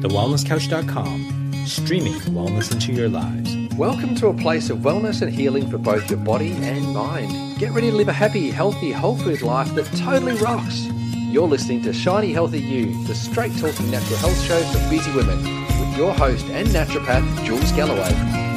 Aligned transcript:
thewellnesscouch.com, 0.00 1.66
streaming 1.66 2.14
wellness 2.32 2.72
into 2.72 2.92
your 2.92 3.08
lives. 3.08 3.56
Welcome 3.76 4.14
to 4.16 4.28
a 4.28 4.34
place 4.34 4.70
of 4.70 4.78
wellness 4.78 5.22
and 5.22 5.32
healing 5.32 5.68
for 5.70 5.78
both 5.78 6.08
your 6.08 6.20
body 6.20 6.52
and 6.52 6.94
mind. 6.94 7.58
Get 7.58 7.72
ready 7.72 7.90
to 7.90 7.96
live 7.96 8.08
a 8.08 8.12
happy, 8.12 8.50
healthy, 8.50 8.92
whole 8.92 9.16
food 9.16 9.42
life 9.42 9.74
that 9.74 9.86
totally 9.96 10.36
rocks. 10.36 10.86
You're 11.14 11.48
listening 11.48 11.82
to 11.82 11.92
Shiny 11.92 12.32
Healthy 12.32 12.60
You, 12.60 13.06
the 13.06 13.14
straight 13.14 13.56
talking 13.58 13.90
natural 13.90 14.18
health 14.18 14.40
show 14.42 14.60
for 14.62 14.90
busy 14.90 15.12
women, 15.12 15.38
with 15.80 15.96
your 15.96 16.14
host 16.14 16.46
and 16.46 16.68
naturopath, 16.68 17.44
Jules 17.44 17.72
Galloway. 17.72 18.47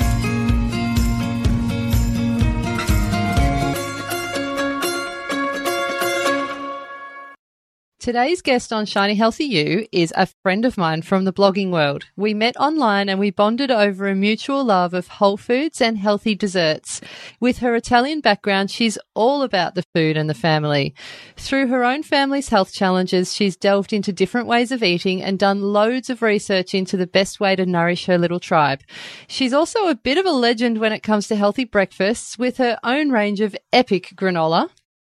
Today's 8.01 8.41
guest 8.41 8.73
on 8.73 8.87
Shiny 8.87 9.13
Healthy 9.13 9.45
You 9.45 9.87
is 9.91 10.11
a 10.17 10.25
friend 10.25 10.65
of 10.65 10.75
mine 10.75 11.03
from 11.03 11.23
the 11.23 11.31
blogging 11.31 11.69
world. 11.69 12.05
We 12.15 12.33
met 12.33 12.57
online 12.57 13.09
and 13.09 13.19
we 13.19 13.29
bonded 13.29 13.69
over 13.69 14.07
a 14.07 14.15
mutual 14.15 14.65
love 14.65 14.95
of 14.95 15.07
whole 15.07 15.37
foods 15.37 15.79
and 15.79 15.99
healthy 15.99 16.33
desserts. 16.33 16.99
With 17.39 17.59
her 17.59 17.75
Italian 17.75 18.19
background, 18.19 18.71
she's 18.71 18.97
all 19.13 19.43
about 19.43 19.75
the 19.75 19.85
food 19.93 20.17
and 20.17 20.27
the 20.27 20.33
family. 20.33 20.95
Through 21.37 21.67
her 21.67 21.83
own 21.83 22.01
family's 22.01 22.49
health 22.49 22.73
challenges, 22.73 23.35
she's 23.35 23.55
delved 23.55 23.93
into 23.93 24.11
different 24.11 24.47
ways 24.47 24.71
of 24.71 24.81
eating 24.81 25.21
and 25.21 25.37
done 25.37 25.61
loads 25.61 26.09
of 26.09 26.23
research 26.23 26.73
into 26.73 26.97
the 26.97 27.05
best 27.05 27.39
way 27.39 27.55
to 27.55 27.67
nourish 27.67 28.07
her 28.07 28.17
little 28.17 28.39
tribe. 28.39 28.81
She's 29.27 29.53
also 29.53 29.89
a 29.89 29.93
bit 29.93 30.17
of 30.17 30.25
a 30.25 30.31
legend 30.31 30.79
when 30.79 30.91
it 30.91 31.03
comes 31.03 31.27
to 31.27 31.35
healthy 31.35 31.65
breakfasts 31.65 32.39
with 32.39 32.57
her 32.57 32.79
own 32.83 33.11
range 33.11 33.41
of 33.41 33.55
epic 33.71 34.13
granola 34.15 34.71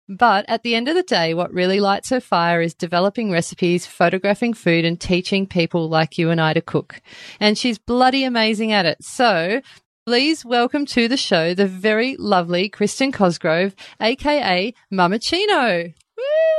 but 0.09 0.45
at 0.49 0.63
the 0.63 0.75
end 0.75 0.89
of 0.89 0.95
the 0.95 1.03
day, 1.03 1.33
what 1.35 1.53
really 1.53 1.81
lights 1.81 2.11
her 2.11 2.21
fire 2.21 2.61
is 2.61 2.75
developing 2.75 3.31
recipes, 3.31 3.87
photographing 3.87 4.53
food, 4.53 4.85
and 4.85 5.01
teaching 5.01 5.47
people 5.47 5.89
like 5.89 6.19
you 6.19 6.31
and 6.31 6.41
I 6.41 6.53
to 6.53 6.61
cook. 6.61 7.01
And 7.41 7.57
she's 7.57 7.79
bloody 7.79 8.25
amazing 8.25 8.73
at 8.73 8.87
it. 8.87 9.03
So 9.03 9.63
please 10.07 10.45
welcome 10.45 10.85
to 10.87 11.09
the 11.09 11.17
show 11.17 11.55
the 11.55 11.67
very 11.67 12.17
lovely 12.19 12.69
Kristin 12.69 13.13
Cosgrove, 13.13 13.75
aka 14.01 14.75
Mamacino. 14.93 15.95
Woo! 16.17 16.54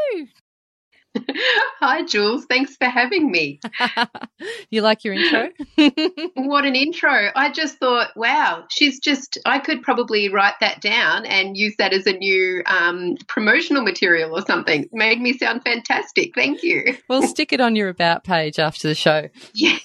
Hi, 1.80 2.04
Jules. 2.04 2.46
Thanks 2.46 2.76
for 2.76 2.86
having 2.86 3.32
me. 3.32 3.60
you 4.70 4.82
like 4.82 5.04
your 5.04 5.14
intro? 5.14 5.50
what 6.36 6.66
an 6.66 6.76
intro. 6.76 7.32
I 7.36 7.52
just 7.52 7.78
thought, 7.78 8.16
wow, 8.16 8.66
she's 8.70 9.00
just, 9.00 9.38
I 9.46 9.60
could 9.60 9.82
probably 9.82 10.30
write 10.30 10.56
that 10.62 10.82
down 10.82 11.26
and 11.26 11.58
use 11.58 11.76
that 11.78 11.94
as 11.94 12.06
a 12.08 12.14
new 12.14 12.64
um, 12.66 13.16
promotional 13.28 13.84
material 13.84 14.38
or 14.38 14.46
something. 14.46 14.88
Made 14.92 15.22
me 15.22 15.38
sound 15.38 15.64
fantastic. 15.64 16.36
Thank 16.36 16.64
you. 16.64 16.98
We'll 17.10 17.24
stick 17.24 17.54
it 17.54 17.62
on 17.62 17.76
your 17.76 17.90
About 17.90 18.24
page 18.24 18.60
after 18.60 18.88
the 18.88 18.96
show. 18.96 19.30
Yeah. 19.54 19.78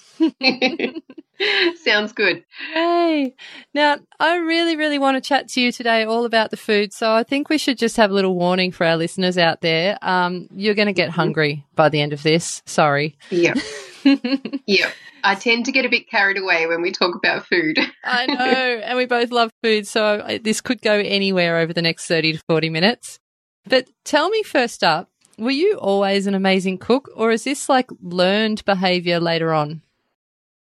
Sounds 1.83 2.13
good. 2.13 2.43
Hey, 2.73 3.35
now 3.73 3.97
I 4.19 4.37
really, 4.37 4.75
really 4.75 4.99
want 4.99 5.15
to 5.15 5.27
chat 5.27 5.47
to 5.49 5.61
you 5.61 5.71
today 5.71 6.03
all 6.03 6.25
about 6.25 6.51
the 6.51 6.57
food. 6.57 6.93
So 6.93 7.11
I 7.11 7.23
think 7.23 7.49
we 7.49 7.57
should 7.57 7.77
just 7.77 7.97
have 7.97 8.11
a 8.11 8.13
little 8.13 8.35
warning 8.35 8.71
for 8.71 8.85
our 8.85 8.97
listeners 8.97 9.37
out 9.37 9.61
there. 9.61 9.97
Um, 10.01 10.47
you're 10.53 10.75
going 10.75 10.87
to 10.87 10.93
get 10.93 11.09
hungry 11.09 11.65
by 11.75 11.89
the 11.89 12.01
end 12.01 12.13
of 12.13 12.23
this. 12.23 12.61
Sorry. 12.65 13.17
Yeah. 13.29 13.55
yeah. 14.65 14.91
I 15.23 15.35
tend 15.35 15.65
to 15.65 15.71
get 15.71 15.85
a 15.85 15.89
bit 15.89 16.09
carried 16.09 16.37
away 16.37 16.65
when 16.65 16.81
we 16.81 16.91
talk 16.91 17.15
about 17.15 17.45
food. 17.45 17.77
I 18.03 18.25
know. 18.27 18.81
And 18.83 18.97
we 18.97 19.05
both 19.05 19.31
love 19.31 19.51
food. 19.63 19.87
So 19.87 20.39
this 20.43 20.61
could 20.61 20.81
go 20.81 20.93
anywhere 20.93 21.57
over 21.57 21.73
the 21.73 21.81
next 21.81 22.07
30 22.07 22.33
to 22.33 22.43
40 22.47 22.69
minutes. 22.69 23.19
But 23.67 23.87
tell 24.03 24.29
me 24.29 24.41
first 24.43 24.83
up, 24.83 25.09
were 25.37 25.51
you 25.51 25.77
always 25.77 26.27
an 26.27 26.33
amazing 26.33 26.77
cook 26.79 27.09
or 27.15 27.31
is 27.31 27.43
this 27.43 27.69
like 27.69 27.89
learned 28.01 28.65
behavior 28.65 29.19
later 29.19 29.53
on? 29.53 29.81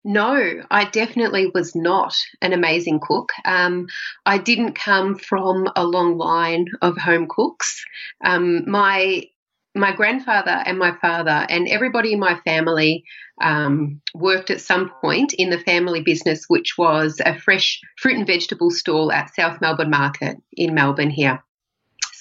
No, 0.05 0.61
I 0.72 0.86
definitely 0.86 1.52
was 1.53 1.75
not 1.75 2.16
an 2.42 2.53
amazing 2.53 3.00
cook. 3.02 3.31
Um, 3.44 3.88
I 4.25 4.38
didn't 4.38 4.73
come 4.73 5.16
from 5.16 5.67
a 5.75 5.86
long 5.86 6.17
line 6.17 6.65
of 6.82 6.98
home 6.98 7.27
cooks. 7.30 7.83
Um, 8.23 8.70
my 8.70 9.23
my 9.76 9.92
grandfather 9.95 10.64
and 10.65 10.80
my 10.80 10.95
father 10.99 11.45
and 11.48 11.67
everybody 11.67 12.11
in 12.14 12.20
my 12.20 12.39
family 12.39 13.04
um, 13.42 14.02
worked 14.15 14.49
at 14.49 14.61
some 14.61 14.89
point 15.02 15.33
in 15.38 15.52
the 15.52 15.59
family 15.59 16.02
business, 16.02 16.45
which 16.48 16.76
was 16.77 17.21
a 17.23 17.39
fresh 17.39 17.80
fruit 17.98 18.17
and 18.17 18.27
vegetable 18.27 18.71
stall 18.71 19.11
at 19.11 19.33
South 19.36 19.61
Melbourne 19.61 19.92
Market 19.92 20.38
in 20.54 20.73
Melbourne 20.73 21.11
here. 21.11 21.43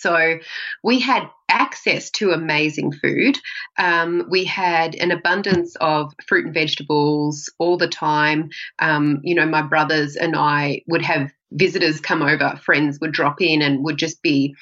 So 0.00 0.38
we 0.82 1.00
had 1.00 1.28
access 1.48 2.10
to 2.12 2.32
amazing 2.32 2.92
food. 2.92 3.38
Um, 3.78 4.26
we 4.30 4.44
had 4.44 4.94
an 4.94 5.10
abundance 5.10 5.76
of 5.80 6.12
fruit 6.26 6.46
and 6.46 6.54
vegetables 6.54 7.50
all 7.58 7.76
the 7.76 7.88
time. 7.88 8.50
Um, 8.78 9.20
you 9.22 9.34
know, 9.34 9.46
my 9.46 9.62
brothers 9.62 10.16
and 10.16 10.36
I 10.36 10.82
would 10.86 11.02
have 11.02 11.32
visitors 11.52 12.00
come 12.00 12.22
over, 12.22 12.60
friends 12.62 12.98
would 13.00 13.12
drop 13.12 13.40
in 13.40 13.62
and 13.62 13.84
would 13.84 13.96
just 13.96 14.22
be, 14.22 14.54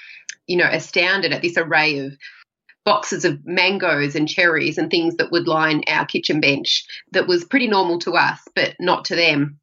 you 0.46 0.56
know, 0.56 0.68
astounded 0.70 1.32
at 1.32 1.42
this 1.42 1.56
array 1.56 1.98
of 1.98 2.12
boxes 2.84 3.24
of 3.24 3.44
mangoes 3.44 4.14
and 4.14 4.28
cherries 4.28 4.78
and 4.78 4.90
things 4.90 5.16
that 5.16 5.32
would 5.32 5.48
line 5.48 5.82
our 5.88 6.06
kitchen 6.06 6.40
bench 6.40 6.84
that 7.10 7.26
was 7.26 7.44
pretty 7.44 7.66
normal 7.66 7.98
to 7.98 8.12
us, 8.12 8.38
but 8.54 8.76
not 8.78 9.06
to 9.06 9.16
them. 9.16 9.58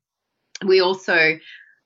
We 0.66 0.82
also 0.82 1.38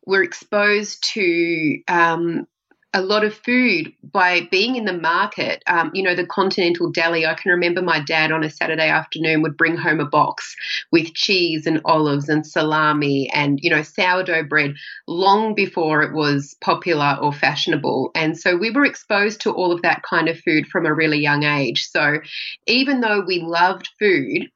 were 0.06 0.24
exposed 0.24 1.04
to 1.14 1.80
um, 1.88 2.48
a 2.94 3.02
lot 3.02 3.24
of 3.24 3.34
food 3.34 3.94
by 4.02 4.48
being 4.50 4.76
in 4.76 4.86
the 4.86 4.94
market. 4.94 5.62
Um, 5.68 5.92
you 5.94 6.04
know, 6.04 6.16
the 6.16 6.26
Continental 6.26 6.92
Deli. 6.92 7.26
I 7.26 7.34
can 7.34 7.52
remember 7.52 7.82
my 7.82 8.00
dad 8.00 8.32
on 8.32 8.44
a 8.44 8.50
Saturday 8.50 8.88
afternoon 8.88 9.42
would 9.42 9.58
bring 9.58 9.76
home 9.76 10.00
a 10.00 10.06
box 10.06 10.56
with 10.92 11.14
cheese 11.14 11.68
and 11.68 11.82
olives 11.86 12.30
and 12.30 12.46
salami 12.46 13.30
and, 13.34 13.60
you 13.62 13.70
know, 13.70 13.84
sourdough 13.84 14.44
bread 14.44 14.74
long 15.08 15.54
before 15.54 16.02
it 16.02 16.14
was 16.14 16.56
popular 16.62 17.18
or 17.22 17.34
fashionable. 17.34 18.12
And 18.16 18.40
so 18.40 18.56
we 18.56 18.72
were 18.72 18.86
exposed 18.86 19.42
to 19.42 19.52
all 19.52 19.72
of 19.72 19.82
that 19.82 20.04
kind 20.04 20.30
of 20.30 20.40
food 20.40 20.68
from 20.68 20.86
a 20.86 20.94
really 20.94 21.20
young 21.20 21.44
age. 21.44 21.88
So 21.90 22.20
even 22.66 23.02
though 23.02 23.24
we 23.26 23.42
loved 23.42 23.90
food, 24.00 24.50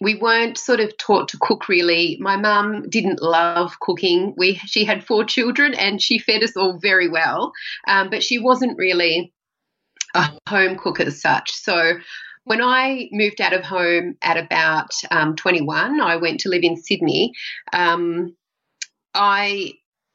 we 0.00 0.14
weren't 0.14 0.56
sort 0.56 0.80
of 0.80 0.96
taught 0.96 1.28
to 1.28 1.38
cook 1.38 1.68
really. 1.68 2.16
My 2.20 2.36
mum 2.36 2.88
didn't 2.88 3.22
love 3.22 3.78
cooking. 3.80 4.34
We 4.36 4.54
she 4.66 4.84
had 4.84 5.04
four 5.04 5.24
children 5.24 5.74
and 5.74 6.00
she 6.00 6.18
fed 6.18 6.42
us 6.42 6.56
all 6.56 6.78
very 6.78 7.08
well, 7.08 7.52
um, 7.86 8.10
but 8.10 8.22
she 8.22 8.38
wasn't 8.38 8.78
really 8.78 9.32
a 10.14 10.30
home 10.48 10.76
cook 10.76 11.00
as 11.00 11.20
such. 11.20 11.52
So 11.52 11.98
when 12.44 12.62
I 12.62 13.08
moved 13.12 13.40
out 13.40 13.52
of 13.52 13.62
home 13.62 14.16
at 14.22 14.38
about 14.38 14.90
um, 15.10 15.36
21, 15.36 16.00
I 16.00 16.16
went 16.16 16.40
to 16.40 16.48
live 16.48 16.64
in 16.64 16.76
Sydney. 16.76 17.34
Um, 17.72 18.34
I 19.14 19.74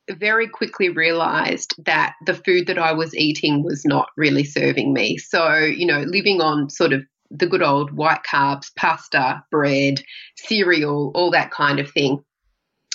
very 0.09 0.47
quickly 0.47 0.89
realized 0.89 1.75
that 1.85 2.15
the 2.25 2.33
food 2.33 2.67
that 2.67 2.77
I 2.77 2.93
was 2.93 3.15
eating 3.15 3.63
was 3.63 3.85
not 3.85 4.09
really 4.17 4.43
serving 4.43 4.93
me. 4.93 5.17
So, 5.17 5.57
you 5.57 5.85
know, 5.85 6.01
living 6.01 6.41
on 6.41 6.69
sort 6.69 6.93
of 6.93 7.03
the 7.31 7.47
good 7.47 7.61
old 7.61 7.91
white 7.91 8.23
carbs, 8.29 8.73
pasta, 8.75 9.43
bread, 9.51 10.03
cereal, 10.37 11.11
all 11.15 11.31
that 11.31 11.51
kind 11.51 11.79
of 11.79 11.89
thing. 11.91 12.23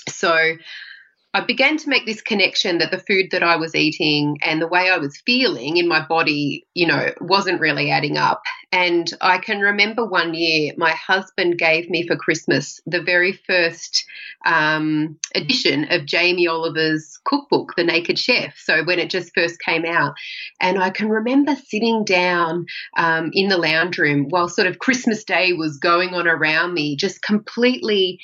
So 0.09 0.55
I 1.33 1.41
began 1.43 1.77
to 1.79 1.89
make 1.89 2.07
this 2.07 2.23
connection 2.23 2.79
that 2.79 2.91
the 2.91 2.99
food 2.99 3.27
that 3.31 3.43
I 3.43 3.57
was 3.57 3.75
eating 3.75 4.39
and 4.43 4.61
the 4.61 4.67
way 4.67 4.91
I 4.91 4.99
was 4.99 5.23
feeling 5.25 5.77
in 5.77 5.89
my 5.89 6.05
body, 6.05 6.67
you 6.75 6.87
know, 6.87 7.13
wasn't 7.21 7.61
really 7.61 7.91
adding 7.91 8.17
up. 8.17 8.43
And 8.73 9.11
I 9.21 9.39
can 9.39 9.59
remember 9.61 10.05
one 10.07 10.33
year 10.33 10.73
my 10.77 10.93
husband 10.93 11.59
gave 11.59 11.91
me 11.91 12.07
for 12.07 12.17
Christmas 12.17 12.81
the 12.87 13.03
very 13.03 13.33
first 13.33 14.05
um, 14.47 15.19
edition 15.35 15.89
of 15.91 16.07
Jamie 16.07 16.47
Oliver's 16.47 17.19
cookbook, 17.25 17.75
The 17.77 17.83
Naked 17.83 18.19
Chef. 18.19 18.57
So 18.59 18.85
when 18.85 19.01
it 19.01 19.11
just 19.11 19.35
first 19.35 19.61
came 19.61 19.85
out. 19.85 20.15
And 20.61 20.79
I 20.79 20.91
can 20.91 21.09
remember 21.09 21.57
sitting 21.57 22.05
down 22.05 22.67
um, 22.97 23.31
in 23.33 23.49
the 23.49 23.59
lounge 23.59 23.99
room 23.99 24.27
while 24.29 24.49
sort 24.49 24.69
of 24.69 24.79
Christmas 24.79 25.25
Day 25.25 25.53
was 25.53 25.79
going 25.79 26.15
on 26.15 26.29
around 26.29 26.73
me, 26.73 26.95
just 26.95 27.23
completely 27.23 28.21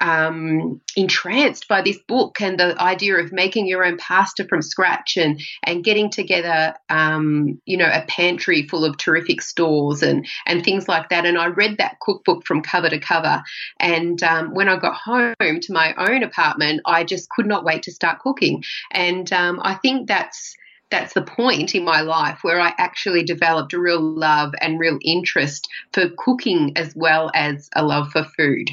um, 0.00 0.80
entranced 0.96 1.68
by 1.68 1.82
this 1.82 1.98
book 2.06 2.40
and 2.40 2.58
the 2.58 2.80
idea 2.80 3.16
of 3.16 3.32
making 3.32 3.66
your 3.66 3.84
own 3.84 3.96
pasta 3.98 4.46
from 4.46 4.62
scratch 4.62 5.16
and 5.16 5.40
and 5.64 5.84
getting 5.84 6.10
together, 6.10 6.74
um, 6.88 7.60
you 7.64 7.76
know, 7.76 7.90
a 7.92 8.04
pantry 8.06 8.66
full 8.68 8.84
of 8.84 8.96
terrific 8.96 9.42
stores 9.42 9.87
and 10.02 10.26
and 10.46 10.64
things 10.64 10.88
like 10.88 11.08
that. 11.08 11.24
And 11.24 11.38
I 11.38 11.46
read 11.46 11.78
that 11.78 12.00
cookbook 12.00 12.44
from 12.46 12.62
cover 12.62 12.88
to 12.88 12.98
cover. 12.98 13.42
And 13.80 14.22
um, 14.22 14.54
when 14.54 14.68
I 14.68 14.76
got 14.76 14.94
home 14.94 15.34
to 15.38 15.72
my 15.72 15.94
own 15.98 16.22
apartment, 16.22 16.80
I 16.86 17.04
just 17.04 17.28
could 17.30 17.46
not 17.46 17.64
wait 17.64 17.82
to 17.84 17.92
start 17.92 18.20
cooking. 18.20 18.62
And 18.90 19.32
um, 19.32 19.60
I 19.62 19.74
think 19.74 20.08
that's 20.08 20.54
that's 20.90 21.12
the 21.12 21.22
point 21.22 21.74
in 21.74 21.84
my 21.84 22.00
life 22.00 22.38
where 22.42 22.60
I 22.60 22.72
actually 22.78 23.22
developed 23.22 23.74
a 23.74 23.80
real 23.80 24.00
love 24.00 24.54
and 24.60 24.80
real 24.80 24.98
interest 25.04 25.68
for 25.92 26.08
cooking 26.16 26.72
as 26.76 26.94
well 26.96 27.30
as 27.34 27.68
a 27.76 27.84
love 27.84 28.10
for 28.10 28.24
food. 28.24 28.70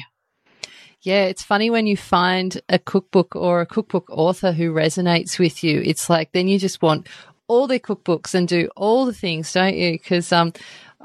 Yeah, 1.02 1.24
it's 1.24 1.42
funny 1.42 1.70
when 1.70 1.86
you 1.86 1.96
find 1.96 2.60
a 2.68 2.78
cookbook 2.78 3.36
or 3.36 3.60
a 3.60 3.66
cookbook 3.66 4.08
author 4.10 4.52
who 4.52 4.72
resonates 4.72 5.38
with 5.38 5.62
you. 5.62 5.80
It's 5.84 6.10
like 6.10 6.32
then 6.32 6.48
you 6.48 6.58
just 6.58 6.82
want 6.82 7.06
all 7.48 7.66
their 7.66 7.78
cookbooks 7.78 8.34
and 8.34 8.48
do 8.48 8.68
all 8.76 9.06
the 9.06 9.12
things, 9.12 9.52
don't 9.52 9.76
you? 9.76 9.92
Because 9.92 10.32
um, 10.32 10.52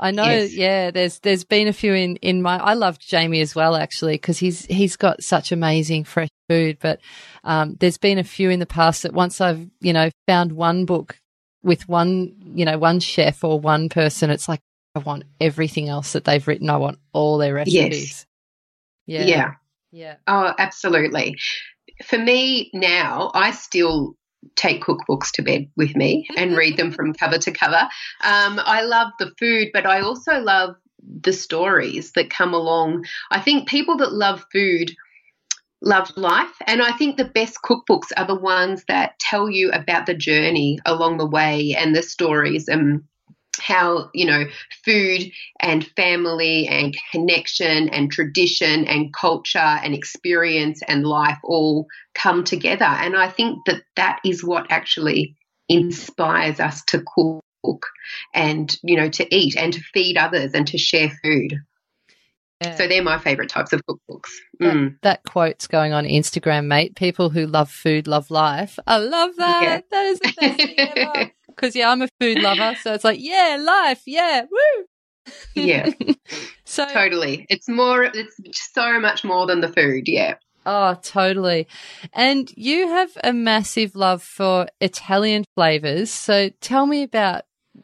I 0.02 0.10
know. 0.10 0.26
Yes. 0.26 0.54
Yeah, 0.54 0.90
there's 0.90 1.20
there's 1.20 1.44
been 1.44 1.68
a 1.68 1.74
few 1.74 1.94
in 1.94 2.16
in 2.18 2.42
my. 2.42 2.58
I 2.58 2.74
loved 2.74 3.08
Jamie 3.08 3.40
as 3.40 3.54
well 3.54 3.76
actually 3.76 4.16
because 4.16 4.40
he's 4.40 4.66
he's 4.66 4.96
got 4.98 5.24
such 5.24 5.52
amazing 5.52 6.06
fresh 6.06 6.30
food. 6.50 6.80
But 6.82 7.00
um, 7.44 7.76
there's 7.80 8.00
been 8.00 8.18
a 8.18 8.24
few 8.24 8.50
in 8.50 8.60
the 8.60 8.66
past 8.66 9.04
that 9.04 9.14
once 9.14 9.40
I've 9.40 9.70
you 9.80 9.94
know 9.94 10.10
found 10.28 10.54
one 10.54 10.86
book 10.86 11.20
with 11.64 11.88
one 11.88 12.34
you 12.56 12.66
know 12.66 12.80
one 12.80 13.00
chef 13.00 13.44
or 13.44 13.60
one 13.60 13.90
person, 13.90 14.32
it's 14.32 14.50
like 14.50 14.60
I 14.96 15.00
want 15.00 15.24
everything 15.40 15.88
else 15.88 16.14
that 16.14 16.26
they've 16.26 16.46
written. 16.48 16.72
I 16.72 16.78
want 16.78 16.98
all 17.14 17.38
their 17.38 17.54
recipes. 17.54 18.26
yeah. 19.06 19.26
Yeah. 19.26 19.52
Yeah. 19.92 20.16
Oh, 20.26 20.52
absolutely. 20.58 21.38
For 22.06 22.18
me 22.18 22.72
now, 22.74 23.30
I 23.36 23.52
still 23.52 24.16
take 24.56 24.84
cookbooks 24.84 25.32
to 25.32 25.42
bed 25.42 25.70
with 25.76 25.96
me 25.96 26.28
and 26.38 26.56
read 26.58 26.78
them 26.78 26.92
from 26.92 27.14
cover 27.14 27.38
to 27.38 27.52
cover. 27.52 27.82
Um, 28.24 28.60
I 28.64 28.84
love 28.84 29.12
the 29.20 29.32
food, 29.40 29.70
but 29.74 29.86
I 29.86 30.02
also 30.02 30.40
love 30.40 30.76
the 31.22 31.34
stories 31.34 32.12
that 32.14 32.30
come 32.30 32.54
along. 32.54 33.06
I 33.32 33.40
think 33.40 33.68
people 33.68 33.98
that 33.98 34.14
love 34.14 34.46
food 34.52 34.92
love 35.84 36.16
life, 36.16 36.56
and 36.68 36.82
I 36.82 36.92
think 36.92 37.18
the 37.18 37.26
best 37.26 37.58
cookbooks 37.64 38.12
are 38.16 38.28
the 38.28 38.36
ones 38.36 38.84
that 38.88 39.18
tell 39.20 39.50
you 39.50 39.72
about 39.72 40.06
the 40.06 40.14
journey 40.14 40.80
along 40.86 41.18
the 41.18 41.26
way 41.26 41.76
and 41.78 41.96
the 41.96 42.04
stories 42.04 42.68
and 42.68 43.04
how 43.60 44.10
you 44.14 44.26
know 44.26 44.46
food 44.86 45.30
and 45.60 45.86
family 45.96 46.68
and 46.68 46.96
connection 47.12 47.90
and 47.90 48.12
tradition 48.12 48.86
and 48.86 49.14
culture 49.14 49.58
and 49.60 49.94
experience 49.94 50.82
and 50.88 51.06
life 51.06 51.38
all 51.44 51.86
come 52.16 52.44
together 52.44 52.86
and 52.86 53.16
i 53.18 53.28
think 53.28 53.60
that 53.66 53.82
that 53.96 54.20
is 54.24 54.44
what 54.44 54.68
actually 54.70 55.36
inspires 55.68 56.60
us 56.60 56.82
to 56.86 57.04
cook 57.16 57.86
and 58.34 58.78
you 58.84 58.96
know 58.96 59.10
to 59.10 59.36
eat 59.36 59.56
and 59.58 59.74
to 59.74 59.82
feed 59.94 60.18
others 60.18 60.54
and 60.54 60.68
to 60.68 60.78
share 60.78 61.10
food 61.22 61.54
Yeah. 62.62 62.76
so 62.76 62.88
they're 62.88 63.04
my 63.04 63.18
favorite 63.20 63.50
types 63.50 63.74
of 63.74 63.82
cookbooks 63.86 64.30
that, 64.60 64.74
Mm. 64.76 64.96
that 65.02 65.24
quote's 65.24 65.66
going 65.68 65.92
on 65.94 66.06
Instagram, 66.06 66.66
mate. 66.68 66.96
People 66.96 67.32
who 67.32 67.48
love 67.48 67.72
food 67.72 68.06
love 68.08 68.30
life. 68.30 68.78
I 68.86 68.98
love 68.98 69.36
that. 69.38 69.64
Yeah. 69.64 69.82
That 69.90 70.06
is 70.06 70.20
the 70.20 70.34
best 70.40 70.58
thing 70.58 70.76
ever. 70.78 71.32
Because 71.56 71.76
yeah, 71.76 71.90
I'm 71.90 72.02
a 72.02 72.08
food 72.20 72.40
lover, 72.40 72.76
so 72.82 72.94
it's 72.94 73.04
like 73.04 73.20
yeah, 73.22 73.58
life, 73.60 74.02
yeah, 74.06 74.46
woo. 74.52 74.86
yeah 75.56 75.88
so 76.66 76.84
totally 76.88 77.46
it's 77.48 77.70
more 77.70 78.04
it's 78.04 78.36
so 78.74 79.00
much 79.00 79.24
more 79.24 79.46
than 79.46 79.62
the 79.62 79.68
food 79.68 80.08
yeah 80.08 80.34
oh, 80.66 80.98
totally. 81.02 81.68
And 82.14 82.52
you 82.56 82.88
have 82.88 83.12
a 83.24 83.34
massive 83.34 83.96
love 83.96 84.24
for 84.24 84.68
Italian 84.80 85.46
flavors. 85.56 86.12
So 86.12 86.50
tell 86.62 86.86
me 86.86 87.04
about 87.04 87.44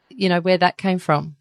you 0.09 0.29
know 0.29 0.41
where 0.41 0.57
that 0.57 0.77
came 0.77 0.99
from. 0.99 1.35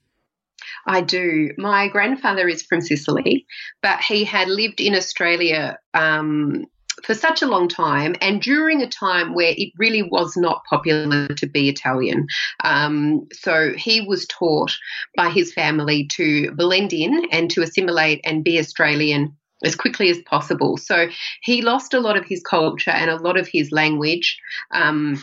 I 0.87 1.01
do. 1.01 1.51
My 1.59 1.89
grandfather 1.89 2.49
is 2.49 2.63
from 2.63 2.81
Sicily, 2.81 3.47
but 3.83 4.01
he 4.01 4.25
had 4.25 4.49
lived 4.49 4.81
in 4.81 4.95
Australia 4.95 5.79
um, 5.95 6.67
for 7.05 7.15
such 7.15 7.43
a 7.43 7.47
long 7.47 7.69
time 7.69 8.15
and 8.21 8.41
during 8.41 8.83
a 8.83 8.89
time 8.89 9.35
where 9.35 9.55
it 9.57 9.73
really 9.77 10.03
was 10.03 10.37
not 10.37 10.65
popular 10.69 11.29
to 11.29 11.47
be 11.47 11.69
Italian. 11.69 12.27
Um, 12.65 13.27
so 13.33 13.73
he 13.77 14.01
was 14.01 14.27
taught 14.27 14.73
by 15.17 15.31
his 15.31 15.53
family 15.53 16.07
to 16.13 16.53
blend 16.53 16.93
in 16.93 17.27
and 17.31 17.51
to 17.51 17.63
assimilate 17.63 18.21
and 18.25 18.45
be 18.45 18.59
Australian 18.59 19.37
as 19.65 19.75
quickly 19.75 20.11
as 20.11 20.19
possible. 20.23 20.77
So 20.77 21.09
he 21.43 21.63
lost 21.63 21.95
a 21.95 22.01
lot 22.01 22.17
of 22.17 22.27
his 22.27 22.43
culture 22.43 22.91
and 22.91 23.11
a 23.11 23.17
lot 23.17 23.39
of 23.39 23.49
his 23.49 23.73
language. 23.73 24.39
Um, 24.71 25.23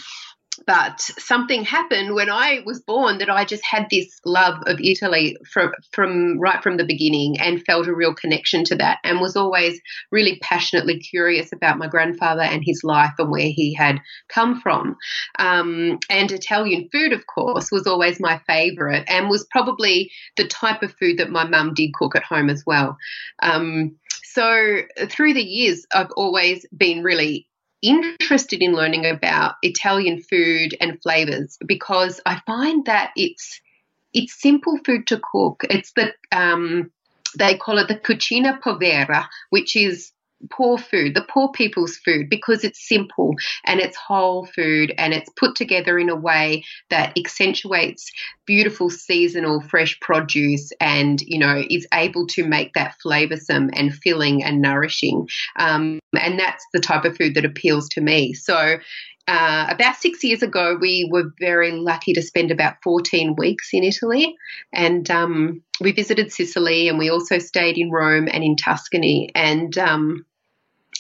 but 0.68 1.02
something 1.02 1.64
happened 1.64 2.14
when 2.14 2.30
I 2.30 2.62
was 2.66 2.80
born 2.80 3.18
that 3.18 3.30
I 3.30 3.46
just 3.46 3.64
had 3.66 3.88
this 3.90 4.20
love 4.26 4.62
of 4.68 4.80
Italy 4.80 5.38
from 5.52 5.72
from 5.92 6.40
right 6.40 6.62
from 6.62 6.78
the 6.78 6.86
beginning 6.86 7.40
and 7.40 7.64
felt 7.66 7.88
a 7.88 7.96
real 7.96 8.14
connection 8.14 8.64
to 8.66 8.76
that 8.76 9.00
and 9.04 9.20
was 9.20 9.36
always 9.36 9.80
really 10.12 10.40
passionately 10.42 11.00
curious 11.00 11.52
about 11.52 11.78
my 11.78 11.88
grandfather 11.88 12.42
and 12.42 12.64
his 12.64 12.84
life 12.84 13.14
and 13.18 13.32
where 13.32 13.50
he 13.50 13.74
had 13.74 14.00
come 14.30 14.60
from. 14.62 14.96
Um, 15.40 16.00
and 16.10 16.32
Italian 16.32 16.90
food, 16.92 17.14
of 17.14 17.26
course, 17.26 17.72
was 17.72 17.88
always 17.88 18.20
my 18.20 18.40
favourite 18.46 19.06
and 19.08 19.30
was 19.30 19.48
probably 19.52 20.12
the 20.38 20.48
type 20.48 20.84
of 20.84 20.94
food 21.00 21.18
that 21.18 21.32
my 21.32 21.46
mum 21.46 21.74
did 21.74 21.94
cook 21.94 22.16
at 22.16 22.24
home 22.24 22.50
as 22.50 22.64
well. 22.66 22.98
Um, 23.42 23.96
so 24.24 24.82
through 25.10 25.34
the 25.34 25.44
years, 25.44 25.86
I've 25.94 26.12
always 26.16 26.66
been 26.76 27.04
really 27.04 27.48
interested 27.84 28.62
in 28.62 28.74
learning 28.74 29.06
about 29.06 29.56
Italian 29.62 30.22
food 30.22 30.76
and 30.80 31.02
flavors 31.04 31.58
because 31.66 32.22
I 32.26 32.42
find 32.46 32.86
that 32.86 33.12
it's 33.16 33.60
it's 34.14 34.42
simple 34.42 34.80
food 34.86 35.08
to 35.08 35.20
cook. 35.20 35.64
It's 35.70 35.92
the 35.94 36.14
um, 36.32 36.92
they 37.38 37.58
call 37.58 37.78
it 37.80 37.88
the 37.90 37.96
cucina 37.96 38.62
povera, 38.62 39.28
which 39.50 39.76
is 39.76 40.13
poor 40.50 40.78
food, 40.78 41.16
the 41.16 41.26
poor 41.30 41.52
people's 41.52 41.98
food, 41.98 42.30
because 42.30 42.64
it's 42.64 42.88
simple 42.88 43.36
and 43.66 43.80
it's 43.80 43.98
whole 43.98 44.46
food 44.46 44.94
and 44.98 45.14
it's 45.14 45.30
put 45.36 45.56
together 45.56 45.98
in 45.98 46.10
a 46.10 46.16
way 46.16 46.64
that 46.90 47.18
accentuates 47.18 48.12
beautiful 48.46 48.90
seasonal 48.90 49.62
fresh 49.62 50.00
produce 50.00 50.72
and 50.80 51.22
you 51.22 51.40
know 51.40 51.64
is 51.70 51.88
able 51.94 52.28
to 52.28 52.46
make 52.46 52.74
that 52.74 52.96
flavoursome 53.04 53.70
and 53.74 53.94
filling 53.94 54.44
and 54.44 54.62
nourishing. 54.62 55.28
Um, 55.58 56.00
and 56.20 56.40
that's 56.40 56.66
the 56.74 56.80
type 56.80 57.06
of 57.06 57.18
food 57.18 57.36
that 57.36 57.46
appeals 57.46 57.90
to 57.90 58.02
me. 58.02 58.34
So. 58.34 58.78
Uh, 59.26 59.68
about 59.70 59.96
six 59.96 60.22
years 60.22 60.44
ago, 60.44 60.78
we 60.82 61.08
were 61.10 61.32
very 61.40 61.72
lucky 61.72 62.12
to 62.12 62.22
spend 62.22 62.52
about 62.52 62.76
14 62.84 63.36
weeks 63.38 63.70
in 63.72 63.82
Italy. 63.82 64.36
And 64.74 65.10
um, 65.10 65.64
we 65.80 65.94
visited 65.94 66.34
Sicily 66.34 66.90
and 66.90 67.00
we 67.00 67.10
also 67.10 67.40
stayed 67.40 67.78
in 67.78 67.90
Rome 67.90 68.28
and 68.30 68.44
in 68.44 68.58
Tuscany. 68.58 69.30
And 69.34 69.78
um, 69.78 70.26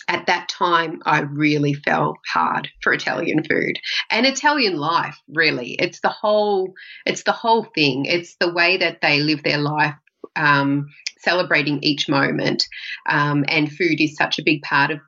at 0.07 0.25
that 0.27 0.49
time, 0.49 1.01
I 1.05 1.21
really 1.21 1.73
fell 1.73 2.15
hard 2.31 2.69
for 2.81 2.93
Italian 2.93 3.43
food 3.43 3.77
and 4.09 4.25
Italian 4.25 4.77
life. 4.77 5.17
Really, 5.27 5.73
it's 5.73 6.01
the 6.01 6.09
whole, 6.09 6.73
it's 7.05 7.23
the 7.23 7.31
whole 7.31 7.63
thing. 7.75 8.05
It's 8.05 8.35
the 8.39 8.53
way 8.53 8.77
that 8.77 9.01
they 9.01 9.19
live 9.19 9.43
their 9.43 9.59
life, 9.59 9.95
um, 10.35 10.89
celebrating 11.19 11.81
each 11.83 12.09
moment, 12.09 12.63
um, 13.09 13.45
and 13.47 13.71
food 13.71 14.01
is 14.01 14.15
such 14.15 14.39
a 14.39 14.43
big 14.43 14.61
part 14.61 14.91
of 14.91 14.99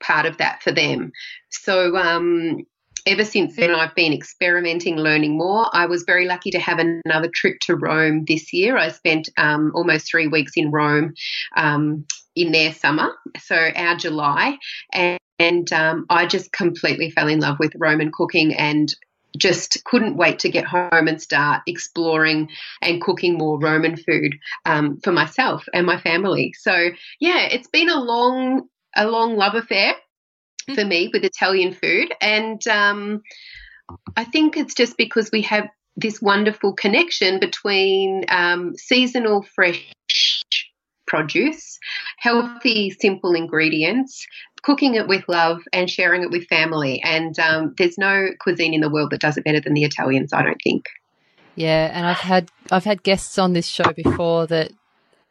part 0.00 0.26
of 0.26 0.38
that 0.38 0.62
for 0.62 0.72
them. 0.72 1.12
So. 1.50 1.96
Um, 1.96 2.64
Ever 3.06 3.26
since 3.26 3.56
then, 3.56 3.74
I've 3.74 3.94
been 3.94 4.14
experimenting, 4.14 4.96
learning 4.96 5.36
more. 5.36 5.68
I 5.74 5.84
was 5.84 6.04
very 6.04 6.24
lucky 6.24 6.50
to 6.52 6.58
have 6.58 6.78
another 6.78 7.28
trip 7.28 7.58
to 7.66 7.76
Rome 7.76 8.24
this 8.26 8.50
year. 8.50 8.78
I 8.78 8.88
spent 8.88 9.28
um, 9.36 9.72
almost 9.74 10.08
three 10.08 10.26
weeks 10.26 10.52
in 10.56 10.70
Rome 10.70 11.12
um, 11.54 12.06
in 12.36 12.52
their 12.52 12.72
summer, 12.72 13.12
so 13.38 13.56
our 13.56 13.96
July, 13.96 14.58
and, 14.92 15.18
and 15.38 15.72
um, 15.72 16.06
I 16.10 16.26
just 16.26 16.52
completely 16.52 17.10
fell 17.10 17.28
in 17.28 17.40
love 17.40 17.58
with 17.58 17.72
Roman 17.76 18.10
cooking 18.12 18.54
and 18.54 18.94
just 19.36 19.82
couldn't 19.84 20.16
wait 20.16 20.38
to 20.40 20.48
get 20.48 20.64
home 20.64 21.08
and 21.08 21.20
start 21.20 21.62
exploring 21.66 22.48
and 22.80 23.02
cooking 23.02 23.36
more 23.36 23.58
Roman 23.58 23.96
food 23.96 24.38
um, 24.64 25.00
for 25.02 25.10
myself 25.10 25.64
and 25.74 25.86
my 25.86 25.98
family. 26.00 26.54
So 26.56 26.90
yeah, 27.18 27.40
it's 27.40 27.68
been 27.68 27.88
a 27.88 28.00
long, 28.00 28.68
a 28.96 29.06
long 29.08 29.36
love 29.36 29.54
affair 29.54 29.94
for 30.74 30.84
me 30.84 31.10
with 31.12 31.24
Italian 31.24 31.72
food, 31.72 32.14
and 32.20 32.66
um, 32.68 33.22
I 34.16 34.24
think 34.24 34.56
it's 34.56 34.74
just 34.74 34.96
because 34.96 35.30
we 35.30 35.42
have 35.42 35.68
this 35.96 36.20
wonderful 36.20 36.72
connection 36.72 37.38
between 37.38 38.24
um, 38.28 38.74
seasonal 38.76 39.42
fresh 39.42 39.84
produce, 41.06 41.78
healthy, 42.24 42.88
simple 42.88 43.34
ingredients, 43.34 44.26
cooking 44.62 44.94
it 44.94 45.06
with 45.06 45.28
love, 45.28 45.60
and 45.74 45.90
sharing 45.90 46.22
it 46.22 46.30
with 46.30 46.46
family. 46.46 47.02
And 47.04 47.38
um, 47.38 47.74
there's 47.76 47.98
no 47.98 48.28
cuisine 48.40 48.72
in 48.72 48.80
the 48.80 48.88
world 48.88 49.10
that 49.10 49.20
does 49.20 49.36
it 49.36 49.44
better 49.44 49.60
than 49.60 49.74
the 49.74 49.84
Italians, 49.84 50.32
I 50.32 50.42
don't 50.42 50.60
think. 50.64 50.86
Yeah, 51.54 51.90
and 51.92 52.06
I've 52.06 52.16
had 52.16 52.50
I've 52.72 52.84
had 52.84 53.02
guests 53.02 53.38
on 53.38 53.52
this 53.52 53.66
show 53.66 53.92
before 53.92 54.46
that 54.46 54.72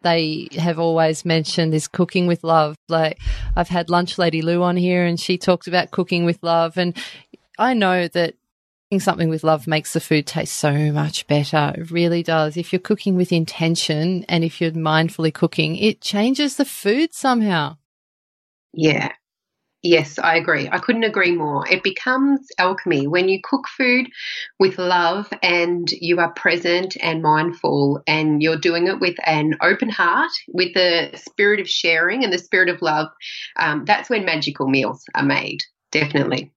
they 0.03 0.47
have 0.57 0.77
always 0.77 1.25
mentioned 1.25 1.73
this 1.73 1.88
cooking 1.88 2.27
with 2.27 2.43
love. 2.43 2.77
Like 2.88 3.17
I've 3.55 3.69
had 3.69 3.89
Lunch 3.89 4.17
Lady 4.17 4.41
Lou 4.41 4.62
on 4.62 4.77
here 4.77 5.03
and 5.03 5.19
she 5.19 5.38
talked 5.38 5.67
about 5.67 5.91
cooking 5.91 6.23
with 6.23 6.41
love 6.43 6.77
and 6.77 6.95
I 7.57 7.73
know 7.73 8.07
that 8.09 8.35
cooking 8.93 9.00
something 9.00 9.29
with 9.29 9.43
love 9.43 9.65
makes 9.65 9.93
the 9.93 10.00
food 10.00 10.27
taste 10.27 10.55
so 10.55 10.91
much 10.91 11.25
better. 11.25 11.73
It 11.75 11.89
really 11.89 12.21
does. 12.21 12.57
If 12.57 12.71
you're 12.71 12.79
cooking 12.79 13.15
with 13.15 13.31
intention 13.31 14.23
and 14.29 14.43
if 14.43 14.62
you're 14.62 14.69
mindfully 14.71 15.33
cooking, 15.33 15.75
it 15.77 16.00
changes 16.00 16.57
the 16.57 16.65
food 16.65 17.12
somehow. 17.12 17.77
Yeah. 18.71 19.13
Yes, 19.81 20.19
I 20.19 20.35
agree. 20.35 20.69
I 20.71 20.77
couldn't 20.77 21.05
agree 21.05 21.31
more. 21.31 21.67
It 21.67 21.81
becomes 21.81 22.47
alchemy 22.59 23.07
when 23.07 23.29
you 23.29 23.39
cook 23.43 23.67
food 23.67 24.05
with 24.59 24.77
love 24.77 25.27
and 25.41 25.91
you 25.91 26.19
are 26.19 26.31
present 26.31 26.95
and 27.01 27.23
mindful 27.23 28.01
and 28.05 28.43
you're 28.43 28.59
doing 28.59 28.85
it 28.85 29.00
with 29.00 29.15
an 29.25 29.55
open 29.62 29.89
heart, 29.89 30.31
with 30.47 30.75
the 30.75 31.09
spirit 31.15 31.59
of 31.59 31.67
sharing 31.67 32.23
and 32.23 32.31
the 32.31 32.38
spirit 32.38 32.69
of 32.69 32.83
love. 32.83 33.07
Um, 33.59 33.85
that's 33.85 34.09
when 34.09 34.23
magical 34.23 34.69
meals 34.69 35.03
are 35.15 35.25
made, 35.25 35.62
definitely. 35.91 36.51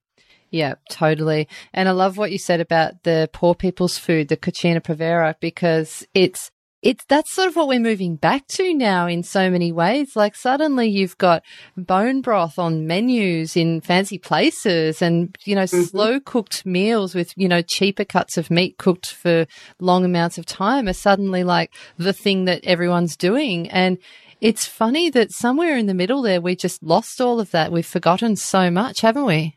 Yeah, 0.50 0.74
totally. 0.90 1.48
And 1.72 1.88
I 1.88 1.92
love 1.92 2.16
what 2.16 2.32
you 2.32 2.38
said 2.38 2.60
about 2.60 3.02
the 3.02 3.28
poor 3.32 3.54
people's 3.54 3.98
food, 3.98 4.28
the 4.28 4.36
cucina 4.36 4.82
povera, 4.82 5.36
because 5.40 6.06
it's 6.14 6.50
it's 6.82 7.04
that's 7.08 7.34
sort 7.34 7.48
of 7.48 7.56
what 7.56 7.66
we're 7.66 7.80
moving 7.80 8.14
back 8.14 8.46
to 8.46 8.72
now 8.72 9.08
in 9.08 9.24
so 9.24 9.50
many 9.50 9.72
ways. 9.72 10.14
Like 10.14 10.36
suddenly 10.36 10.88
you've 10.88 11.18
got 11.18 11.42
bone 11.76 12.20
broth 12.20 12.60
on 12.60 12.86
menus 12.86 13.56
in 13.56 13.80
fancy 13.80 14.18
places 14.18 15.02
and, 15.02 15.36
you 15.44 15.56
know, 15.56 15.64
mm-hmm. 15.64 15.82
slow 15.82 16.20
cooked 16.20 16.64
meals 16.64 17.14
with, 17.14 17.32
you 17.36 17.48
know, 17.48 17.60
cheaper 17.60 18.04
cuts 18.04 18.36
of 18.36 18.50
meat 18.50 18.78
cooked 18.78 19.10
for 19.10 19.46
long 19.80 20.04
amounts 20.04 20.38
of 20.38 20.46
time 20.46 20.86
are 20.86 20.92
suddenly 20.92 21.42
like 21.42 21.72
the 21.96 22.12
thing 22.12 22.44
that 22.44 22.64
everyone's 22.64 23.16
doing. 23.16 23.68
And 23.70 23.98
it's 24.40 24.66
funny 24.66 25.10
that 25.10 25.32
somewhere 25.32 25.76
in 25.76 25.86
the 25.86 25.94
middle 25.94 26.22
there, 26.22 26.40
we 26.40 26.54
just 26.54 26.82
lost 26.82 27.20
all 27.20 27.40
of 27.40 27.50
that. 27.50 27.72
We've 27.72 27.84
forgotten 27.84 28.36
so 28.36 28.70
much, 28.70 29.00
haven't 29.00 29.24
we? 29.24 29.55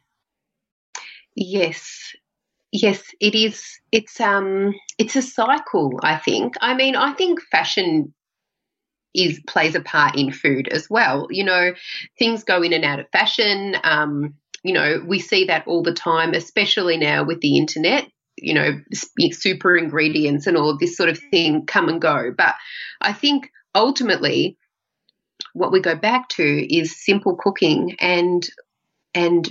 Yes, 1.41 2.13
yes, 2.71 3.01
it 3.21 3.33
is. 3.35 3.63
It's 3.91 4.19
um, 4.19 4.75
it's 4.97 5.15
a 5.15 5.21
cycle. 5.21 5.99
I 6.03 6.17
think. 6.17 6.55
I 6.61 6.73
mean, 6.75 6.95
I 6.95 7.13
think 7.13 7.41
fashion 7.41 8.13
is 9.15 9.39
plays 9.47 9.75
a 9.75 9.81
part 9.81 10.15
in 10.15 10.31
food 10.31 10.67
as 10.67 10.89
well. 10.89 11.27
You 11.29 11.43
know, 11.45 11.73
things 12.17 12.43
go 12.43 12.61
in 12.61 12.73
and 12.73 12.85
out 12.85 12.99
of 12.99 13.09
fashion. 13.11 13.75
Um, 13.83 14.35
you 14.63 14.73
know, 14.73 15.01
we 15.07 15.19
see 15.19 15.45
that 15.45 15.65
all 15.67 15.81
the 15.81 15.93
time, 15.93 16.33
especially 16.33 16.97
now 16.97 17.23
with 17.23 17.41
the 17.41 17.57
internet. 17.57 18.05
You 18.37 18.53
know, 18.53 18.81
super 19.31 19.75
ingredients 19.77 20.47
and 20.47 20.57
all 20.57 20.77
this 20.77 20.95
sort 20.95 21.09
of 21.09 21.19
thing 21.31 21.65
come 21.65 21.89
and 21.89 22.01
go. 22.01 22.33
But 22.37 22.55
I 23.01 23.13
think 23.13 23.49
ultimately, 23.75 24.57
what 25.53 25.71
we 25.71 25.81
go 25.81 25.95
back 25.95 26.29
to 26.29 26.75
is 26.75 27.03
simple 27.03 27.35
cooking 27.35 27.95
and 27.99 28.47
and 29.13 29.49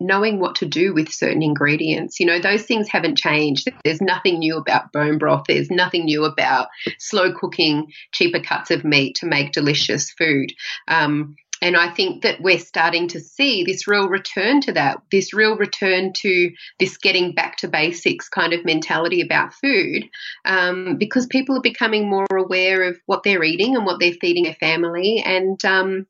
knowing 0.00 0.40
what 0.40 0.56
to 0.56 0.66
do 0.66 0.94
with 0.94 1.12
certain 1.12 1.42
ingredients. 1.42 2.18
You 2.18 2.26
know, 2.26 2.40
those 2.40 2.62
things 2.62 2.88
haven't 2.88 3.18
changed. 3.18 3.68
There's 3.84 4.00
nothing 4.00 4.38
new 4.38 4.56
about 4.56 4.92
bone 4.92 5.18
broth. 5.18 5.44
There's 5.46 5.70
nothing 5.70 6.06
new 6.06 6.24
about 6.24 6.68
slow 6.98 7.32
cooking 7.32 7.92
cheaper 8.12 8.40
cuts 8.40 8.70
of 8.70 8.84
meat 8.84 9.16
to 9.16 9.26
make 9.26 9.52
delicious 9.52 10.10
food. 10.10 10.52
Um, 10.88 11.36
and 11.62 11.76
I 11.76 11.90
think 11.90 12.22
that 12.22 12.40
we're 12.40 12.58
starting 12.58 13.08
to 13.08 13.20
see 13.20 13.64
this 13.64 13.86
real 13.86 14.08
return 14.08 14.60
to 14.62 14.72
that, 14.72 15.02
this 15.10 15.34
real 15.34 15.56
return 15.56 16.12
to 16.14 16.50
this 16.78 16.96
getting 16.96 17.34
back 17.34 17.58
to 17.58 17.68
basics 17.68 18.28
kind 18.28 18.52
of 18.52 18.64
mentality 18.64 19.20
about 19.20 19.52
food, 19.52 20.04
um, 20.46 20.96
because 20.98 21.26
people 21.26 21.58
are 21.58 21.62
becoming 21.62 22.08
more 22.08 22.26
aware 22.32 22.84
of 22.84 22.98
what 23.06 23.24
they're 23.24 23.44
eating 23.44 23.76
and 23.76 23.84
what 23.84 24.00
they're 24.00 24.14
feeding 24.20 24.44
their 24.44 24.54
family. 24.54 25.22
And 25.24 25.62
um, 25.64 26.06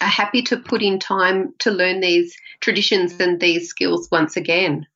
are 0.00 0.08
happy 0.08 0.42
to 0.42 0.56
put 0.56 0.82
in 0.82 0.98
time 0.98 1.54
to 1.60 1.70
learn 1.70 2.00
these 2.00 2.36
traditions 2.60 3.18
and 3.20 3.40
these 3.40 3.68
skills 3.68 4.08
once 4.10 4.36
again. 4.36 4.86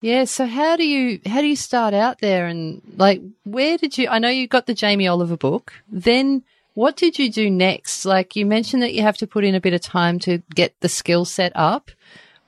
Yeah, 0.00 0.24
so 0.24 0.46
how 0.46 0.76
do 0.76 0.86
you 0.86 1.20
how 1.24 1.40
do 1.40 1.46
you 1.46 1.56
start 1.56 1.94
out 1.94 2.20
there 2.20 2.46
and 2.46 2.82
like 2.96 3.22
where 3.44 3.78
did 3.78 3.96
you 3.96 4.08
I 4.08 4.18
know 4.18 4.28
you 4.28 4.46
got 4.46 4.66
the 4.66 4.74
Jamie 4.74 5.08
Oliver 5.08 5.36
book. 5.36 5.72
Then 5.88 6.42
what 6.74 6.96
did 6.96 7.18
you 7.18 7.30
do 7.30 7.48
next? 7.48 8.04
Like 8.04 8.36
you 8.36 8.44
mentioned 8.44 8.82
that 8.82 8.92
you 8.92 9.02
have 9.02 9.16
to 9.18 9.26
put 9.26 9.44
in 9.44 9.54
a 9.54 9.60
bit 9.60 9.72
of 9.72 9.80
time 9.80 10.18
to 10.20 10.42
get 10.54 10.78
the 10.80 10.88
skill 10.88 11.24
set 11.24 11.52
up. 11.54 11.90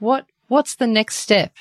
What 0.00 0.26
what's 0.48 0.74
the 0.74 0.86
next 0.86 1.16
step? 1.16 1.52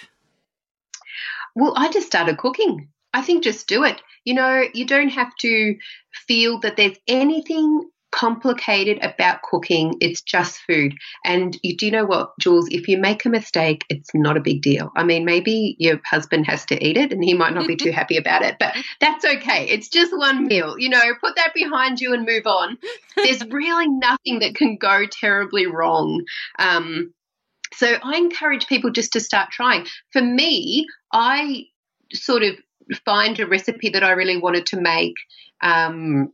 Well, 1.56 1.74
I 1.78 1.90
just 1.90 2.08
started 2.08 2.38
cooking. 2.38 2.90
I 3.14 3.22
think 3.22 3.46
just 3.46 3.68
do 3.68 3.86
it. 3.86 4.02
You 4.26 4.34
know, 4.34 4.64
you 4.74 4.86
don't 4.86 5.10
have 5.10 5.34
to 5.38 5.78
feel 6.28 6.60
that 6.60 6.76
there's 6.76 6.98
anything 7.08 7.90
complicated 8.16 8.98
about 9.04 9.42
cooking. 9.42 9.96
It's 10.00 10.22
just 10.22 10.60
food. 10.60 10.94
And 11.26 11.58
you 11.64 11.76
do 11.76 11.92
know 11.92 12.06
what, 12.06 12.32
Jules? 12.40 12.68
If 12.70 12.88
you 12.88 12.98
make 12.98 13.26
a 13.26 13.30
mistake, 13.30 13.84
it's 13.90 14.10
not 14.14 14.38
a 14.38 14.42
big 14.42 14.62
deal. 14.62 14.92
I 14.96 15.04
mean, 15.04 15.26
maybe 15.26 15.76
your 15.80 16.00
husband 16.06 16.46
has 16.46 16.66
to 16.68 16.84
eat 16.84 16.96
it 16.96 17.12
and 17.12 17.24
he 17.24 17.34
might 17.34 17.54
not 17.54 17.68
be 17.68 17.76
too 17.76 17.92
happy 17.92 18.16
about 18.16 18.42
it, 18.42 18.56
but 18.58 18.74
that's 19.02 19.26
okay. 19.26 19.68
It's 19.68 19.90
just 19.90 20.18
one 20.18 20.48
meal. 20.48 20.80
You 20.80 20.90
know, 20.90 21.02
put 21.20 21.36
that 21.36 21.54
behind 21.54 22.00
you 22.00 22.14
and 22.14 22.26
move 22.26 22.48
on. 22.48 22.78
There's 23.18 23.46
really 23.50 23.90
nothing 23.90 24.40
that 24.40 24.56
can 24.56 24.78
go 24.78 25.06
terribly 25.12 25.66
wrong. 25.68 26.24
Um, 26.58 27.14
so 27.74 27.98
I 28.02 28.16
encourage 28.16 28.68
people 28.68 28.92
just 28.92 29.14
to 29.14 29.20
start 29.20 29.52
trying. 29.52 29.88
For 30.14 30.22
me, 30.22 30.88
I 31.12 31.66
sort 32.14 32.44
of 32.44 32.56
find 33.04 33.38
a 33.40 33.48
recipe 33.48 33.90
that 33.90 34.04
I 34.04 34.12
really 34.12 34.38
wanted 34.38 34.68
to 34.68 34.80
make. 34.80 35.16
Um, 35.62 36.32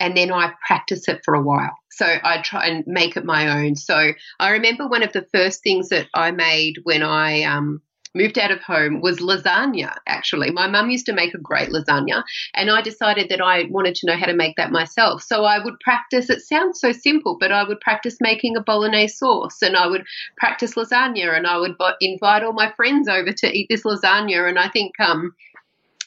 and 0.00 0.16
then 0.16 0.32
I 0.32 0.52
practice 0.66 1.08
it 1.08 1.20
for 1.24 1.34
a 1.34 1.42
while. 1.42 1.76
So 1.90 2.06
I 2.06 2.40
try 2.42 2.66
and 2.66 2.84
make 2.86 3.16
it 3.16 3.24
my 3.24 3.64
own. 3.64 3.76
So 3.76 4.12
I 4.38 4.50
remember 4.50 4.86
one 4.86 5.02
of 5.02 5.12
the 5.12 5.26
first 5.34 5.62
things 5.62 5.88
that 5.88 6.06
I 6.14 6.30
made 6.30 6.76
when 6.84 7.02
I 7.02 7.42
um, 7.42 7.82
moved 8.14 8.38
out 8.38 8.50
of 8.50 8.62
home 8.62 9.00
was 9.00 9.18
lasagna, 9.18 9.94
actually. 10.06 10.50
My 10.50 10.66
mum 10.66 10.90
used 10.90 11.06
to 11.06 11.12
make 11.12 11.34
a 11.34 11.38
great 11.38 11.70
lasagna, 11.70 12.22
and 12.54 12.70
I 12.70 12.82
decided 12.82 13.28
that 13.28 13.40
I 13.40 13.64
wanted 13.70 13.94
to 13.96 14.06
know 14.06 14.16
how 14.16 14.26
to 14.26 14.34
make 14.34 14.56
that 14.56 14.70
myself. 14.70 15.22
So 15.22 15.44
I 15.44 15.62
would 15.62 15.78
practice, 15.80 16.30
it 16.30 16.40
sounds 16.40 16.80
so 16.80 16.92
simple, 16.92 17.36
but 17.38 17.52
I 17.52 17.64
would 17.64 17.80
practice 17.80 18.16
making 18.20 18.56
a 18.56 18.62
bolognese 18.62 19.14
sauce, 19.14 19.62
and 19.62 19.76
I 19.76 19.86
would 19.86 20.04
practice 20.36 20.74
lasagna, 20.74 21.36
and 21.36 21.46
I 21.46 21.58
would 21.58 21.76
invite 22.00 22.42
all 22.42 22.52
my 22.52 22.72
friends 22.76 23.08
over 23.08 23.32
to 23.32 23.56
eat 23.56 23.68
this 23.68 23.84
lasagna. 23.84 24.48
And 24.48 24.58
I 24.58 24.68
think, 24.68 24.98
um, 25.00 25.34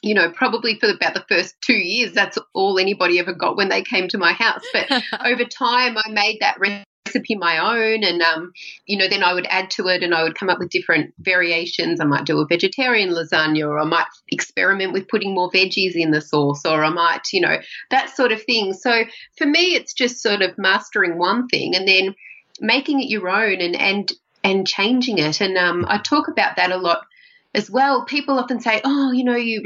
you 0.01 0.15
know, 0.15 0.31
probably 0.31 0.79
for 0.79 0.89
about 0.89 1.13
the 1.13 1.25
first 1.29 1.55
two 1.61 1.77
years, 1.77 2.13
that's 2.13 2.37
all 2.53 2.79
anybody 2.79 3.19
ever 3.19 3.33
got 3.33 3.55
when 3.55 3.69
they 3.69 3.83
came 3.83 4.07
to 4.09 4.17
my 4.17 4.33
house. 4.33 4.63
But 4.73 4.91
over 5.25 5.45
time, 5.45 5.97
I 5.97 6.09
made 6.09 6.39
that 6.41 6.59
recipe 6.59 7.35
my 7.35 7.57
own, 7.57 8.03
and 8.03 8.21
um, 8.21 8.51
you 8.85 8.97
know, 8.97 9.07
then 9.07 9.23
I 9.23 9.33
would 9.33 9.45
add 9.49 9.69
to 9.71 9.87
it, 9.87 10.01
and 10.01 10.15
I 10.15 10.23
would 10.23 10.35
come 10.35 10.49
up 10.49 10.59
with 10.59 10.69
different 10.69 11.13
variations. 11.19 11.99
I 11.99 12.05
might 12.05 12.25
do 12.25 12.39
a 12.39 12.47
vegetarian 12.47 13.09
lasagna, 13.09 13.67
or 13.67 13.79
I 13.79 13.85
might 13.85 14.07
experiment 14.29 14.93
with 14.93 15.07
putting 15.07 15.35
more 15.35 15.51
veggies 15.51 15.93
in 15.93 16.11
the 16.11 16.21
sauce, 16.21 16.65
or 16.65 16.83
I 16.83 16.89
might, 16.89 17.27
you 17.31 17.41
know, 17.41 17.57
that 17.91 18.09
sort 18.09 18.31
of 18.31 18.41
thing. 18.43 18.73
So 18.73 19.03
for 19.37 19.45
me, 19.45 19.75
it's 19.75 19.93
just 19.93 20.21
sort 20.21 20.41
of 20.41 20.57
mastering 20.57 21.17
one 21.17 21.47
thing 21.47 21.75
and 21.75 21.87
then 21.87 22.15
making 22.59 23.01
it 23.01 23.09
your 23.09 23.29
own, 23.29 23.61
and 23.61 23.75
and 23.75 24.11
and 24.43 24.67
changing 24.67 25.19
it. 25.19 25.41
And 25.41 25.57
um, 25.57 25.85
I 25.87 25.99
talk 25.99 26.27
about 26.27 26.55
that 26.55 26.71
a 26.71 26.77
lot 26.77 27.05
as 27.53 27.69
well. 27.69 28.05
People 28.05 28.39
often 28.39 28.59
say, 28.59 28.81
"Oh, 28.83 29.11
you 29.11 29.23
know, 29.23 29.35
you." 29.35 29.63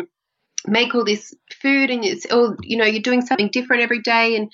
Make 0.68 0.96
all 0.96 1.06
this 1.06 1.34
food 1.62 1.90
and 1.90 2.04
it's 2.04 2.26
all 2.32 2.56
you 2.62 2.78
know 2.78 2.86
you're 2.86 3.02
doing 3.02 3.26
something 3.26 3.50
different 3.50 3.84
every 3.84 4.02
day 4.02 4.36
and 4.36 4.52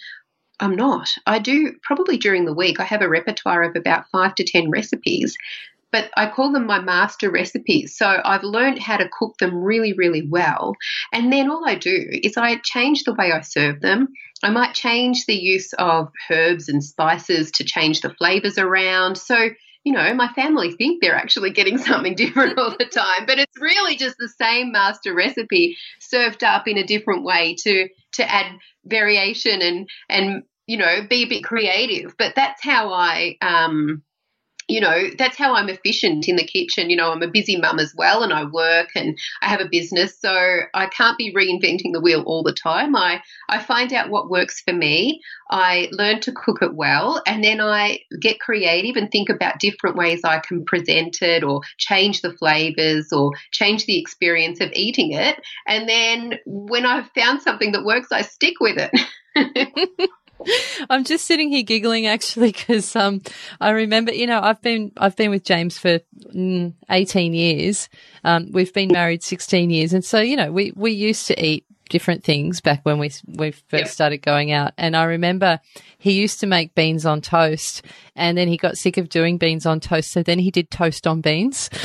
I'm 0.60 0.76
not. 0.76 1.10
I 1.26 1.40
do 1.40 1.74
probably 1.82 2.18
during 2.18 2.46
the 2.46 2.54
week 2.54 2.80
I 2.80 2.84
have 2.84 3.02
a 3.02 3.10
repertoire 3.10 3.64
of 3.64 3.76
about 3.76 4.06
5 4.12 4.36
to 4.36 4.44
10 4.44 4.70
recipes 4.70 5.36
but 5.92 6.10
I 6.16 6.30
call 6.30 6.52
them 6.52 6.66
my 6.66 6.80
master 6.80 7.30
recipes. 7.30 7.98
So 7.98 8.22
I've 8.24 8.44
learned 8.44 8.80
how 8.80 8.98
to 8.98 9.10
cook 9.10 9.38
them 9.38 9.56
really, 9.56 9.94
really 9.94 10.26
well. 10.28 10.76
And 11.12 11.32
then 11.32 11.52
all 11.52 11.68
I 11.68 11.76
do 11.76 12.08
is 12.10 12.38
I 12.38 12.58
change 12.64 13.04
the 13.04 13.14
way 13.14 13.32
I 13.32 13.42
serve 13.42 13.82
them. 13.82 14.08
I 14.44 14.50
might 14.50 14.74
change 14.74 15.26
the 15.26 15.36
use 15.36 15.74
of 15.74 16.12
herbs 16.30 16.70
and 16.70 16.84
spices 16.84 17.52
to 17.52 17.64
change 17.64 18.02
the 18.02 18.14
flavors 18.14 18.58
around. 18.58 19.18
So 19.18 19.50
you 19.84 19.94
know, 19.94 20.14
my 20.14 20.32
family 20.34 20.72
think 20.72 21.02
they're 21.02 21.16
actually 21.16 21.52
getting 21.52 21.78
something 21.90 22.16
different 22.16 22.58
all 22.58 22.76
the 22.78 22.86
time, 22.86 23.26
but 23.26 23.40
it's 23.40 23.60
really 23.60 23.96
just 23.96 24.18
the 24.18 24.30
same 24.30 24.72
master 24.72 25.14
recipe 25.14 25.78
served 26.00 26.44
up 26.44 26.68
in 26.68 26.78
a 26.78 26.86
different 26.86 27.24
way 27.24 27.56
to 27.60 27.88
to 28.14 28.32
add 28.32 28.58
variation 28.86 29.62
and 29.62 29.90
and 30.10 30.44
you 30.68 30.78
know 30.78 31.06
be 31.10 31.24
a 31.24 31.30
bit 31.30 31.44
creative. 31.44 32.16
But 32.18 32.34
that's 32.36 32.64
how 32.64 32.94
I 32.94 33.38
um, 33.42 34.04
you 34.72 34.80
know, 34.80 35.10
that's 35.18 35.38
how 35.38 35.54
I'm 35.54 35.68
efficient 35.68 36.30
in 36.30 36.38
the 36.38 36.46
kitchen. 36.46 36.90
You 36.90 36.96
know, 36.96 37.12
I'm 37.12 37.22
a 37.22 37.28
busy 37.28 37.58
mum 37.58 37.78
as 37.78 37.94
well 37.96 38.24
and 38.24 38.32
I 38.32 38.46
work 38.46 38.90
and 38.96 39.18
I 39.42 39.50
have 39.50 39.60
a 39.60 39.68
business. 39.70 40.18
So 40.18 40.60
I 40.74 40.86
can't 40.86 41.18
be 41.18 41.34
reinventing 41.34 41.92
the 41.92 42.00
wheel 42.00 42.24
all 42.26 42.42
the 42.42 42.54
time. 42.54 42.96
I, 42.96 43.22
I 43.50 43.60
find 43.60 43.92
out 43.92 44.10
what 44.10 44.30
works 44.30 44.62
for 44.62 44.74
me. 44.74 45.22
I 45.50 45.90
learn 45.92 46.22
to 46.22 46.32
cook 46.32 46.62
it 46.62 46.74
well 46.74 47.22
and 47.28 47.44
then 47.44 47.60
I 47.60 48.00
get 48.22 48.40
creative 48.40 48.96
and 48.96 49.12
think 49.12 49.28
about 49.28 49.60
different 49.60 49.98
ways 49.98 50.22
I 50.24 50.40
can 50.40 50.64
present 50.64 51.22
it 51.22 51.44
or 51.44 51.62
change 51.78 52.22
the 52.22 52.32
flavors 52.32 53.12
or 53.12 53.32
change 53.52 53.86
the 53.86 54.00
experience 54.00 54.62
of 54.62 54.72
eating 54.72 55.12
it. 55.12 55.38
And 55.68 55.90
then 55.90 56.40
when 56.46 56.86
I've 56.86 57.10
found 57.14 57.42
something 57.42 57.74
that 57.74 57.84
works, 57.84 58.08
I 58.14 58.22
stick 58.22 58.56
with 58.62 58.78
it. 58.78 58.92
I'm 60.90 61.04
just 61.04 61.26
sitting 61.26 61.50
here 61.50 61.64
giggling 61.64 62.08
actually 62.08 62.52
because 62.52 62.96
um, 62.96 63.22
I 63.60 63.72
remember, 63.72 64.14
you 64.14 64.28
know, 64.28 64.40
I've 64.42 64.62
been 64.62 64.92
I've 64.98 65.16
been 65.16 65.30
with 65.30 65.44
James 65.44 65.78
for 65.78 66.00
mm, 66.36 66.74
18 66.90 67.34
years. 67.34 67.90
Um, 68.24 68.52
we've 68.52 68.74
been 68.74 68.92
married 68.92 69.24
16 69.24 69.70
years, 69.70 69.94
and 69.94 70.04
so 70.04 70.20
you 70.20 70.36
know, 70.36 70.52
we 70.52 70.72
we 70.76 70.92
used 70.92 71.28
to 71.28 71.46
eat 71.46 71.66
different 71.90 72.24
things 72.24 72.62
back 72.62 72.80
when 72.84 73.00
we 73.00 73.12
we 73.28 73.52
first 73.52 73.94
started 73.94 74.20
going 74.20 74.52
out. 74.52 74.74
And 74.78 74.96
I 74.96 75.04
remember 75.04 75.60
he 75.98 76.14
used 76.14 76.40
to 76.40 76.48
make 76.48 76.76
beans 76.76 77.06
on 77.06 77.22
toast, 77.22 77.84
and 78.16 78.38
then 78.38 78.48
he 78.48 78.58
got 78.58 78.78
sick 78.78 78.98
of 78.98 79.10
doing 79.10 79.38
beans 79.38 79.66
on 79.66 79.80
toast, 79.80 80.12
so 80.12 80.24
then 80.24 80.40
he 80.40 80.52
did 80.52 80.72
toast 80.72 81.06
on 81.06 81.22
beans. 81.22 81.70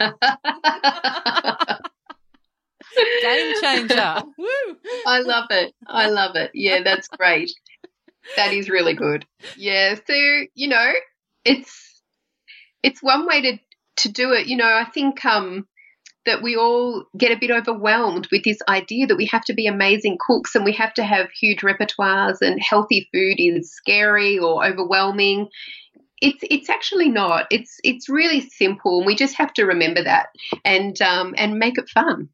Game 3.22 3.54
changer. 3.60 4.22
Woo. 4.38 4.76
I 5.06 5.20
love 5.20 5.46
it. 5.50 5.74
I 5.86 6.08
love 6.08 6.36
it. 6.36 6.50
Yeah, 6.54 6.82
that's 6.82 7.08
great. 7.08 7.52
That 8.36 8.52
is 8.52 8.68
really 8.68 8.94
good. 8.94 9.26
Yeah. 9.56 9.94
So, 9.94 10.14
you 10.54 10.68
know, 10.68 10.92
it's 11.44 12.02
it's 12.82 13.02
one 13.02 13.26
way 13.26 13.42
to 13.42 13.58
to 13.98 14.08
do 14.08 14.32
it. 14.32 14.46
You 14.46 14.56
know, 14.56 14.66
I 14.66 14.84
think 14.84 15.24
um 15.24 15.66
that 16.26 16.42
we 16.42 16.56
all 16.56 17.04
get 17.16 17.32
a 17.32 17.38
bit 17.38 17.50
overwhelmed 17.50 18.28
with 18.30 18.44
this 18.44 18.58
idea 18.68 19.06
that 19.06 19.16
we 19.16 19.26
have 19.26 19.44
to 19.44 19.54
be 19.54 19.66
amazing 19.66 20.18
cooks 20.20 20.54
and 20.54 20.64
we 20.64 20.72
have 20.72 20.92
to 20.94 21.02
have 21.02 21.30
huge 21.30 21.60
repertoires 21.60 22.42
and 22.42 22.62
healthy 22.62 23.08
food 23.12 23.36
is 23.38 23.72
scary 23.72 24.38
or 24.38 24.64
overwhelming. 24.64 25.48
It's 26.20 26.44
it's 26.50 26.68
actually 26.68 27.08
not. 27.08 27.46
It's 27.50 27.78
it's 27.82 28.10
really 28.10 28.42
simple, 28.42 28.98
and 28.98 29.06
we 29.06 29.14
just 29.14 29.36
have 29.36 29.54
to 29.54 29.64
remember 29.64 30.04
that 30.04 30.26
and 30.66 31.00
um, 31.00 31.34
and 31.38 31.58
make 31.58 31.78
it 31.78 31.88
fun. 31.88 32.28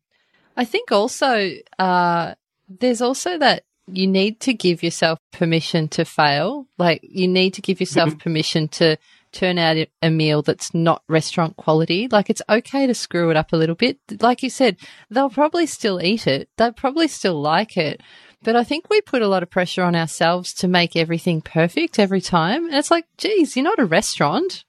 I 0.56 0.64
think 0.64 0.90
also 0.90 1.52
uh, 1.78 2.34
there's 2.68 3.00
also 3.00 3.38
that 3.38 3.64
you 3.86 4.06
need 4.06 4.40
to 4.40 4.54
give 4.54 4.82
yourself 4.82 5.18
permission 5.32 5.88
to 5.88 6.04
fail. 6.04 6.66
Like 6.78 7.00
you 7.02 7.28
need 7.28 7.54
to 7.54 7.62
give 7.62 7.80
yourself 7.80 8.10
mm-hmm. 8.10 8.18
permission 8.18 8.68
to 8.68 8.96
turn 9.32 9.58
out 9.58 9.76
a 10.02 10.10
meal 10.10 10.42
that's 10.42 10.75
not 10.75 11.02
restaurant 11.08 11.56
quality. 11.56 12.08
Like 12.10 12.30
it's 12.30 12.42
okay 12.48 12.86
to 12.86 12.94
screw 12.94 13.30
it 13.30 13.36
up 13.36 13.52
a 13.52 13.56
little 13.56 13.75
bit. 13.75 13.98
Like 14.20 14.42
you 14.42 14.50
said, 14.50 14.76
they'll 15.10 15.30
probably 15.30 15.66
still 15.66 16.00
eat 16.02 16.26
it. 16.26 16.48
They'll 16.56 16.72
probably 16.72 17.08
still 17.08 17.40
like 17.40 17.76
it. 17.76 18.00
But 18.42 18.56
I 18.56 18.64
think 18.64 18.88
we 18.88 19.00
put 19.00 19.22
a 19.22 19.28
lot 19.28 19.42
of 19.42 19.50
pressure 19.50 19.82
on 19.82 19.94
ourselves 19.94 20.52
to 20.54 20.68
make 20.68 20.96
everything 20.96 21.40
perfect 21.40 21.98
every 21.98 22.20
time. 22.20 22.66
And 22.66 22.75
it's 22.75 22.90
like, 22.90 23.06
geez, 23.18 23.56
you're 23.56 23.64
not 23.64 23.78
a 23.78 23.84
restaurant. 23.84 24.64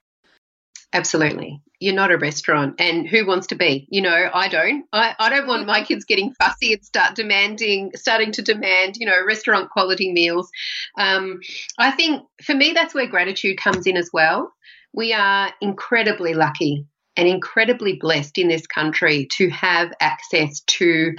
Absolutely. 0.93 1.61
You're 1.79 1.93
not 1.93 2.11
a 2.11 2.17
restaurant. 2.17 2.75
And 2.79 3.07
who 3.07 3.25
wants 3.27 3.47
to 3.47 3.55
be? 3.55 3.87
You 3.91 4.01
know, 4.01 4.29
I 4.33 4.47
don't. 4.47 4.85
I, 4.91 5.15
I 5.19 5.29
don't 5.29 5.47
want 5.47 5.67
my 5.67 5.83
kids 5.83 6.05
getting 6.05 6.33
fussy 6.33 6.73
and 6.73 6.83
start 6.83 7.15
demanding, 7.15 7.91
starting 7.95 8.31
to 8.33 8.41
demand, 8.41 8.97
you 8.97 9.05
know, 9.05 9.23
restaurant 9.25 9.69
quality 9.69 10.11
meals. 10.11 10.49
Um, 10.97 11.39
I 11.77 11.91
think 11.91 12.23
for 12.43 12.55
me, 12.55 12.73
that's 12.73 12.95
where 12.95 13.07
gratitude 13.07 13.57
comes 13.57 13.85
in 13.85 13.95
as 13.95 14.09
well. 14.11 14.51
We 14.93 15.13
are 15.13 15.51
incredibly 15.61 16.33
lucky 16.33 16.87
and 17.15 17.27
incredibly 17.27 17.97
blessed 17.97 18.37
in 18.37 18.47
this 18.47 18.65
country 18.65 19.27
to 19.33 19.49
have 19.49 19.91
access 19.99 20.61
to 20.61 21.13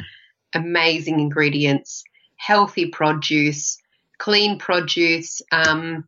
amazing 0.54 1.20
ingredients, 1.20 2.02
healthy 2.36 2.86
produce, 2.86 3.78
clean 4.18 4.58
produce, 4.58 5.40
um, 5.52 6.04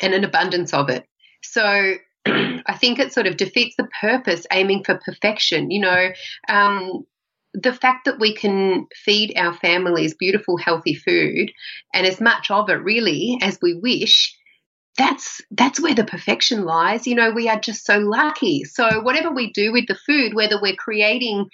and 0.00 0.14
an 0.14 0.24
abundance 0.24 0.72
of 0.72 0.88
it. 0.88 1.04
So 1.42 1.94
I 2.66 2.76
think 2.76 2.98
it 2.98 3.12
sort 3.12 3.26
of 3.26 3.36
defeats 3.36 3.76
the 3.76 3.88
purpose 4.00 4.46
aiming 4.52 4.84
for 4.84 5.00
perfection. 5.04 5.70
You 5.70 5.80
know, 5.80 6.08
um, 6.48 7.04
the 7.54 7.72
fact 7.72 8.04
that 8.04 8.20
we 8.20 8.34
can 8.34 8.86
feed 8.94 9.36
our 9.36 9.54
families 9.54 10.14
beautiful, 10.14 10.56
healthy 10.56 10.94
food 10.94 11.50
and 11.94 12.06
as 12.06 12.20
much 12.20 12.50
of 12.50 12.68
it 12.68 12.74
really 12.74 13.38
as 13.42 13.58
we 13.60 13.74
wish. 13.74 14.34
That's 14.96 15.40
that's 15.52 15.80
where 15.80 15.94
the 15.94 16.04
perfection 16.04 16.64
lies. 16.64 17.06
You 17.06 17.14
know, 17.14 17.30
we 17.30 17.48
are 17.48 17.60
just 17.60 17.86
so 17.86 17.98
lucky. 17.98 18.64
So 18.64 19.00
whatever 19.02 19.30
we 19.30 19.52
do 19.52 19.72
with 19.72 19.86
the 19.86 19.94
food, 19.94 20.34
whether 20.34 20.60
we're 20.60 20.74
creating 20.74 21.46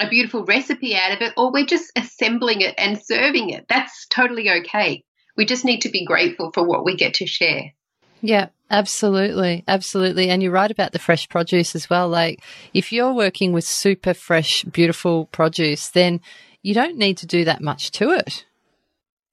a 0.00 0.08
beautiful 0.08 0.44
recipe 0.44 0.96
out 0.96 1.12
of 1.12 1.20
it 1.20 1.34
or 1.36 1.52
we're 1.52 1.66
just 1.66 1.92
assembling 1.96 2.62
it 2.62 2.74
and 2.78 3.00
serving 3.00 3.50
it, 3.50 3.66
that's 3.68 4.06
totally 4.08 4.50
okay. 4.50 5.04
We 5.36 5.44
just 5.44 5.64
need 5.64 5.82
to 5.82 5.90
be 5.90 6.06
grateful 6.06 6.52
for 6.52 6.66
what 6.66 6.84
we 6.84 6.96
get 6.96 7.14
to 7.14 7.26
share. 7.26 7.72
Yeah, 8.20 8.48
absolutely. 8.70 9.64
Absolutely. 9.68 10.30
And 10.30 10.42
you're 10.42 10.52
right 10.52 10.70
about 10.70 10.92
the 10.92 10.98
fresh 10.98 11.28
produce 11.28 11.74
as 11.74 11.90
well. 11.90 12.08
Like, 12.08 12.42
if 12.74 12.92
you're 12.92 13.12
working 13.12 13.52
with 13.52 13.64
super 13.64 14.14
fresh, 14.14 14.64
beautiful 14.64 15.26
produce, 15.26 15.88
then 15.88 16.20
you 16.62 16.74
don't 16.74 16.96
need 16.96 17.18
to 17.18 17.26
do 17.26 17.44
that 17.44 17.60
much 17.60 17.90
to 17.92 18.10
it. 18.10 18.44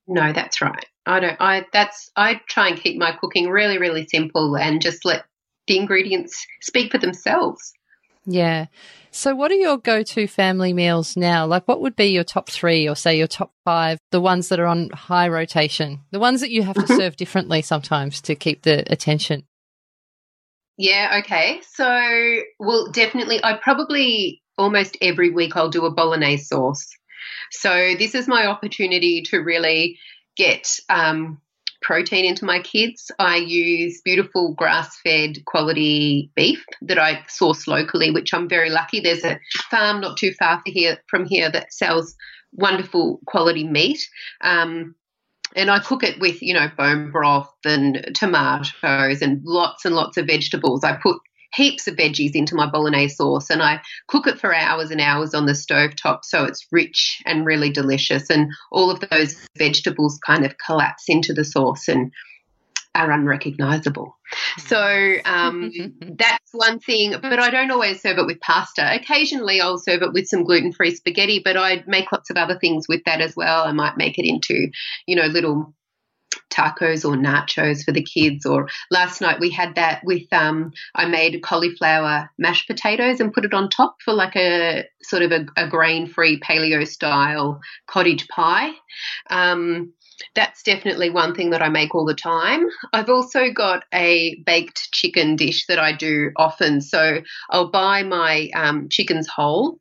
No, 0.08 0.34
that's 0.34 0.62
right. 0.62 0.86
I 1.06 1.20
don't, 1.20 1.38
I, 1.40 1.66
that's, 1.74 2.12
I 2.16 2.42
try 2.48 2.70
and 2.70 2.80
keep 2.80 2.98
my 2.98 3.13
cooking 3.13 3.50
really, 3.50 3.78
really 3.78 4.08
simple 4.08 4.56
and 4.56 4.82
just 4.82 5.06
let 5.06 5.25
the 5.68 5.78
ingredients 5.78 6.46
speak 6.62 6.92
for 6.92 6.98
themselves. 6.98 7.74
Yeah. 8.25 8.68
So, 9.12 9.36
what 9.36 9.51
are 9.51 9.56
your 9.56 9.77
go 9.77 10.01
to 10.01 10.27
family 10.27 10.74
meals 10.74 11.15
now? 11.15 11.46
Like, 11.46 11.68
what 11.68 11.82
would 11.82 11.96
be 11.96 12.06
your 12.06 12.24
top 12.24 12.50
three 12.50 12.88
or 12.88 12.96
say 12.96 13.18
your 13.18 13.27
top 13.27 13.51
five, 13.63 14.00
the 14.12 14.22
ones 14.22 14.50
that 14.50 14.60
are 14.60 14.65
on 14.65 14.89
high 14.89 15.27
rotation, 15.27 16.00
the 16.12 16.20
ones 16.20 16.42
that 16.42 16.50
you 16.50 16.63
have 16.63 16.75
to 16.75 16.88
serve 16.96 17.15
differently 17.15 17.62
sometimes 17.62 18.22
to 18.22 18.36
keep 18.36 18.63
the 18.63 18.92
attention? 18.92 19.44
Yeah, 20.77 21.20
okay. 21.24 21.62
So, 21.74 22.40
well, 22.59 22.90
definitely, 22.92 23.44
I 23.44 23.57
probably 23.57 24.42
almost 24.57 24.98
every 25.01 25.29
week 25.29 25.55
I'll 25.55 25.70
do 25.70 25.86
a 25.86 25.92
bolognese 25.92 26.46
sauce. 26.46 26.88
So, 27.51 27.94
this 28.00 28.16
is 28.16 28.27
my 28.27 28.48
opportunity 28.48 29.22
to 29.24 29.38
really 29.38 30.00
get 30.36 30.79
um, 30.90 31.40
protein 31.83 32.25
into 32.25 32.46
my 32.46 32.59
kids. 32.59 33.11
I 33.19 33.37
use 33.37 34.01
beautiful 34.03 34.53
grass 34.53 34.98
fed 35.03 35.46
quality 35.46 36.31
beef 36.35 36.63
that 36.81 36.98
I 36.98 37.24
source 37.27 37.67
locally, 37.67 38.09
which 38.09 38.33
I'm 38.33 38.50
very 38.50 38.69
lucky. 38.69 39.00
There's 39.00 39.24
a 39.24 39.39
farm 39.69 40.01
not 40.01 40.17
too 40.17 40.33
far 40.33 40.61
here, 40.65 40.98
from 41.07 41.25
here 41.25 41.51
that 41.51 41.74
sells 41.74 42.15
wonderful 42.53 43.19
quality 43.27 43.67
meat. 43.67 44.00
Um, 44.41 44.96
and 45.55 45.69
I 45.69 45.79
cook 45.79 46.03
it 46.03 46.19
with, 46.19 46.41
you 46.41 46.53
know, 46.53 46.69
bone 46.75 47.11
broth 47.11 47.53
and 47.63 48.09
tomatoes 48.15 49.22
and 49.22 49.41
lots 49.43 49.85
and 49.85 49.96
lots 49.96 50.17
of 50.17 50.25
vegetables. 50.25 50.83
I 50.83 50.96
put 50.96 51.17
heaps 51.53 51.87
of 51.87 51.96
veggies 51.96 52.35
into 52.35 52.55
my 52.55 52.70
bolognese 52.70 53.16
sauce 53.16 53.50
and 53.50 53.61
I 53.61 53.81
cook 54.07 54.27
it 54.27 54.39
for 54.39 54.53
hours 54.53 54.92
and 54.92 55.01
hours 55.01 55.33
on 55.33 55.46
the 55.46 55.55
stove 55.55 55.96
top 55.96 56.25
so 56.25 56.46
it's 56.46 56.68
rich 56.72 57.22
and 57.25 57.46
really 57.46 57.70
delicious 57.70 58.29
and 58.29 58.51
all 58.72 58.89
of 58.89 59.03
those 59.11 59.35
vegetables 59.57 60.20
kind 60.25 60.46
of 60.46 60.55
collapse 60.57 61.05
into 61.07 61.33
the 61.33 61.46
sauce 61.46 61.87
and 61.87 62.11
are 62.96 63.11
unrecognizable. 63.11 64.16
So 64.57 65.16
um, 65.25 65.72
that's 66.00 66.51
one 66.51 66.79
thing, 66.79 67.16
but 67.22 67.39
I 67.39 67.50
don't 67.50 67.72
always 67.72 68.01
serve 68.01 68.20
it 68.20 68.25
with 68.25 68.39
pasta. 68.39 68.94
Occasionally 68.94 69.59
I'll 69.59 69.79
serve 69.79 70.03
it 70.03 70.13
with 70.13 70.27
some 70.27 70.44
gluten 70.44 70.72
free 70.72 70.94
spaghetti, 70.94 71.42
but 71.44 71.57
I 71.57 71.83
make 71.87 72.11
lots 72.11 72.29
of 72.29 72.37
other 72.37 72.57
things 72.59 72.87
with 72.87 73.03
that 73.05 73.22
as 73.22 73.35
well. 73.35 73.63
I 73.63 73.72
might 73.72 73.98
make 73.98 74.20
it 74.20 74.27
into, 74.27 74.70
you 75.07 75.16
know, 75.16 75.25
little 75.25 75.74
tacos 76.50 77.05
or 77.05 77.15
nachos 77.15 77.83
for 77.83 77.91
the 77.91 78.03
kids. 78.03 78.46
Or 78.46 78.67
last 78.91 79.22
night 79.22 79.39
we 79.39 79.50
had 79.50 79.75
that 79.75 80.01
with 80.03 80.31
um, 80.31 80.72
I 80.96 81.05
made 81.05 81.41
cauliflower 81.41 82.29
mashed 82.37 82.67
potatoes 82.67 83.19
and 83.19 83.33
put 83.33 83.46
it 83.46 83.53
on 83.53 83.69
top 83.69 83.98
for 84.03 84.13
like 84.13 84.35
a 84.35 84.85
sort 85.01 85.24
of 85.24 85.31
a, 85.31 85.46
a 85.57 85.67
grain 85.67 86.07
free 86.07 86.39
paleo 86.39 86.87
style 86.87 87.61
cottage 87.87 88.27
pie. 88.27 88.72
Um, 89.29 89.93
that's 90.35 90.63
definitely 90.63 91.09
one 91.09 91.33
thing 91.33 91.50
that 91.50 91.61
I 91.61 91.69
make 91.69 91.96
all 91.96 92.05
the 92.05 92.13
time. 92.13 92.67
I've 92.93 93.09
also 93.09 93.51
got 93.51 93.83
a 93.93 94.41
baked 94.46 94.91
chicken 94.91 95.35
dish 95.35 95.65
that 95.67 95.79
I 95.79 95.93
do 95.93 96.31
often. 96.37 96.81
So 96.81 97.22
I'll 97.50 97.72
buy 97.72 98.03
my 98.03 98.50
um, 98.55 98.89
chickens 98.89 99.27
whole 99.27 99.79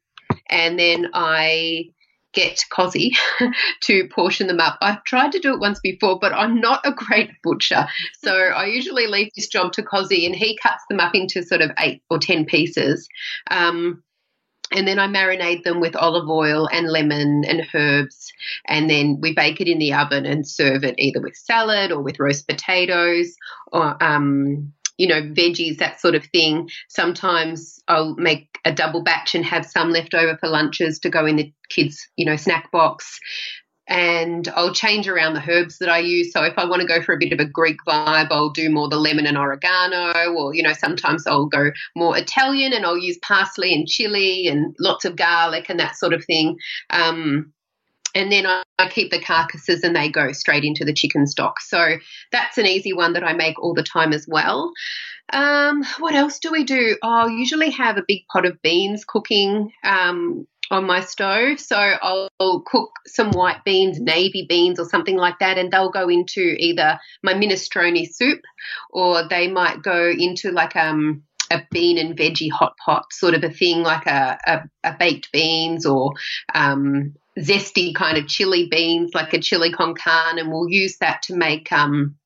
and 0.48 0.78
then 0.78 1.08
I 1.14 1.86
get 2.32 2.64
Cozzy 2.70 3.10
to 3.82 4.08
portion 4.08 4.46
them 4.46 4.60
up. 4.60 4.78
I've 4.80 5.04
tried 5.04 5.32
to 5.32 5.38
do 5.38 5.54
it 5.54 5.60
once 5.60 5.80
before, 5.80 6.18
but 6.18 6.32
I'm 6.32 6.60
not 6.60 6.80
a 6.84 6.92
great 6.92 7.30
butcher. 7.42 7.86
So 8.22 8.34
I 8.56 8.66
usually 8.66 9.06
leave 9.06 9.30
this 9.34 9.48
job 9.48 9.72
to 9.74 9.82
Cozzy 9.82 10.26
and 10.26 10.34
he 10.34 10.56
cuts 10.56 10.84
them 10.88 11.00
up 11.00 11.14
into 11.14 11.42
sort 11.42 11.60
of 11.60 11.70
eight 11.78 12.02
or 12.10 12.18
10 12.18 12.44
pieces. 12.46 13.08
Um, 13.50 14.02
and 14.74 14.88
then 14.88 14.98
I 14.98 15.06
marinate 15.06 15.64
them 15.64 15.80
with 15.80 15.96
olive 15.96 16.28
oil 16.30 16.68
and 16.72 16.88
lemon 16.88 17.44
and 17.46 17.66
herbs. 17.74 18.32
And 18.66 18.88
then 18.88 19.18
we 19.20 19.34
bake 19.34 19.60
it 19.60 19.68
in 19.68 19.78
the 19.78 19.92
oven 19.92 20.24
and 20.24 20.48
serve 20.48 20.82
it 20.82 20.94
either 20.98 21.20
with 21.20 21.36
salad 21.36 21.92
or 21.92 22.00
with 22.00 22.18
roast 22.18 22.48
potatoes 22.48 23.36
or 23.70 24.02
um, 24.02 24.72
you 24.98 25.06
know, 25.08 25.22
veggies, 25.22 25.78
that 25.78 26.00
sort 26.00 26.14
of 26.14 26.24
thing. 26.26 26.68
Sometimes 26.88 27.80
I'll 27.88 28.14
make 28.16 28.58
a 28.64 28.72
double 28.72 29.02
batch 29.02 29.34
and 29.34 29.44
have 29.44 29.66
some 29.66 29.90
left 29.90 30.14
over 30.14 30.36
for 30.36 30.48
lunches 30.48 30.98
to 31.00 31.10
go 31.10 31.26
in 31.26 31.36
the 31.36 31.52
kids' 31.68 32.08
you 32.16 32.24
know, 32.24 32.36
snack 32.36 32.70
box. 32.70 33.18
And 33.88 34.46
I'll 34.54 34.72
change 34.72 35.08
around 35.08 35.34
the 35.34 35.42
herbs 35.46 35.78
that 35.78 35.88
I 35.88 35.98
use. 35.98 36.32
So 36.32 36.44
if 36.44 36.54
I 36.56 36.64
want 36.64 36.82
to 36.82 36.88
go 36.88 37.02
for 37.02 37.14
a 37.14 37.18
bit 37.18 37.32
of 37.32 37.40
a 37.40 37.44
Greek 37.44 37.78
vibe, 37.86 38.28
I'll 38.30 38.50
do 38.50 38.70
more 38.70 38.88
the 38.88 38.96
lemon 38.96 39.26
and 39.26 39.36
oregano, 39.36 40.32
or, 40.34 40.54
you 40.54 40.62
know, 40.62 40.72
sometimes 40.72 41.26
I'll 41.26 41.46
go 41.46 41.72
more 41.96 42.16
Italian 42.16 42.72
and 42.72 42.86
I'll 42.86 42.96
use 42.96 43.18
parsley 43.22 43.74
and 43.74 43.88
chili 43.88 44.46
and 44.46 44.74
lots 44.78 45.04
of 45.04 45.16
garlic 45.16 45.66
and 45.68 45.80
that 45.80 45.96
sort 45.96 46.12
of 46.12 46.24
thing. 46.24 46.56
Um, 46.90 47.52
and 48.14 48.30
then 48.30 48.46
I, 48.46 48.62
I, 48.78 48.88
keep 48.88 49.10
the 49.10 49.20
carcasses 49.20 49.82
and 49.82 49.94
they 49.94 50.10
go 50.10 50.32
straight 50.32 50.64
into 50.64 50.84
the 50.84 50.92
chicken 50.92 51.26
stock. 51.26 51.60
So 51.60 51.96
that's 52.30 52.58
an 52.58 52.66
easy 52.66 52.92
one 52.92 53.14
that 53.14 53.24
I 53.24 53.32
make 53.32 53.62
all 53.62 53.74
the 53.74 53.82
time 53.82 54.12
as 54.12 54.26
well. 54.28 54.72
Um, 55.32 55.84
what 55.98 56.14
else 56.14 56.38
do 56.38 56.50
we 56.50 56.64
do? 56.64 56.96
Oh, 57.02 57.08
I 57.08 57.26
usually 57.28 57.70
have 57.70 57.96
a 57.96 58.04
big 58.06 58.26
pot 58.30 58.44
of 58.44 58.60
beans 58.62 59.04
cooking 59.04 59.72
um, 59.84 60.46
on 60.70 60.84
my 60.86 61.00
stove. 61.00 61.60
So 61.60 61.76
I'll, 61.76 62.28
I'll, 62.40 62.60
cook 62.60 62.90
some 63.06 63.30
white 63.30 63.64
beans, 63.64 64.00
navy 64.00 64.46
beans, 64.48 64.78
or 64.78 64.84
something 64.84 65.16
like 65.16 65.38
that, 65.40 65.58
and 65.58 65.70
they'll 65.70 65.90
go 65.90 66.08
into 66.08 66.56
either 66.58 66.98
my 67.22 67.34
minestrone 67.34 68.06
soup 68.10 68.40
or 68.90 69.26
they 69.28 69.48
might 69.48 69.82
go 69.82 70.10
into 70.10 70.50
like 70.50 70.76
um 70.76 71.22
a 71.50 71.62
bean 71.70 71.98
and 71.98 72.16
veggie 72.16 72.50
hot 72.50 72.74
pot 72.84 73.12
sort 73.12 73.34
of 73.34 73.44
a 73.44 73.50
thing, 73.50 73.82
like 73.82 74.06
a, 74.06 74.38
a, 74.46 74.60
a 74.84 74.96
baked 74.98 75.30
beans 75.32 75.84
or 75.84 76.12
um, 76.54 77.14
zesty 77.38 77.94
kind 77.94 78.18
of 78.18 78.26
chili 78.26 78.68
beans, 78.70 79.12
like 79.14 79.32
a 79.32 79.40
chili 79.40 79.72
con 79.72 79.94
carne, 79.94 80.38
and 80.38 80.50
we'll 80.50 80.68
use 80.68 80.98
that 80.98 81.22
to 81.22 81.36
make 81.36 81.72
um, 81.72 82.16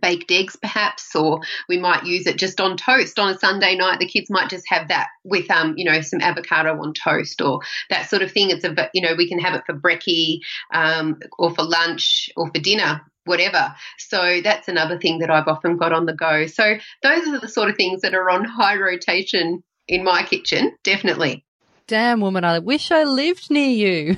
baked 0.00 0.30
eggs 0.30 0.56
perhaps 0.56 1.14
or 1.14 1.40
we 1.68 1.78
might 1.78 2.04
use 2.04 2.26
it 2.26 2.36
just 2.38 2.60
on 2.60 2.76
toast. 2.76 3.18
On 3.18 3.30
a 3.30 3.38
sunday 3.38 3.76
night 3.76 4.00
the 4.00 4.08
kids 4.08 4.28
might 4.28 4.50
just 4.50 4.64
have 4.68 4.88
that 4.88 5.08
with 5.24 5.50
um 5.50 5.74
you 5.76 5.84
know 5.84 6.00
some 6.00 6.20
avocado 6.20 6.80
on 6.82 6.92
toast 6.92 7.40
or 7.40 7.60
that 7.90 8.08
sort 8.08 8.22
of 8.22 8.32
thing. 8.32 8.50
It's 8.50 8.64
a 8.64 8.90
you 8.92 9.02
know 9.02 9.14
we 9.16 9.28
can 9.28 9.38
have 9.38 9.54
it 9.54 9.62
for 9.66 9.74
brekkie 9.74 10.40
um, 10.72 11.20
or 11.38 11.54
for 11.54 11.62
lunch 11.62 12.30
or 12.36 12.50
for 12.50 12.60
dinner 12.60 13.02
whatever. 13.24 13.74
So 13.98 14.40
that's 14.42 14.68
another 14.68 14.98
thing 14.98 15.18
that 15.18 15.30
i've 15.30 15.48
often 15.48 15.76
got 15.76 15.92
on 15.92 16.06
the 16.06 16.14
go. 16.14 16.46
So 16.46 16.76
those 17.02 17.26
are 17.26 17.40
the 17.40 17.48
sort 17.48 17.70
of 17.70 17.76
things 17.76 18.02
that 18.02 18.14
are 18.14 18.30
on 18.30 18.44
high 18.44 18.76
rotation 18.76 19.62
in 19.88 20.04
my 20.04 20.24
kitchen 20.24 20.76
definitely 20.82 21.45
damn 21.86 22.20
woman 22.20 22.44
i 22.44 22.58
wish 22.58 22.90
i 22.90 23.04
lived 23.04 23.50
near 23.50 23.68
you 23.68 24.16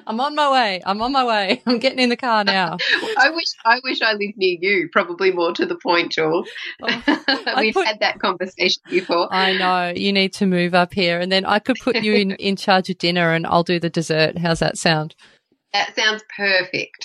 I'm 0.07 0.21
on 0.21 0.35
my 0.35 0.51
way. 0.51 0.81
I'm 0.87 1.03
on 1.03 1.13
my 1.13 1.25
way. 1.25 1.63
I'm 1.67 1.79
getting 1.79 1.99
in 1.99 2.09
the 2.09 2.17
car 2.17 2.43
now. 2.45 2.79
I 3.19 3.31
wish 3.31 3.49
I 3.65 3.81
wish 3.85 4.01
I 4.01 4.13
lived 4.13 4.37
near 4.37 4.57
you. 4.61 4.89
Probably 4.91 5.31
more 5.31 5.53
to 5.53 5.67
the 5.67 5.77
point, 5.77 6.13
Jules. 6.13 6.49
Oh, 6.83 7.23
We've 7.59 7.75
put, 7.75 7.87
had 7.87 8.01
that 8.01 8.19
conversation 8.19 8.83
before. 8.89 9.33
I 9.33 9.53
know. 9.53 9.93
You 9.95 10.13
need 10.13 10.33
to 10.35 10.47
move 10.47 10.75
up 10.75 10.95
here, 10.95 11.21
and 11.21 11.31
then 11.31 11.45
I 11.45 11.59
could 11.59 11.77
put 11.83 11.97
you 11.97 12.15
in 12.15 12.33
in 12.33 12.57
charge 12.57 12.89
of 12.89 12.99
dinner, 12.99 13.33
and 13.33 13.47
I'll 13.47 13.63
do 13.63 13.79
the 13.79 13.91
dessert. 13.91 14.39
How's 14.39 14.61
that 14.61 14.79
sound? 14.79 15.15
That 15.75 15.95
sounds 15.95 16.23
perfect. 16.35 17.03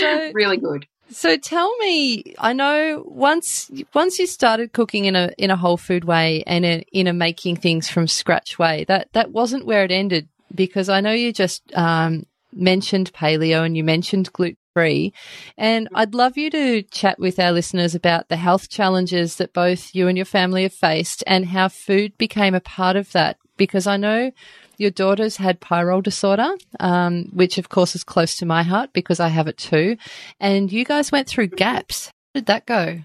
so 0.00 0.32
really 0.32 0.56
good. 0.56 0.86
So 1.10 1.36
tell 1.36 1.74
me, 1.78 2.34
I 2.38 2.52
know 2.52 3.02
once 3.06 3.70
once 3.94 4.18
you 4.18 4.26
started 4.26 4.72
cooking 4.72 5.06
in 5.06 5.16
a 5.16 5.30
in 5.38 5.50
a 5.50 5.56
whole 5.56 5.76
food 5.76 6.04
way 6.04 6.42
and 6.46 6.64
a, 6.64 6.84
in 6.92 7.06
a 7.06 7.12
making 7.12 7.56
things 7.56 7.88
from 7.88 8.06
scratch 8.06 8.58
way, 8.58 8.84
that 8.88 9.08
that 9.12 9.30
wasn't 9.30 9.66
where 9.66 9.84
it 9.84 9.90
ended 9.90 10.28
because 10.54 10.88
I 10.88 11.00
know 11.00 11.12
you 11.12 11.32
just 11.32 11.62
um, 11.74 12.26
mentioned 12.52 13.12
paleo 13.12 13.64
and 13.64 13.76
you 13.76 13.84
mentioned 13.84 14.32
gluten 14.32 14.58
free, 14.74 15.14
and 15.56 15.88
I'd 15.94 16.14
love 16.14 16.36
you 16.36 16.50
to 16.50 16.82
chat 16.82 17.18
with 17.18 17.38
our 17.38 17.52
listeners 17.52 17.94
about 17.94 18.28
the 18.28 18.36
health 18.36 18.68
challenges 18.68 19.36
that 19.36 19.54
both 19.54 19.94
you 19.94 20.08
and 20.08 20.16
your 20.16 20.26
family 20.26 20.64
have 20.64 20.74
faced 20.74 21.24
and 21.26 21.46
how 21.46 21.68
food 21.68 22.16
became 22.18 22.54
a 22.54 22.60
part 22.60 22.96
of 22.96 23.12
that. 23.12 23.38
Because 23.56 23.86
I 23.88 23.96
know 23.96 24.30
your 24.78 24.90
daughter's 24.90 25.36
had 25.36 25.60
pyrrole 25.60 26.02
disorder, 26.02 26.54
um, 26.80 27.24
which 27.32 27.58
of 27.58 27.68
course 27.68 27.94
is 27.94 28.04
close 28.04 28.36
to 28.38 28.46
my 28.46 28.62
heart 28.62 28.92
because 28.92 29.20
I 29.20 29.28
have 29.28 29.48
it 29.48 29.58
too. 29.58 29.96
And 30.40 30.72
you 30.72 30.84
guys 30.84 31.12
went 31.12 31.28
through 31.28 31.48
GAPS. 31.48 32.06
How 32.06 32.12
did 32.34 32.46
that 32.46 32.64
go? 32.64 33.00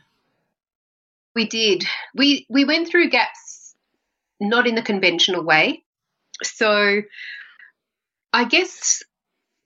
We 1.35 1.47
did. 1.47 1.83
We 2.15 2.45
we 2.49 2.63
went 2.63 2.87
through 2.87 3.09
GAPS 3.09 3.43
not 4.39 4.67
in 4.67 4.75
the 4.75 4.81
conventional 4.81 5.43
way. 5.43 5.83
So 6.43 7.01
I 8.31 8.43
guess 8.45 9.03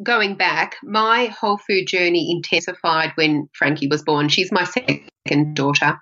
going 0.01 0.35
back, 0.35 0.75
my 0.83 1.25
whole 1.25 1.57
food 1.57 1.87
journey 1.87 2.31
intensified 2.31 3.11
when 3.15 3.49
Frankie 3.53 3.87
was 3.87 4.03
born. 4.03 4.29
She's 4.29 4.51
my 4.51 4.63
second 4.63 5.55
daughter. 5.55 5.99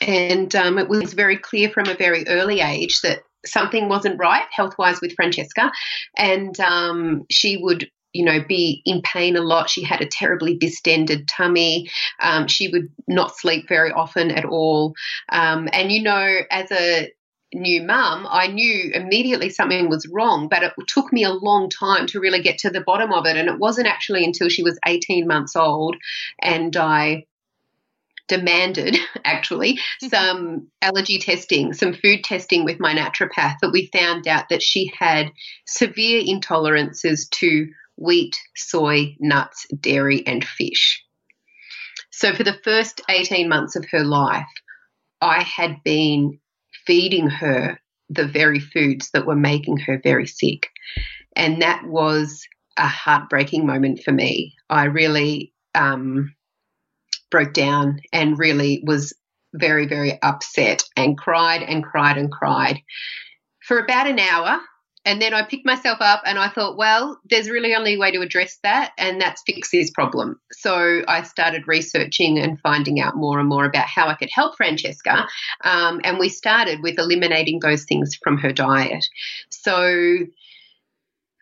And 0.00 0.54
um, 0.56 0.78
it 0.78 0.88
was 0.88 1.12
very 1.12 1.36
clear 1.36 1.70
from 1.70 1.88
a 1.88 1.94
very 1.94 2.26
early 2.26 2.60
age 2.60 3.02
that 3.02 3.22
something 3.44 3.88
wasn't 3.88 4.18
right 4.18 4.46
health 4.50 4.76
wise 4.78 5.00
with 5.00 5.14
Francesca, 5.14 5.72
and 6.16 6.58
um, 6.60 7.24
she 7.30 7.56
would 7.56 7.88
you 8.12 8.24
know, 8.24 8.44
be 8.46 8.82
in 8.84 9.02
pain 9.02 9.36
a 9.36 9.40
lot. 9.40 9.70
She 9.70 9.82
had 9.82 10.00
a 10.00 10.06
terribly 10.06 10.56
distended 10.56 11.28
tummy. 11.28 11.90
Um, 12.20 12.46
she 12.46 12.68
would 12.68 12.90
not 13.08 13.36
sleep 13.36 13.68
very 13.68 13.90
often 13.90 14.30
at 14.30 14.44
all. 14.44 14.94
Um, 15.30 15.68
and, 15.72 15.90
you 15.90 16.02
know, 16.02 16.40
as 16.50 16.70
a 16.70 17.10
new 17.54 17.82
mum, 17.82 18.26
I 18.30 18.48
knew 18.48 18.90
immediately 18.94 19.50
something 19.50 19.88
was 19.88 20.08
wrong, 20.08 20.48
but 20.48 20.62
it 20.62 20.72
took 20.86 21.12
me 21.12 21.24
a 21.24 21.32
long 21.32 21.68
time 21.68 22.06
to 22.08 22.20
really 22.20 22.42
get 22.42 22.58
to 22.58 22.70
the 22.70 22.80
bottom 22.80 23.12
of 23.12 23.26
it. 23.26 23.36
And 23.36 23.48
it 23.48 23.58
wasn't 23.58 23.88
actually 23.88 24.24
until 24.24 24.48
she 24.48 24.62
was 24.62 24.78
18 24.86 25.26
months 25.26 25.56
old 25.56 25.96
and 26.40 26.76
I 26.76 27.24
demanded 28.32 28.96
actually 29.24 29.78
some 30.00 30.68
allergy 30.80 31.18
testing, 31.18 31.74
some 31.74 31.92
food 31.92 32.24
testing 32.24 32.64
with 32.64 32.80
my 32.80 32.94
naturopath 32.94 33.56
that 33.60 33.72
we 33.72 33.90
found 33.92 34.26
out 34.26 34.48
that 34.48 34.62
she 34.62 34.90
had 34.98 35.30
severe 35.66 36.22
intolerances 36.22 37.28
to 37.28 37.68
wheat, 37.96 38.40
soy, 38.56 39.14
nuts, 39.20 39.66
dairy, 39.78 40.26
and 40.26 40.44
fish. 40.44 41.04
So 42.10 42.34
for 42.34 42.42
the 42.42 42.58
first 42.64 43.02
18 43.08 43.48
months 43.50 43.76
of 43.76 43.84
her 43.90 44.02
life, 44.02 44.46
I 45.20 45.42
had 45.42 45.82
been 45.84 46.38
feeding 46.86 47.28
her 47.28 47.78
the 48.08 48.26
very 48.26 48.60
foods 48.60 49.10
that 49.12 49.26
were 49.26 49.36
making 49.36 49.76
her 49.78 50.00
very 50.02 50.26
sick. 50.26 50.68
And 51.36 51.60
that 51.60 51.84
was 51.86 52.46
a 52.78 52.86
heartbreaking 52.86 53.66
moment 53.66 54.00
for 54.02 54.12
me. 54.12 54.54
I 54.70 54.84
really 54.84 55.52
um, 55.74 56.34
broke 57.32 57.52
down 57.52 58.00
and 58.12 58.38
really 58.38 58.84
was 58.86 59.12
very, 59.54 59.86
very 59.86 60.20
upset 60.22 60.84
and 60.96 61.18
cried 61.18 61.62
and 61.62 61.82
cried 61.82 62.16
and 62.16 62.30
cried 62.30 62.80
for 63.66 63.78
about 63.78 64.06
an 64.06 64.20
hour. 64.20 64.60
And 65.04 65.20
then 65.20 65.34
I 65.34 65.42
picked 65.42 65.66
myself 65.66 65.98
up 66.00 66.22
and 66.24 66.38
I 66.38 66.48
thought, 66.48 66.76
well, 66.76 67.20
there's 67.28 67.50
really 67.50 67.74
only 67.74 67.94
a 67.94 67.98
way 67.98 68.12
to 68.12 68.20
address 68.20 68.58
that, 68.62 68.92
and 68.96 69.20
that's 69.20 69.42
fix 69.44 69.68
his 69.72 69.90
problem. 69.90 70.40
So 70.52 71.02
I 71.08 71.24
started 71.24 71.66
researching 71.66 72.38
and 72.38 72.60
finding 72.60 73.00
out 73.00 73.16
more 73.16 73.40
and 73.40 73.48
more 73.48 73.64
about 73.64 73.88
how 73.88 74.06
I 74.06 74.14
could 74.14 74.30
help 74.32 74.56
Francesca. 74.56 75.26
Um, 75.64 76.00
and 76.04 76.20
we 76.20 76.28
started 76.28 76.84
with 76.84 77.00
eliminating 77.00 77.58
those 77.58 77.84
things 77.84 78.16
from 78.22 78.38
her 78.38 78.52
diet. 78.52 79.04
So 79.50 80.18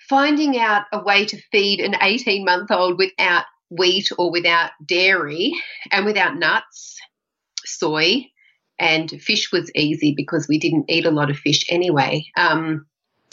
finding 0.08 0.58
out 0.58 0.86
a 0.90 1.02
way 1.02 1.26
to 1.26 1.40
feed 1.52 1.80
an 1.80 1.96
18 2.00 2.46
month 2.46 2.70
old 2.70 2.96
without 2.96 3.44
wheat 3.70 4.08
or 4.18 4.30
without 4.30 4.70
dairy 4.84 5.52
and 5.90 6.04
without 6.04 6.36
nuts, 6.36 6.98
soy, 7.64 8.26
and 8.78 9.10
fish 9.20 9.52
was 9.52 9.70
easy 9.74 10.14
because 10.16 10.48
we 10.48 10.58
didn't 10.58 10.90
eat 10.90 11.06
a 11.06 11.10
lot 11.10 11.30
of 11.30 11.36
fish 11.36 11.64
anyway. 11.68 12.24
Um, 12.36 12.86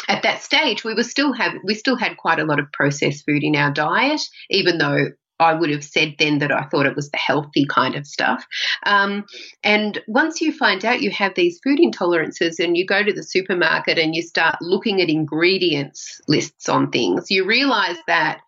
at 0.07 0.23
that 0.23 0.41
stage, 0.41 0.83
we 0.83 0.93
were 0.93 1.03
still 1.03 1.33
have 1.33 1.53
we 1.63 1.73
still 1.73 1.97
had 1.97 2.17
quite 2.17 2.39
a 2.39 2.45
lot 2.45 2.59
of 2.59 2.71
processed 2.71 3.25
food 3.25 3.43
in 3.43 3.55
our 3.55 3.71
diet, 3.71 4.21
even 4.49 4.77
though 4.77 5.07
I 5.39 5.53
would 5.53 5.69
have 5.69 5.83
said 5.83 6.15
then 6.17 6.39
that 6.39 6.51
I 6.51 6.63
thought 6.63 6.85
it 6.85 6.95
was 6.95 7.11
the 7.11 7.17
healthy 7.17 7.65
kind 7.65 7.95
of 7.95 8.07
stuff. 8.07 8.45
Um, 8.85 9.25
and 9.63 10.01
once 10.07 10.41
you 10.41 10.51
find 10.51 10.83
out 10.83 11.01
you 11.01 11.11
have 11.11 11.33
these 11.35 11.59
food 11.63 11.79
intolerances 11.79 12.59
and 12.59 12.75
you 12.75 12.85
go 12.85 13.03
to 13.03 13.13
the 13.13 13.23
supermarket 13.23 13.99
and 13.99 14.15
you 14.15 14.21
start 14.21 14.55
looking 14.61 15.01
at 15.01 15.09
ingredients 15.09 16.21
lists 16.27 16.69
on 16.69 16.89
things, 16.89 17.29
you 17.29 17.45
realize 17.45 17.97
that 18.07 18.39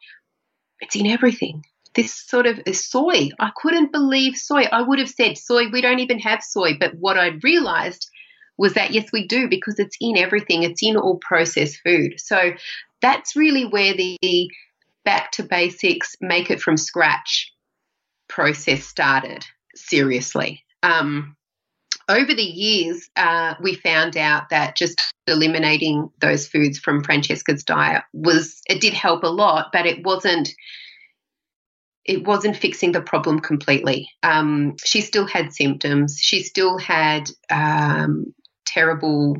it's 0.82 0.95
in 0.95 1.06
everything 1.06 1.63
this 1.95 2.13
sort 2.13 2.45
of 2.45 2.60
soy. 2.73 3.30
I 3.39 3.52
couldn't 3.56 3.91
believe 3.91 4.36
soy. 4.36 4.63
I 4.71 4.82
would 4.82 4.99
have 4.99 5.10
said 5.10 5.38
soy, 5.38 5.69
we 5.69 5.82
don't 5.82 5.99
even 5.99 6.19
have 6.19 6.43
soy. 6.43 6.78
But 6.80 6.95
what 6.95 7.17
I 7.17 7.39
realized 7.43 8.10
was 8.58 8.73
that 8.73 8.91
yes, 8.91 9.12
we 9.12 9.25
do 9.28 9.47
because 9.47 9.80
it's 9.80 9.97
in 10.02 10.17
everything, 10.17 10.63
it's 10.63 10.84
in 10.84 10.97
all 10.97 11.19
processed 11.21 11.80
food. 11.84 12.19
So 12.19 12.52
that's 13.02 13.36
really 13.36 13.65
where 13.65 13.93
the 13.95 14.49
back 15.06 15.32
to 15.32 15.43
basics, 15.43 16.15
make 16.21 16.52
it 16.52 16.62
from 16.62 16.78
scratch 16.78 17.52
process 18.28 18.84
started 18.84 19.45
seriously. 19.75 20.63
Um, 20.84 21.36
over 22.08 22.34
the 22.34 22.41
years, 22.41 23.10
uh, 23.15 23.56
we 23.62 23.75
found 23.75 24.17
out 24.17 24.49
that 24.49 24.75
just 24.75 24.99
eliminating 25.28 26.10
those 26.19 26.47
foods 26.47 26.80
from 26.80 27.04
Francesca's 27.04 27.63
diet 27.63 28.04
was, 28.13 28.62
it 28.67 28.82
did 28.82 28.93
help 28.93 29.23
a 29.23 29.28
lot, 29.28 29.67
but 29.71 29.86
it 29.86 30.04
wasn't 30.04 30.49
it 32.05 32.25
wasn't 32.25 32.57
fixing 32.57 32.91
the 32.91 33.01
problem 33.01 33.39
completely. 33.39 34.09
Um, 34.23 34.75
she 34.83 35.01
still 35.01 35.27
had 35.27 35.53
symptoms. 35.53 36.17
She 36.19 36.41
still 36.43 36.77
had 36.77 37.29
um, 37.51 38.33
terrible 38.65 39.38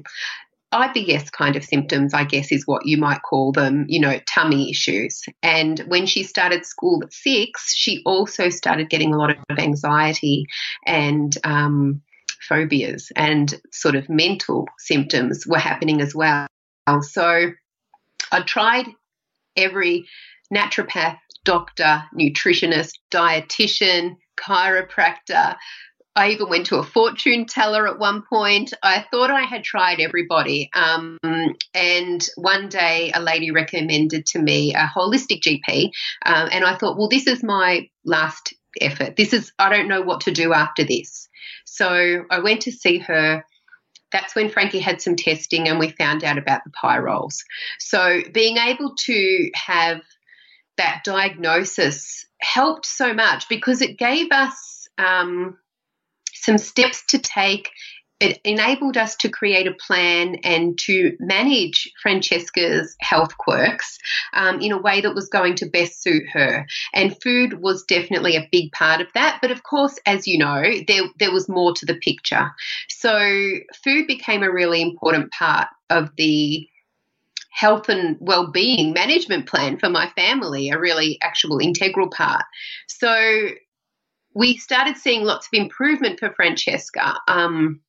IBS 0.72 1.32
kind 1.32 1.56
of 1.56 1.63
symptoms, 1.63 2.13
I 2.13 2.26
guess 2.26 2.52
is 2.52 2.67
what 2.67 2.86
you 2.86 2.98
might 2.98 3.22
call 3.24 3.52
them, 3.52 3.86
you 3.88 4.00
know, 4.00 4.19
tummy 4.32 4.69
issues. 4.69 5.24
And 5.41 5.80
when 5.88 6.06
she 6.06 6.24
started 6.24 6.65
school 6.65 7.02
at 7.04 7.12
six, 7.12 7.76
she 7.76 8.04
also 8.06 8.50
started 8.50 8.89
getting 8.89 9.13
a 9.13 9.17
lot 9.17 9.32
of 9.32 9.38
anxiety 9.58 10.45
and 10.86 11.36
um, 11.43 12.02
phobias 12.48 13.12
and 13.15 13.60
sort 13.72 13.95
of 13.95 14.10
mental 14.10 14.67
symptoms 14.78 15.45
were 15.48 15.58
happening 15.58 16.02
as 16.02 16.13
well. 16.13 16.48
So 17.02 17.52
I 18.32 18.41
tried 18.41 18.86
every 19.56 20.08
naturopath 20.54 21.17
doctor, 21.43 22.04
nutritionist, 22.17 22.93
dietitian, 23.12 24.15
chiropractor. 24.38 25.56
I 26.15 26.32
even 26.32 26.49
went 26.49 26.65
to 26.67 26.78
a 26.78 26.84
fortune 26.84 27.45
teller 27.45 27.88
at 27.88 27.99
one 27.99 28.23
point. 28.28 28.73
I 28.84 29.06
thought 29.10 29.32
I 29.32 29.43
had 29.43 29.63
tried 29.63 30.02
everybody. 30.02 30.69
Um, 30.73 31.17
and 31.73 32.28
one 32.36 32.67
day 32.67 33.12
a 33.13 33.21
lady 33.21 33.52
recommended 33.52 34.25
to 34.28 34.39
me 34.39 34.73
a 34.73 34.91
holistic 34.93 35.41
GP. 35.41 35.91
Um, 36.25 36.49
and 36.52 36.65
I 36.65 36.75
thought, 36.75 36.97
well, 36.97 37.10
this 37.10 37.28
is 37.28 37.43
my 37.43 37.88
last 38.04 38.54
effort. 38.82 39.15
This 39.15 39.34
is, 39.34 39.52
I 39.60 39.69
don't 39.69 39.88
know 39.88 40.02
what 40.02 40.21
to 40.21 40.32
do 40.32 40.54
after 40.54 40.84
this. 40.84 41.30
So 41.65 42.23
I 42.30 42.39
went 42.39 42.62
to 42.62 42.71
see 42.71 42.97
her 42.99 43.43
that's 44.12 44.36
when 44.36 44.49
Frankie 44.49 44.80
had 44.80 45.02
some 45.02 45.15
testing 45.15 45.67
and 45.67 45.80
we 45.80 45.89
found 45.89 46.23
out 46.23 46.38
about 46.38 46.63
the 46.63 46.71
pyrroles. 46.71 47.43
So 47.78 48.21
being 48.34 48.58
able 48.58 48.95
to 49.06 49.52
have 49.54 50.02
that 50.80 51.04
diagnosis 51.04 52.26
helped 52.42 52.86
so 52.86 53.13
much 53.13 53.48
because 53.50 53.82
it 53.82 53.98
gave 53.98 54.32
us 54.32 54.88
um, 54.98 55.58
some 56.34 56.58
steps 56.58 57.04
to 57.10 57.20
take. 57.20 57.70
It 58.22 58.39
enabled 58.44 58.98
us 58.98 59.15
to 59.18 59.30
create 59.30 59.68
a 59.68 59.74
plan 59.74 60.36
and 60.44 60.78
to 60.80 61.15
manage 61.20 61.92
Francesca's 62.02 62.96
health 63.00 63.38
quirks 63.38 63.98
um, 64.34 64.60
in 64.60 64.72
a 64.72 64.82
way 64.82 65.02
that 65.02 65.15
was 65.15 65.30
going 65.30 65.56
to 65.56 65.70
best 65.70 66.02
suit 66.02 66.24
her. 66.34 66.65
And 66.94 67.22
food 67.22 67.62
was 67.62 67.84
definitely 67.84 68.36
a 68.36 68.48
big 68.52 68.72
part 68.72 69.00
of 69.02 69.08
that. 69.13 69.39
But 69.42 69.52
of 69.52 69.63
course, 69.63 69.98
as 70.06 70.28
you 70.28 70.38
know, 70.38 70.63
there, 70.88 71.04
there 71.18 71.32
was 71.32 71.48
more 71.48 71.74
to 71.76 71.86
the 71.86 71.96
picture. 71.96 72.52
So 72.89 73.20
food 73.84 74.08
became 74.08 74.44
a 74.44 74.52
really 74.52 74.82
important 74.82 75.32
part 75.32 75.68
of 75.89 76.10
the 76.18 76.68
health 77.50 77.90
and 77.90 78.18
well-being 78.20 78.94
management 78.94 79.48
plan 79.48 79.78
for 79.78 79.90
my 79.90 80.10
family, 80.16 80.70
a 80.70 80.80
really 80.80 81.18
actual 81.22 81.60
integral 81.60 82.10
part. 82.10 82.46
So 82.88 83.50
we 84.34 84.58
started 84.58 84.98
seeing 84.98 85.24
lots 85.24 85.48
of 85.48 85.60
improvement 85.60 86.20
for 86.20 86.34
Francesca. 86.34 87.16
Um, 87.28 87.82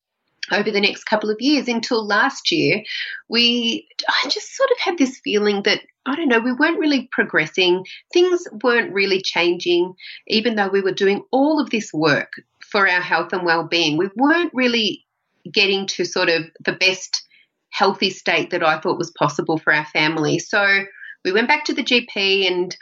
over 0.53 0.71
the 0.71 0.81
next 0.81 1.05
couple 1.05 1.31
of 1.31 1.37
years 1.41 1.69
until 1.69 2.05
last 2.05 2.51
year, 2.51 2.83
we 3.29 3.87
I 4.09 4.29
just 4.29 4.57
sort 4.57 4.71
of 4.71 4.79
had 4.79 4.99
this 4.99 5.21
feeling 5.23 5.63
that 5.65 5.81
I 6.07 6.17
don't 6.17 6.29
know, 6.29 6.41
we 6.41 6.53
weren't 6.53 6.79
really 6.79 7.09
progressing. 7.13 7.85
Things 8.13 8.47
weren't 8.65 8.93
really 8.93 9.21
changing, 9.21 9.95
even 10.27 10.57
though 10.57 10.69
we 10.69 10.81
were 10.81 10.93
doing 10.93 11.23
all 11.31 11.61
of 11.61 11.71
this 11.71 11.93
work 11.93 12.33
for 12.61 12.89
our 12.89 13.03
health 13.03 13.33
and 13.33 13.45
well-being. 13.45 13.99
We 13.99 14.09
weren't 14.17 14.53
really 14.55 15.05
getting 15.53 15.87
to 15.89 16.05
sort 16.05 16.31
of 16.31 16.45
the 16.65 16.73
best 16.73 17.23
healthy 17.71 18.11
state 18.11 18.51
that 18.51 18.63
I 18.63 18.81
thought 18.81 18.99
was 18.99 19.13
possible 19.13 19.59
for 19.59 19.73
our 19.73 19.87
family. 19.87 20.39
So 20.39 20.85
we 21.25 21.33
went 21.33 21.49
back 21.49 21.65
to 21.67 21.75
the 21.75 21.83
GP 21.83 22.51
and 22.51 22.77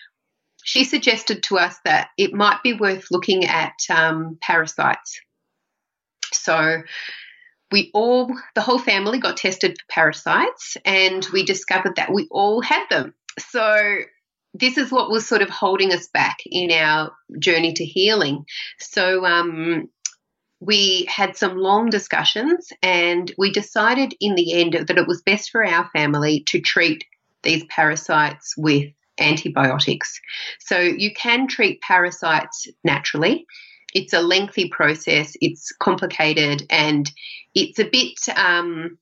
she 0.65 0.85
suggested 0.85 1.43
to 1.45 1.59
us 1.59 1.77
that 1.85 2.09
it 2.17 2.33
might 2.35 2.63
be 2.63 2.75
worth 2.75 3.07
looking 3.11 3.45
at 3.45 3.75
um, 3.91 4.39
parasites. 4.41 5.21
So 6.33 6.83
we 7.71 7.91
all, 7.95 8.31
the 8.55 8.61
whole 8.61 8.79
family 8.79 9.19
got 9.19 9.37
tested 9.37 9.79
for 9.79 9.85
parasites 9.89 10.77
and 10.85 11.27
we 11.33 11.45
discovered 11.45 11.97
that 11.97 12.13
we 12.13 12.27
all 12.31 12.61
had 12.61 12.87
them. 12.91 13.15
So 13.39 14.01
this 14.55 14.79
is 14.79 14.91
what 14.91 15.11
was 15.11 15.27
sort 15.27 15.43
of 15.43 15.51
holding 15.51 15.93
us 15.93 16.09
back 16.09 16.39
in 16.47 16.71
our 16.73 17.13
journey 17.39 17.73
to 17.75 17.85
healing. 17.85 18.45
So 18.79 19.25
um, 19.25 19.89
we 20.61 21.07
had 21.09 21.37
some 21.37 21.57
long 21.57 21.89
discussions 21.91 22.73
and 22.83 23.33
we 23.39 23.53
decided 23.53 24.15
in 24.21 24.35
the 24.35 24.55
end 24.61 24.75
that 24.75 24.99
it 24.99 25.07
was 25.07 25.23
best 25.23 25.51
for 25.51 25.65
our 25.65 25.89
family 25.91 26.45
to 26.49 26.61
treat 26.61 27.05
these 27.43 27.65
parasites 27.67 28.55
with 28.57 28.91
antibiotics. 29.21 30.21
So 30.59 30.79
you 30.79 31.13
can 31.15 31.47
treat 31.47 31.81
parasites 31.81 32.67
naturally. 32.85 33.47
It's 33.95 34.13
a 34.13 34.21
lengthy 34.21 34.69
process, 34.69 35.35
it's 35.41 35.73
complicated, 35.81 36.67
and 36.71 37.11
it's 37.55 37.79
a 37.79 37.89
bit 37.89 38.19
um, 38.37 38.99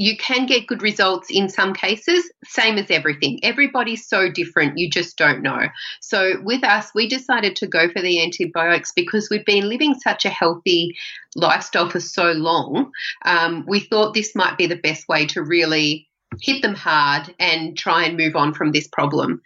you 0.00 0.16
can 0.16 0.46
get 0.46 0.66
good 0.66 0.80
results 0.80 1.28
in 1.30 1.50
some 1.50 1.74
cases, 1.74 2.32
same 2.46 2.78
as 2.78 2.90
everything. 2.90 3.38
Everybody's 3.42 4.08
so 4.08 4.30
different, 4.30 4.78
you 4.78 4.88
just 4.88 5.18
don't 5.18 5.42
know. 5.42 5.66
So, 6.00 6.40
with 6.42 6.64
us, 6.64 6.90
we 6.94 7.06
decided 7.06 7.54
to 7.56 7.66
go 7.66 7.90
for 7.90 8.00
the 8.00 8.22
antibiotics 8.22 8.92
because 8.96 9.28
we've 9.30 9.44
been 9.44 9.68
living 9.68 9.92
such 9.92 10.24
a 10.24 10.30
healthy 10.30 10.96
lifestyle 11.36 11.90
for 11.90 12.00
so 12.00 12.32
long. 12.32 12.92
Um, 13.26 13.66
we 13.68 13.80
thought 13.80 14.14
this 14.14 14.34
might 14.34 14.56
be 14.56 14.66
the 14.66 14.76
best 14.76 15.06
way 15.06 15.26
to 15.26 15.42
really 15.42 16.08
hit 16.40 16.62
them 16.62 16.74
hard 16.74 17.34
and 17.38 17.76
try 17.76 18.04
and 18.04 18.16
move 18.16 18.36
on 18.36 18.54
from 18.54 18.72
this 18.72 18.88
problem. 18.88 19.42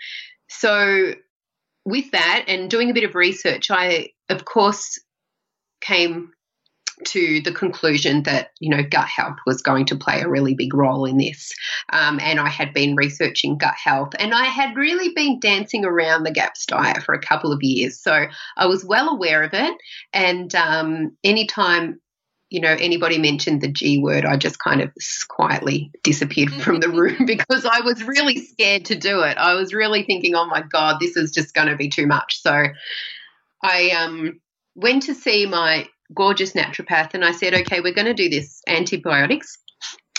So, 0.48 1.14
with 1.84 2.12
that 2.12 2.44
and 2.46 2.70
doing 2.70 2.90
a 2.90 2.94
bit 2.94 3.02
of 3.02 3.16
research, 3.16 3.72
I, 3.72 4.10
of 4.28 4.44
course, 4.44 5.00
came 5.80 6.30
to 7.04 7.40
the 7.42 7.52
conclusion 7.52 8.22
that 8.24 8.50
you 8.60 8.70
know 8.70 8.82
gut 8.82 9.06
health 9.06 9.36
was 9.46 9.62
going 9.62 9.86
to 9.86 9.96
play 9.96 10.20
a 10.20 10.28
really 10.28 10.54
big 10.54 10.74
role 10.74 11.04
in 11.04 11.18
this. 11.18 11.52
Um, 11.92 12.20
and 12.20 12.38
i 12.38 12.48
had 12.48 12.72
been 12.72 12.96
researching 12.96 13.58
gut 13.58 13.74
health 13.82 14.14
and 14.18 14.34
i 14.34 14.44
had 14.44 14.76
really 14.76 15.10
been 15.14 15.40
dancing 15.40 15.84
around 15.84 16.24
the 16.24 16.30
gaps 16.30 16.66
diet 16.66 17.02
for 17.02 17.14
a 17.14 17.20
couple 17.20 17.52
of 17.52 17.62
years. 17.62 18.00
So 18.00 18.26
i 18.56 18.66
was 18.66 18.84
well 18.84 19.08
aware 19.08 19.42
of 19.42 19.54
it. 19.54 19.74
And 20.12 20.54
um, 20.54 21.16
anytime 21.24 22.00
you 22.50 22.60
know 22.60 22.76
anybody 22.78 23.18
mentioned 23.18 23.60
the 23.60 23.68
g 23.68 23.98
word 23.98 24.24
i 24.24 24.36
just 24.36 24.58
kind 24.58 24.80
of 24.80 24.92
quietly 25.28 25.90
disappeared 26.02 26.52
from 26.62 26.78
the 26.78 26.88
room 26.88 27.24
because 27.26 27.64
i 27.64 27.80
was 27.80 28.04
really 28.04 28.36
scared 28.36 28.84
to 28.84 28.94
do 28.94 29.22
it. 29.22 29.36
I 29.36 29.54
was 29.54 29.74
really 29.74 30.04
thinking 30.04 30.34
oh 30.34 30.46
my 30.46 30.62
god 30.62 30.98
this 31.00 31.16
is 31.16 31.32
just 31.32 31.54
going 31.54 31.68
to 31.68 31.76
be 31.76 31.88
too 31.88 32.06
much. 32.06 32.40
So 32.40 32.66
i 33.62 33.90
um 33.90 34.40
went 34.74 35.04
to 35.04 35.14
see 35.14 35.46
my 35.46 35.88
gorgeous 36.12 36.52
naturopath 36.52 37.14
and 37.14 37.24
I 37.24 37.32
said, 37.32 37.54
okay, 37.54 37.80
we're 37.80 37.94
going 37.94 38.06
to 38.06 38.14
do 38.14 38.28
this 38.28 38.62
antibiotics, 38.66 39.58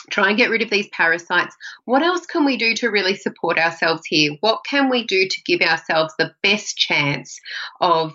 try 0.10 0.30
and 0.30 0.38
get 0.38 0.50
rid 0.50 0.62
of 0.62 0.70
these 0.70 0.88
parasites. 0.90 1.56
What 1.86 2.04
else 2.04 2.26
can 2.26 2.46
we 2.46 2.58
do 2.58 2.74
to 2.76 2.90
really 2.90 3.16
support 3.16 3.58
ourselves 3.58 4.04
here? 4.06 4.32
What 4.40 4.62
can 4.68 4.90
we 4.90 5.06
do 5.06 5.28
to 5.28 5.44
give 5.46 5.62
ourselves 5.62 6.14
the 6.18 6.34
best 6.42 6.78
chance 6.78 7.40
of 7.82 8.14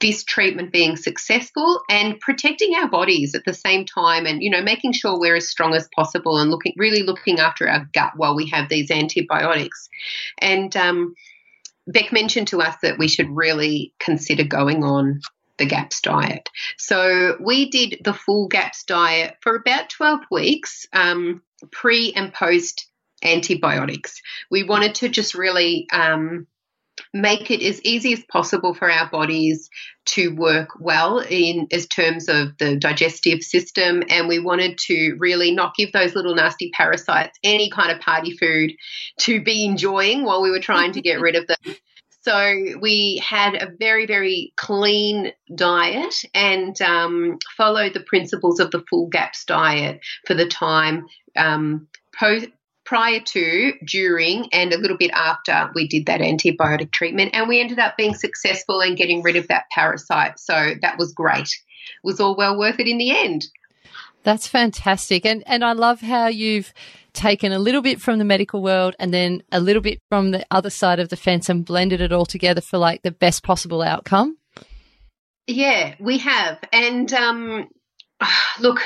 this 0.00 0.22
treatment 0.22 0.72
being 0.72 0.96
successful 0.96 1.80
and 1.90 2.20
protecting 2.20 2.74
our 2.76 2.88
bodies 2.88 3.34
at 3.34 3.44
the 3.44 3.54
same 3.54 3.84
time 3.84 4.26
and 4.26 4.42
you 4.42 4.50
know 4.50 4.62
making 4.62 4.92
sure 4.92 5.18
we're 5.18 5.34
as 5.34 5.48
strong 5.48 5.74
as 5.74 5.88
possible 5.94 6.38
and 6.38 6.50
looking 6.50 6.72
really 6.76 7.02
looking 7.02 7.40
after 7.40 7.68
our 7.68 7.88
gut 7.92 8.12
while 8.16 8.36
we 8.36 8.48
have 8.48 8.68
these 8.68 8.90
antibiotics 8.92 9.88
and 10.38 10.76
um, 10.76 11.14
Beck 11.88 12.12
mentioned 12.12 12.48
to 12.48 12.60
us 12.60 12.76
that 12.82 12.98
we 12.98 13.08
should 13.08 13.28
really 13.30 13.92
consider 13.98 14.44
going 14.44 14.84
on 14.84 15.20
the 15.58 15.66
GAPS 15.66 16.00
diet. 16.00 16.48
So 16.76 17.36
we 17.40 17.70
did 17.70 18.00
the 18.04 18.14
full 18.14 18.48
GAPS 18.48 18.84
diet 18.84 19.36
for 19.40 19.54
about 19.56 19.90
12 19.90 20.20
weeks, 20.30 20.86
um, 20.92 21.42
pre 21.70 22.12
and 22.12 22.32
post 22.32 22.86
antibiotics. 23.22 24.20
We 24.50 24.64
wanted 24.64 24.96
to 24.96 25.08
just 25.08 25.34
really 25.34 25.88
um, 25.92 26.46
make 27.12 27.50
it 27.50 27.62
as 27.62 27.82
easy 27.82 28.12
as 28.12 28.22
possible 28.30 28.74
for 28.74 28.90
our 28.90 29.08
bodies 29.10 29.70
to 30.06 30.34
work 30.34 30.70
well 30.80 31.18
in 31.18 31.66
as 31.72 31.86
terms 31.86 32.28
of 32.28 32.56
the 32.58 32.76
digestive 32.76 33.42
system 33.42 34.02
and 34.08 34.28
we 34.28 34.38
wanted 34.38 34.78
to 34.78 35.16
really 35.18 35.52
not 35.52 35.74
give 35.74 35.92
those 35.92 36.14
little 36.14 36.34
nasty 36.34 36.70
parasites 36.72 37.38
any 37.42 37.70
kind 37.70 37.92
of 37.92 38.00
party 38.00 38.36
food 38.36 38.72
to 39.18 39.42
be 39.42 39.64
enjoying 39.64 40.24
while 40.24 40.42
we 40.42 40.50
were 40.50 40.60
trying 40.60 40.92
to 40.92 41.00
get 41.00 41.20
rid 41.20 41.36
of 41.36 41.46
them 41.46 41.76
so 42.28 42.78
we 42.78 43.22
had 43.26 43.54
a 43.54 43.70
very, 43.78 44.04
very 44.04 44.52
clean 44.56 45.32
diet 45.54 46.14
and 46.34 46.78
um, 46.82 47.38
followed 47.56 47.94
the 47.94 48.00
principles 48.00 48.60
of 48.60 48.70
the 48.70 48.84
full 48.90 49.08
GAPS 49.08 49.46
diet 49.46 50.00
for 50.26 50.34
the 50.34 50.46
time 50.46 51.06
um, 51.36 51.88
post, 52.14 52.48
prior 52.84 53.20
to, 53.20 53.72
during, 53.86 54.52
and 54.52 54.74
a 54.74 54.78
little 54.78 54.98
bit 54.98 55.10
after 55.12 55.70
we 55.74 55.88
did 55.88 56.04
that 56.04 56.20
antibiotic 56.20 56.92
treatment. 56.92 57.30
And 57.32 57.48
we 57.48 57.60
ended 57.60 57.78
up 57.78 57.96
being 57.96 58.14
successful 58.14 58.82
in 58.82 58.94
getting 58.94 59.22
rid 59.22 59.36
of 59.36 59.48
that 59.48 59.64
parasite. 59.70 60.38
So 60.38 60.74
that 60.82 60.98
was 60.98 61.12
great. 61.12 61.48
It 61.48 62.04
was 62.04 62.20
all 62.20 62.36
well 62.36 62.58
worth 62.58 62.78
it 62.78 62.88
in 62.88 62.98
the 62.98 63.10
end. 63.10 63.46
That's 64.28 64.46
fantastic. 64.46 65.24
And 65.24 65.42
and 65.46 65.64
I 65.64 65.72
love 65.72 66.02
how 66.02 66.26
you've 66.26 66.74
taken 67.14 67.50
a 67.50 67.58
little 67.58 67.80
bit 67.80 67.98
from 67.98 68.18
the 68.18 68.26
medical 68.26 68.62
world 68.62 68.94
and 68.98 69.14
then 69.14 69.42
a 69.50 69.58
little 69.58 69.80
bit 69.80 70.02
from 70.10 70.32
the 70.32 70.44
other 70.50 70.68
side 70.68 71.00
of 71.00 71.08
the 71.08 71.16
fence 71.16 71.48
and 71.48 71.64
blended 71.64 72.02
it 72.02 72.12
all 72.12 72.26
together 72.26 72.60
for 72.60 72.76
like 72.76 73.00
the 73.00 73.10
best 73.10 73.42
possible 73.42 73.80
outcome. 73.80 74.36
Yeah, 75.46 75.94
we 75.98 76.18
have. 76.18 76.58
And 76.74 77.10
um 77.14 77.68
look, 78.60 78.80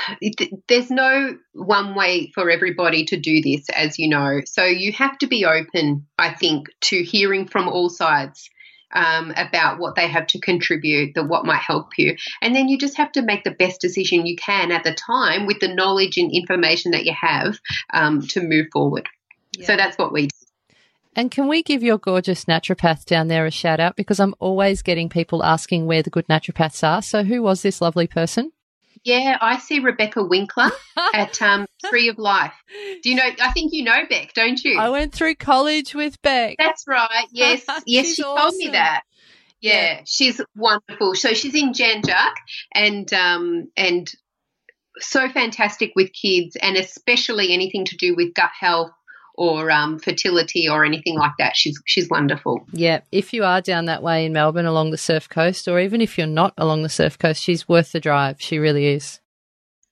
there's 0.69 0.89
no 0.89 1.35
one 1.51 1.93
way 1.93 2.31
for 2.33 2.49
everybody 2.49 3.03
to 3.07 3.19
do 3.19 3.41
this, 3.41 3.65
as 3.75 3.99
you 3.99 4.07
know. 4.07 4.39
So 4.45 4.63
you 4.63 4.93
have 4.93 5.17
to 5.17 5.27
be 5.27 5.43
open, 5.43 6.07
I 6.17 6.33
think, 6.33 6.67
to 6.83 7.03
hearing 7.03 7.49
from 7.49 7.67
all 7.67 7.89
sides 7.89 8.49
um, 8.93 9.33
about 9.35 9.79
what 9.79 9.95
they 9.95 10.07
have 10.07 10.27
to 10.27 10.39
contribute, 10.39 11.15
that 11.15 11.27
what 11.27 11.45
might 11.45 11.61
help 11.61 11.97
you. 11.97 12.15
And 12.41 12.55
then 12.55 12.67
you 12.67 12.77
just 12.77 12.97
have 12.97 13.11
to 13.13 13.21
make 13.21 13.43
the 13.43 13.51
best 13.51 13.81
decision 13.81 14.25
you 14.25 14.35
can 14.35 14.71
at 14.71 14.83
the 14.83 14.93
time 14.93 15.45
with 15.45 15.59
the 15.59 15.73
knowledge 15.73 16.17
and 16.17 16.31
information 16.31 16.91
that 16.91 17.05
you 17.05 17.13
have 17.19 17.59
um, 17.93 18.21
to 18.27 18.41
move 18.41 18.67
forward. 18.71 19.07
Yeah. 19.57 19.67
So 19.67 19.75
that's 19.75 19.97
what 19.97 20.13
we 20.13 20.27
do. 20.27 20.29
And 21.15 21.29
can 21.29 21.47
we 21.47 21.61
give 21.61 21.83
your 21.83 21.99
gorgeous 21.99 22.45
naturopath 22.45 23.05
down 23.05 23.27
there 23.27 23.45
a 23.45 23.51
shout 23.51 23.79
out? 23.79 23.95
Because 23.95 24.19
I'm 24.19 24.33
always 24.39 24.81
getting 24.81 25.09
people 25.09 25.43
asking 25.43 25.85
where 25.85 26.01
the 26.01 26.09
good 26.09 26.27
naturopaths 26.27 26.87
are. 26.87 27.03
So, 27.03 27.23
who 27.23 27.43
was 27.43 27.61
this 27.61 27.81
lovely 27.81 28.07
person? 28.07 28.51
Yeah, 29.03 29.37
I 29.41 29.59
see 29.59 29.79
Rebecca 29.79 30.23
Winkler 30.23 30.71
at 31.13 31.41
um, 31.41 31.65
Tree 31.85 32.07
of 32.07 32.17
Life. 32.17 32.53
Do 33.01 33.09
you 33.09 33.15
know? 33.15 33.29
I 33.41 33.51
think 33.51 33.73
you 33.73 33.83
know 33.83 34.05
Beck, 34.09 34.33
don't 34.33 34.63
you? 34.63 34.79
I 34.79 34.89
went 34.89 35.13
through 35.13 35.35
college 35.35 35.93
with 35.93 36.21
Beck. 36.21 36.55
That's 36.57 36.85
right. 36.87 37.27
Yes, 37.31 37.65
yes, 37.85 38.13
she 38.13 38.23
awesome. 38.23 38.41
told 38.41 38.55
me 38.55 38.69
that. 38.69 39.01
Yeah, 39.59 39.73
yeah, 39.73 40.01
she's 40.05 40.39
wonderful. 40.55 41.15
So 41.15 41.33
she's 41.33 41.55
in 41.55 41.73
Jan 41.73 42.01
Juc 42.01 42.33
and 42.73 43.11
um, 43.13 43.69
and 43.75 44.09
so 44.99 45.29
fantastic 45.29 45.91
with 45.95 46.11
kids, 46.13 46.55
and 46.55 46.77
especially 46.77 47.53
anything 47.53 47.85
to 47.85 47.97
do 47.97 48.15
with 48.15 48.33
gut 48.33 48.51
health 48.57 48.91
or 49.35 49.71
um, 49.71 49.99
fertility 49.99 50.67
or 50.69 50.85
anything 50.85 51.17
like 51.17 51.33
that. 51.39 51.55
She's 51.55 51.81
she's 51.85 52.09
wonderful. 52.09 52.65
Yeah, 52.71 53.01
if 53.11 53.33
you 53.33 53.43
are 53.43 53.61
down 53.61 53.85
that 53.85 54.03
way 54.03 54.25
in 54.25 54.33
Melbourne 54.33 54.65
along 54.65 54.91
the 54.91 54.97
surf 54.97 55.29
coast, 55.29 55.67
or 55.67 55.79
even 55.79 56.01
if 56.01 56.17
you're 56.17 56.27
not 56.27 56.53
along 56.57 56.83
the 56.83 56.89
surf 56.89 57.17
coast, 57.17 57.41
she's 57.41 57.67
worth 57.67 57.91
the 57.91 57.99
drive. 57.99 58.41
She 58.41 58.59
really 58.59 58.87
is. 58.87 59.19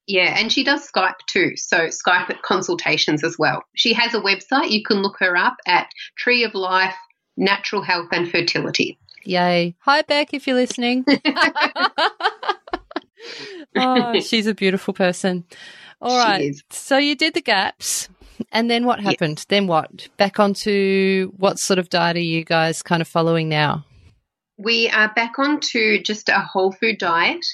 Yeah, 0.08 0.38
and 0.38 0.51
she 0.51 0.63
does 0.63 0.89
Skype 0.91 1.19
too. 1.27 1.56
So 1.56 1.88
Skype 1.88 2.41
consultations 2.41 3.23
as 3.23 3.38
well. 3.38 3.63
She 3.75 3.93
has 3.93 4.13
a 4.13 4.19
website. 4.19 4.71
You 4.71 4.84
can 4.84 5.01
look 5.01 5.17
her 5.19 5.38
up 5.38 5.58
at 5.65 5.89
Tree 6.17 6.43
of 6.43 6.54
Life 6.54 6.95
Natural 7.38 7.82
Health 7.82 8.10
and 8.12 8.30
Fertility. 8.30 8.97
Yay. 9.23 9.75
Hi, 9.80 10.01
Beck, 10.01 10.34
if 10.34 10.47
you're 10.47 10.56
listening. 10.56 11.06
oh, 13.75 14.19
she's 14.19 14.47
a 14.47 14.56
beautiful 14.56 14.93
person. 14.93 15.45
All 16.01 16.17
right. 16.17 16.56
So 16.71 16.97
you 16.97 17.15
did 17.15 17.36
the 17.36 17.41
gaps. 17.41 18.10
And 18.51 18.69
then 18.69 18.86
what 18.86 18.99
happened? 18.99 19.39
Yes. 19.39 19.45
Then 19.49 19.67
what? 19.67 20.08
Back 20.17 20.39
onto 20.39 21.32
what 21.38 21.60
sort 21.60 21.80
of 21.80 21.89
diet 21.89 22.17
are 22.17 22.19
you 22.19 22.43
guys 22.43 22.82
kind 22.82 23.01
of 23.01 23.08
following 23.08 23.49
now? 23.49 23.86
We 24.58 24.89
are 24.89 25.12
back 25.13 25.39
onto 25.39 26.01
just 26.04 26.30
a 26.30 26.39
whole 26.39 26.71
food 26.71 26.97
diet. 26.99 27.45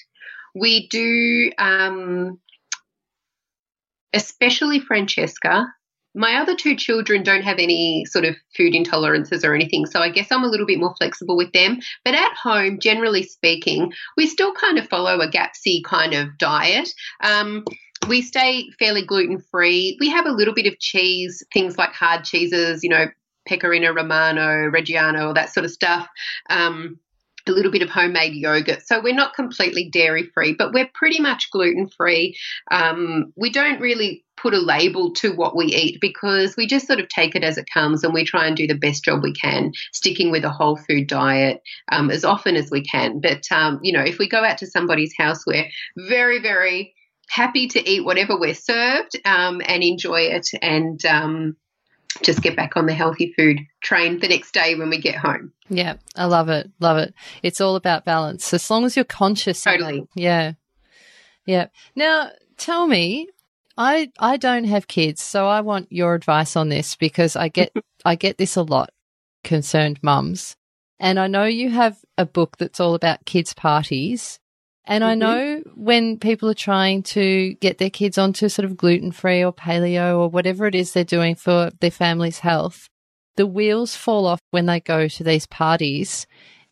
We 0.54 0.88
do, 0.89 1.52
um, 1.58 2.39
especially 4.13 4.80
Francesca, 4.80 5.67
my 6.17 6.36
other 6.36 6.56
two 6.56 6.76
children 6.76 7.21
don't 7.21 7.43
have 7.43 7.60
any 7.60 8.04
sort 8.06 8.26
of 8.26 8.36
food 8.56 8.73
intolerances 8.73 9.45
or 9.45 9.54
anything, 9.54 9.86
so 9.86 10.00
I 10.02 10.10
guess 10.10 10.32
I'm 10.32 10.43
a 10.43 10.47
little 10.47 10.65
bit 10.65 10.80
more 10.80 10.95
flexible 10.97 11.38
with 11.38 11.52
them. 11.52 11.80
But 12.04 12.15
at 12.15 12.34
home, 12.34 12.80
generally 12.82 13.21
speaking, 13.21 13.93
we 14.17 14.26
still 14.26 14.52
kind 14.54 14.80
of 14.80 14.89
follow 14.89 15.21
a 15.21 15.30
GAPSy 15.30 15.84
kind 15.84 16.15
of 16.15 16.36
diet. 16.39 16.89
Um, 17.23 17.63
we 18.08 18.22
stay 18.22 18.70
fairly 18.80 19.06
gluten 19.06 19.39
free. 19.39 19.98
We 20.00 20.10
have 20.10 20.26
a 20.26 20.32
little 20.32 20.54
bit 20.54 20.65
of 20.67 20.80
cheese, 20.80 21.43
things 21.54 21.78
like 21.78 21.91
hard 21.91 22.24
cheeses, 22.24 22.84
you 22.84 22.89
know, 22.89 23.06
pecorino 23.48 23.93
romano, 23.93 24.70
reggiano, 24.70 25.28
all 25.28 25.34
that 25.34 25.54
sort 25.54 25.65
of 25.65 25.72
stuff. 25.72 26.08
Um, 26.50 27.00
a 27.48 27.52
little 27.52 27.72
bit 27.72 27.82
of 27.82 27.89
homemade 27.89 28.34
yogurt. 28.34 28.86
So 28.86 29.02
we're 29.02 29.15
not 29.15 29.34
completely 29.34 29.89
dairy 29.89 30.30
free, 30.34 30.54
but 30.54 30.74
we're 30.74 30.89
pretty 30.93 31.22
much 31.22 31.50
gluten 31.50 31.88
free. 31.88 32.38
Um, 32.72 33.32
we 33.38 33.50
don't 33.50 33.80
really 33.80 34.26
put 34.36 34.54
a 34.54 34.60
label 34.60 35.13
to 35.13 35.32
what 35.32 35.56
we 35.56 35.67
eat 35.67 36.02
because 36.02 36.58
we 36.58 36.67
just 36.67 36.88
sort 36.88 37.00
of 37.00 37.08
take 37.08 37.36
it 37.36 37.46
as 37.46 37.58
it 37.58 37.70
comes 37.74 38.04
and 38.04 38.13
we 38.13 38.26
try 38.26 38.48
and 38.48 38.58
do 38.58 38.67
the 38.67 38.76
best 38.76 39.06
job 39.06 39.24
we 39.24 39.32
can, 39.32 39.72
sticking 39.93 40.30
with 40.30 40.43
a 40.43 40.50
whole 40.50 40.76
food 40.76 41.08
diet 41.08 41.62
um, 41.89 42.12
as 42.12 42.26
often 42.26 42.58
as 42.58 42.70
we 42.70 42.84
can. 42.84 43.22
But, 43.22 43.43
um, 43.50 43.80
you 43.82 43.93
know, 43.93 44.04
if 44.04 44.20
we 44.20 44.28
go 44.28 44.43
out 44.43 44.58
to 44.58 44.67
somebody's 44.67 45.15
house, 45.17 45.46
we're 45.48 45.70
very, 45.96 46.41
very 46.41 46.93
happy 47.28 47.68
to 47.68 47.90
eat 47.90 48.06
whatever 48.06 48.40
we're 48.40 48.54
served 48.54 49.20
um, 49.26 49.62
and 49.66 49.84
enjoy 49.84 50.22
it 50.22 50.48
and 50.62 51.06
um, 51.06 51.56
just 52.22 52.42
get 52.42 52.56
back 52.56 52.78
on 52.78 52.86
the 52.86 52.94
healthy 52.94 53.34
food 53.38 53.60
train 53.82 54.20
the 54.20 54.28
next 54.28 54.54
day 54.54 54.76
when 54.76 54.90
we 54.90 55.00
get 55.00 55.16
home. 55.16 55.52
Yeah, 55.70 55.96
I 56.16 56.26
love 56.26 56.50
it. 56.50 56.72
Love 56.80 56.98
it. 56.98 57.13
It's 57.44 57.62
all 57.62 57.76
about 57.76 58.06
balance. 58.06 58.54
As 58.54 58.70
long 58.70 58.86
as 58.86 58.96
you're 58.96 59.06
conscious. 59.06 59.62
Totally. 59.62 60.08
Yeah. 60.16 60.54
Yeah. 61.46 61.68
Now, 61.96 62.32
tell 62.58 62.88
me, 62.88 63.28
I 63.78 64.12
I 64.20 64.38
don't 64.38 64.66
have 64.66 64.88
kids, 64.88 65.22
so 65.22 65.48
I 65.48 65.62
want 65.62 65.92
your 65.92 66.16
advice 66.16 66.56
on 66.56 66.70
this 66.70 66.96
because 66.96 67.36
I 67.36 67.50
get 67.50 67.72
I 68.06 68.16
get 68.16 68.38
this 68.38 68.56
a 68.56 68.63
lot 68.63 68.92
concerned 69.44 70.00
mums. 70.02 70.56
And 71.00 71.20
I 71.20 71.28
know 71.28 71.46
you 71.46 71.70
have 71.70 72.00
a 72.18 72.26
book 72.26 72.58
that's 72.58 72.80
all 72.80 72.96
about 72.96 73.26
kids 73.26 73.54
parties. 73.54 74.40
And 74.88 75.04
mm-hmm. 75.04 75.10
I 75.12 75.15
know 75.15 75.63
when 75.76 76.17
people 76.17 76.50
are 76.50 76.56
trying 76.56 77.04
to 77.04 77.54
get 77.56 77.78
their 77.78 77.89
kids 77.89 78.17
onto 78.17 78.50
sort 78.50 78.65
of 78.65 78.78
gluten 78.78 79.12
free 79.12 79.43
or 79.43 79.54
paleo 79.54 80.17
or 80.17 80.30
whatever 80.30 80.65
it 80.65 80.76
is 80.76 80.93
they're 80.93 81.04
doing 81.04 81.36
for 81.36 81.71
their 81.82 81.91
family's 81.91 82.39
health, 82.39 82.89
the 83.36 83.45
wheels 83.45 83.95
fall 83.95 84.26
off 84.26 84.39
when 84.52 84.65
they 84.65 84.80
go 84.80 85.08
to 85.08 85.23
these 85.23 85.45
parties. 85.45 86.26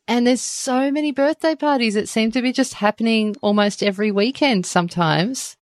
And 0.07 0.25
there's 0.25 0.41
so 0.41 0.91
many 0.91 1.11
birthday 1.11 1.55
parties 1.55 1.95
that 1.95 2.09
seem 2.09 2.31
to 2.31 2.41
be 2.41 2.53
just 2.53 2.75
happening 2.75 3.35
almost 3.41 3.83
every 3.83 4.11
weekend 4.11 4.65
sometimes. 4.65 5.57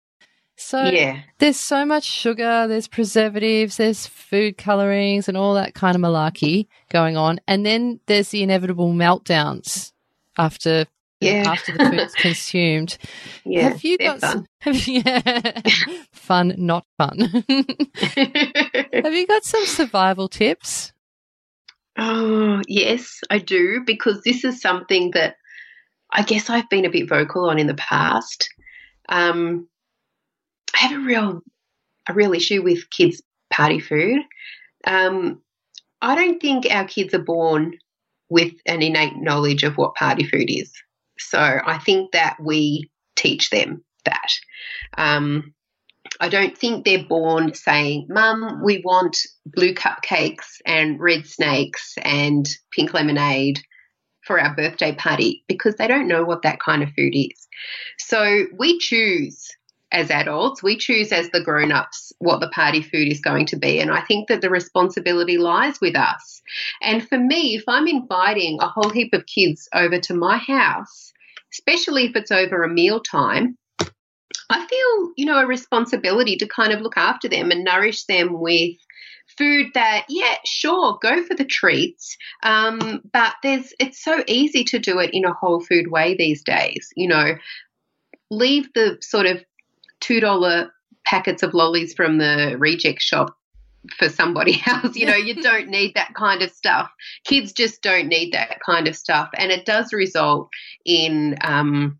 So 0.56 0.84
yeah. 0.84 1.22
there's 1.38 1.58
so 1.58 1.84
much 1.84 2.04
sugar, 2.04 2.68
there's 2.68 2.86
preservatives, 2.86 3.76
there's 3.76 4.06
food 4.06 4.56
colorings 4.56 5.28
and 5.28 5.36
all 5.36 5.54
that 5.54 5.74
kind 5.74 5.96
of 5.96 6.02
malarkey 6.02 6.68
going 6.90 7.16
on. 7.16 7.40
And 7.48 7.66
then 7.66 7.98
there's 8.06 8.28
the 8.28 8.42
inevitable 8.42 8.92
meltdowns 8.92 9.92
after 10.38 10.86
yeah. 11.24 11.50
after 11.50 11.72
the 11.72 11.90
food's 11.90 12.14
consumed. 12.14 12.98
Yeah, 13.44 13.70
have 13.70 13.84
you 13.84 13.98
got 13.98 14.20
fun. 14.20 14.30
Some, 14.30 14.46
have, 14.60 14.86
yeah, 14.86 15.60
fun, 16.12 16.54
not 16.58 16.86
fun. 16.98 17.20
have 17.48 19.14
you 19.14 19.26
got 19.26 19.44
some 19.44 19.66
survival 19.66 20.28
tips? 20.28 20.92
Oh, 21.96 22.60
yes, 22.66 23.20
I 23.30 23.38
do, 23.38 23.82
because 23.86 24.22
this 24.24 24.44
is 24.44 24.60
something 24.60 25.12
that 25.12 25.36
I 26.12 26.22
guess 26.22 26.50
I've 26.50 26.68
been 26.68 26.84
a 26.84 26.90
bit 26.90 27.08
vocal 27.08 27.48
on 27.48 27.58
in 27.58 27.66
the 27.66 27.74
past. 27.74 28.48
Um, 29.08 29.68
I 30.74 30.78
have 30.78 31.00
a 31.00 31.04
real 31.04 31.40
a 32.08 32.14
real 32.14 32.34
issue 32.34 32.62
with 32.62 32.90
kids' 32.90 33.22
party 33.50 33.80
food. 33.80 34.20
Um, 34.86 35.40
I 36.02 36.14
don't 36.14 36.40
think 36.40 36.66
our 36.70 36.86
kids 36.86 37.14
are 37.14 37.22
born 37.22 37.78
with 38.28 38.52
an 38.66 38.82
innate 38.82 39.16
knowledge 39.16 39.62
of 39.62 39.76
what 39.76 39.94
party 39.94 40.24
food 40.24 40.50
is. 40.50 40.72
So 41.18 41.38
I 41.38 41.78
think 41.78 42.12
that 42.12 42.36
we 42.40 42.90
teach 43.16 43.50
them 43.50 43.84
that. 44.04 44.28
Um, 44.96 45.54
I 46.20 46.28
don't 46.28 46.56
think 46.56 46.84
they're 46.84 47.04
born 47.04 47.54
saying, 47.54 48.06
Mum, 48.08 48.62
we 48.62 48.82
want 48.84 49.16
blue 49.46 49.74
cupcakes 49.74 50.60
and 50.66 51.00
red 51.00 51.26
snakes 51.26 51.94
and 52.02 52.46
pink 52.72 52.92
lemonade 52.94 53.60
for 54.24 54.40
our 54.40 54.54
birthday 54.54 54.94
party 54.94 55.44
because 55.48 55.74
they 55.76 55.86
don't 55.86 56.08
know 56.08 56.24
what 56.24 56.42
that 56.42 56.60
kind 56.60 56.82
of 56.82 56.90
food 56.96 57.14
is. 57.14 57.48
So 57.98 58.46
we 58.56 58.78
choose 58.78 59.48
as 59.94 60.10
adults, 60.10 60.60
we 60.60 60.76
choose 60.76 61.12
as 61.12 61.30
the 61.30 61.40
grown 61.40 61.70
ups 61.70 62.12
what 62.18 62.40
the 62.40 62.48
party 62.48 62.82
food 62.82 63.06
is 63.06 63.20
going 63.20 63.46
to 63.46 63.56
be. 63.56 63.78
And 63.78 63.92
I 63.92 64.00
think 64.02 64.28
that 64.28 64.40
the 64.40 64.50
responsibility 64.50 65.38
lies 65.38 65.80
with 65.80 65.94
us. 65.94 66.42
And 66.82 67.08
for 67.08 67.16
me, 67.16 67.54
if 67.54 67.62
I'm 67.68 67.86
inviting 67.86 68.58
a 68.60 68.66
whole 68.66 68.90
heap 68.90 69.14
of 69.14 69.24
kids 69.26 69.68
over 69.72 70.00
to 70.00 70.14
my 70.14 70.36
house, 70.36 71.12
especially 71.52 72.06
if 72.06 72.16
it's 72.16 72.32
over 72.32 72.64
a 72.64 72.68
meal 72.68 73.00
time, 73.00 73.56
I 74.50 74.66
feel, 74.66 75.12
you 75.16 75.26
know, 75.26 75.38
a 75.38 75.46
responsibility 75.46 76.36
to 76.36 76.48
kind 76.48 76.72
of 76.72 76.80
look 76.80 76.96
after 76.96 77.28
them 77.28 77.52
and 77.52 77.62
nourish 77.62 78.04
them 78.04 78.40
with 78.40 78.76
food 79.38 79.68
that, 79.74 80.06
yeah, 80.08 80.34
sure, 80.44 80.98
go 81.00 81.22
for 81.22 81.34
the 81.34 81.44
treats. 81.44 82.16
Um, 82.42 83.00
but 83.12 83.34
there's, 83.44 83.72
it's 83.78 84.02
so 84.02 84.24
easy 84.26 84.64
to 84.64 84.80
do 84.80 84.98
it 84.98 85.10
in 85.12 85.24
a 85.24 85.32
whole 85.32 85.60
food 85.60 85.88
way 85.88 86.16
these 86.16 86.42
days. 86.42 86.92
You 86.96 87.08
know, 87.08 87.34
leave 88.30 88.72
the 88.74 88.98
sort 89.00 89.26
of 89.26 89.44
$2 90.06 90.70
packets 91.04 91.42
of 91.42 91.54
lollies 91.54 91.94
from 91.94 92.18
the 92.18 92.56
reject 92.58 93.02
shop 93.02 93.36
for 93.98 94.08
somebody 94.08 94.62
else. 94.66 94.96
You 94.96 95.06
know, 95.06 95.16
you 95.16 95.34
don't 95.42 95.68
need 95.68 95.94
that 95.94 96.14
kind 96.14 96.42
of 96.42 96.50
stuff. 96.50 96.90
Kids 97.24 97.52
just 97.52 97.82
don't 97.82 98.08
need 98.08 98.32
that 98.32 98.58
kind 98.64 98.88
of 98.88 98.96
stuff. 98.96 99.30
And 99.36 99.50
it 99.50 99.66
does 99.66 99.92
result 99.92 100.48
in 100.84 101.36
um, 101.42 101.98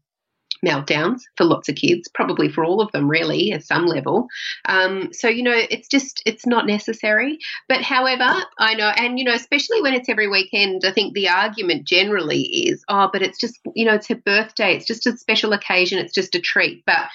meltdowns 0.65 1.21
for 1.37 1.45
lots 1.45 1.69
of 1.69 1.75
kids, 1.75 2.09
probably 2.15 2.49
for 2.49 2.65
all 2.65 2.81
of 2.81 2.91
them, 2.93 3.09
really, 3.09 3.53
at 3.53 3.65
some 3.65 3.87
level. 3.87 4.27
Um, 4.65 5.11
so, 5.13 5.29
you 5.29 5.43
know, 5.43 5.55
it's 5.55 5.89
just, 5.89 6.23
it's 6.25 6.47
not 6.47 6.67
necessary. 6.67 7.39
But 7.69 7.83
however, 7.83 8.43
I 8.59 8.75
know, 8.75 8.89
and, 8.89 9.19
you 9.19 9.25
know, 9.25 9.35
especially 9.35 9.83
when 9.83 9.95
it's 9.95 10.09
every 10.09 10.29
weekend, 10.29 10.83
I 10.85 10.93
think 10.93 11.13
the 11.13 11.29
argument 11.29 11.87
generally 11.87 12.41
is, 12.41 12.83
oh, 12.89 13.11
but 13.13 13.23
it's 13.23 13.39
just, 13.39 13.59
you 13.75 13.85
know, 13.85 13.95
it's 13.95 14.09
her 14.09 14.17
birthday, 14.17 14.75
it's 14.75 14.87
just 14.87 15.07
a 15.07 15.17
special 15.17 15.53
occasion, 15.53 15.99
it's 15.99 16.15
just 16.15 16.35
a 16.35 16.41
treat. 16.41 16.83
But 16.87 17.09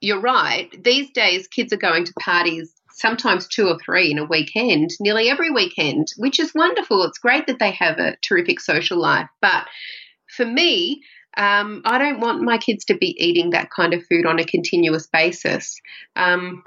you're 0.00 0.20
right. 0.20 0.70
These 0.82 1.10
days, 1.10 1.48
kids 1.48 1.72
are 1.72 1.78
going 1.78 2.04
to 2.04 2.12
parties 2.20 2.72
sometimes 2.96 3.46
two 3.46 3.68
or 3.68 3.78
three 3.78 4.10
in 4.10 4.18
a 4.18 4.24
weekend, 4.24 4.90
nearly 5.00 5.28
every 5.28 5.50
weekend, 5.50 6.08
which 6.16 6.40
is 6.40 6.54
wonderful. 6.54 7.02
It's 7.04 7.18
great 7.18 7.46
that 7.46 7.58
they 7.58 7.72
have 7.72 7.98
a 7.98 8.16
terrific 8.22 8.58
social 8.58 8.98
life. 8.98 9.28
But 9.42 9.66
for 10.34 10.46
me, 10.46 11.02
um, 11.36 11.82
I 11.84 11.98
don't 11.98 12.20
want 12.20 12.42
my 12.42 12.56
kids 12.56 12.86
to 12.86 12.96
be 12.96 13.14
eating 13.22 13.50
that 13.50 13.68
kind 13.70 13.92
of 13.92 14.06
food 14.06 14.24
on 14.24 14.38
a 14.38 14.44
continuous 14.44 15.06
basis. 15.06 15.78
Um, 16.16 16.62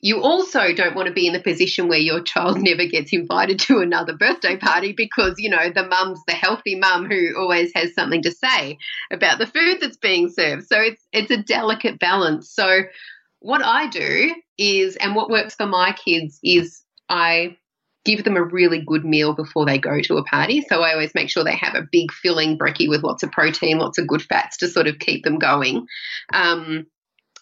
you 0.00 0.22
also 0.22 0.72
don't 0.72 0.94
want 0.94 1.08
to 1.08 1.14
be 1.14 1.26
in 1.26 1.32
the 1.32 1.40
position 1.40 1.88
where 1.88 1.98
your 1.98 2.20
child 2.20 2.58
never 2.62 2.86
gets 2.86 3.12
invited 3.12 3.58
to 3.60 3.78
another 3.78 4.14
birthday 4.14 4.56
party 4.56 4.92
because, 4.92 5.34
you 5.38 5.50
know, 5.50 5.70
the 5.70 5.86
mum's 5.86 6.20
the 6.26 6.34
healthy 6.34 6.74
mum 6.74 7.06
who 7.06 7.34
always 7.36 7.72
has 7.74 7.94
something 7.94 8.22
to 8.22 8.30
say 8.30 8.78
about 9.10 9.38
the 9.38 9.46
food 9.46 9.78
that's 9.80 9.96
being 9.96 10.28
served. 10.28 10.66
So 10.66 10.80
it's 10.80 11.02
it's 11.12 11.30
a 11.30 11.42
delicate 11.42 11.98
balance. 11.98 12.50
So 12.50 12.82
what 13.40 13.64
I 13.64 13.88
do 13.88 14.34
is 14.58 14.96
and 14.96 15.14
what 15.14 15.30
works 15.30 15.54
for 15.54 15.66
my 15.66 15.92
kids 15.92 16.38
is 16.42 16.82
I 17.08 17.56
give 18.04 18.24
them 18.24 18.36
a 18.36 18.42
really 18.42 18.80
good 18.86 19.04
meal 19.04 19.34
before 19.34 19.66
they 19.66 19.78
go 19.78 20.00
to 20.00 20.16
a 20.16 20.24
party. 20.24 20.62
So 20.62 20.80
I 20.80 20.92
always 20.92 21.14
make 21.14 21.28
sure 21.28 21.42
they 21.42 21.56
have 21.56 21.74
a 21.74 21.86
big 21.90 22.12
filling 22.12 22.56
brekkie 22.56 22.88
with 22.88 23.02
lots 23.02 23.24
of 23.24 23.32
protein, 23.32 23.78
lots 23.78 23.98
of 23.98 24.06
good 24.06 24.22
fats 24.22 24.58
to 24.58 24.68
sort 24.68 24.86
of 24.86 25.00
keep 25.00 25.24
them 25.24 25.38
going. 25.38 25.86
Um, 26.32 26.86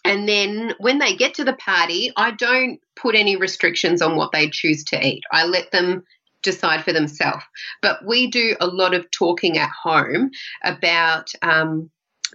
And 0.05 0.29
then 0.29 0.73
when 0.77 0.99
they 0.99 1.15
get 1.15 1.33
to 1.35 1.43
the 1.43 1.53
party, 1.53 2.11
I 2.15 2.31
don't 2.31 2.79
put 2.95 3.15
any 3.15 3.35
restrictions 3.35 4.01
on 4.01 4.15
what 4.15 4.31
they 4.31 4.49
choose 4.49 4.83
to 4.85 5.05
eat. 5.05 5.23
I 5.31 5.45
let 5.45 5.71
them 5.71 6.03
decide 6.43 6.85
for 6.85 6.93
themselves. 6.93 7.43
But 7.81 8.05
we 8.05 8.27
do 8.27 8.55
a 8.61 8.67
lot 8.67 8.93
of 8.93 9.09
talking 9.11 9.57
at 9.57 9.71
home 9.71 10.29
about 10.63 11.31
um, 11.41 11.89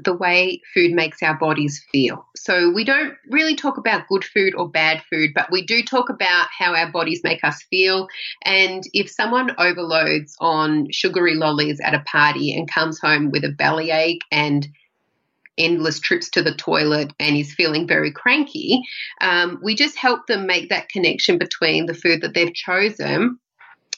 the 0.05 0.14
way 0.14 0.61
food 0.75 0.93
makes 0.93 1.23
our 1.23 1.39
bodies 1.39 1.85
feel. 1.93 2.27
So 2.37 2.71
we 2.71 2.85
don't 2.85 3.14
really 3.29 3.55
talk 3.55 3.77
about 3.79 4.09
good 4.09 4.25
food 4.25 4.55
or 4.55 4.68
bad 4.68 5.03
food, 5.11 5.31
but 5.35 5.51
we 5.51 5.64
do 5.64 5.83
talk 5.83 6.09
about 6.09 6.49
how 6.57 6.75
our 6.75 6.91
bodies 6.91 7.21
make 7.23 7.45
us 7.45 7.62
feel. 7.71 8.09
And 8.45 8.83
if 8.93 9.11
someone 9.11 9.55
overloads 9.59 10.37
on 10.41 10.89
sugary 10.91 11.35
lollies 11.35 11.81
at 11.81 11.95
a 11.95 12.01
party 12.01 12.57
and 12.57 12.71
comes 12.71 12.99
home 12.99 13.31
with 13.31 13.45
a 13.45 13.53
bellyache 13.57 14.23
and 14.33 14.66
endless 15.59 16.01
trips 16.01 16.30
to 16.30 16.42
the 16.42 16.55
toilet 16.55 17.12
and 17.18 17.36
is 17.36 17.55
feeling 17.55 17.86
very 17.86 18.12
cranky, 18.12 18.80
um, 19.20 19.59
we 19.62 19.74
just 19.74 19.96
help 19.96 20.26
them 20.26 20.46
make 20.46 20.68
that 20.70 20.88
connection 20.88 21.38
between 21.38 21.86
the 21.86 21.94
food 21.94 22.22
that 22.22 22.34
they've 22.34 22.55
chosen 22.55 23.38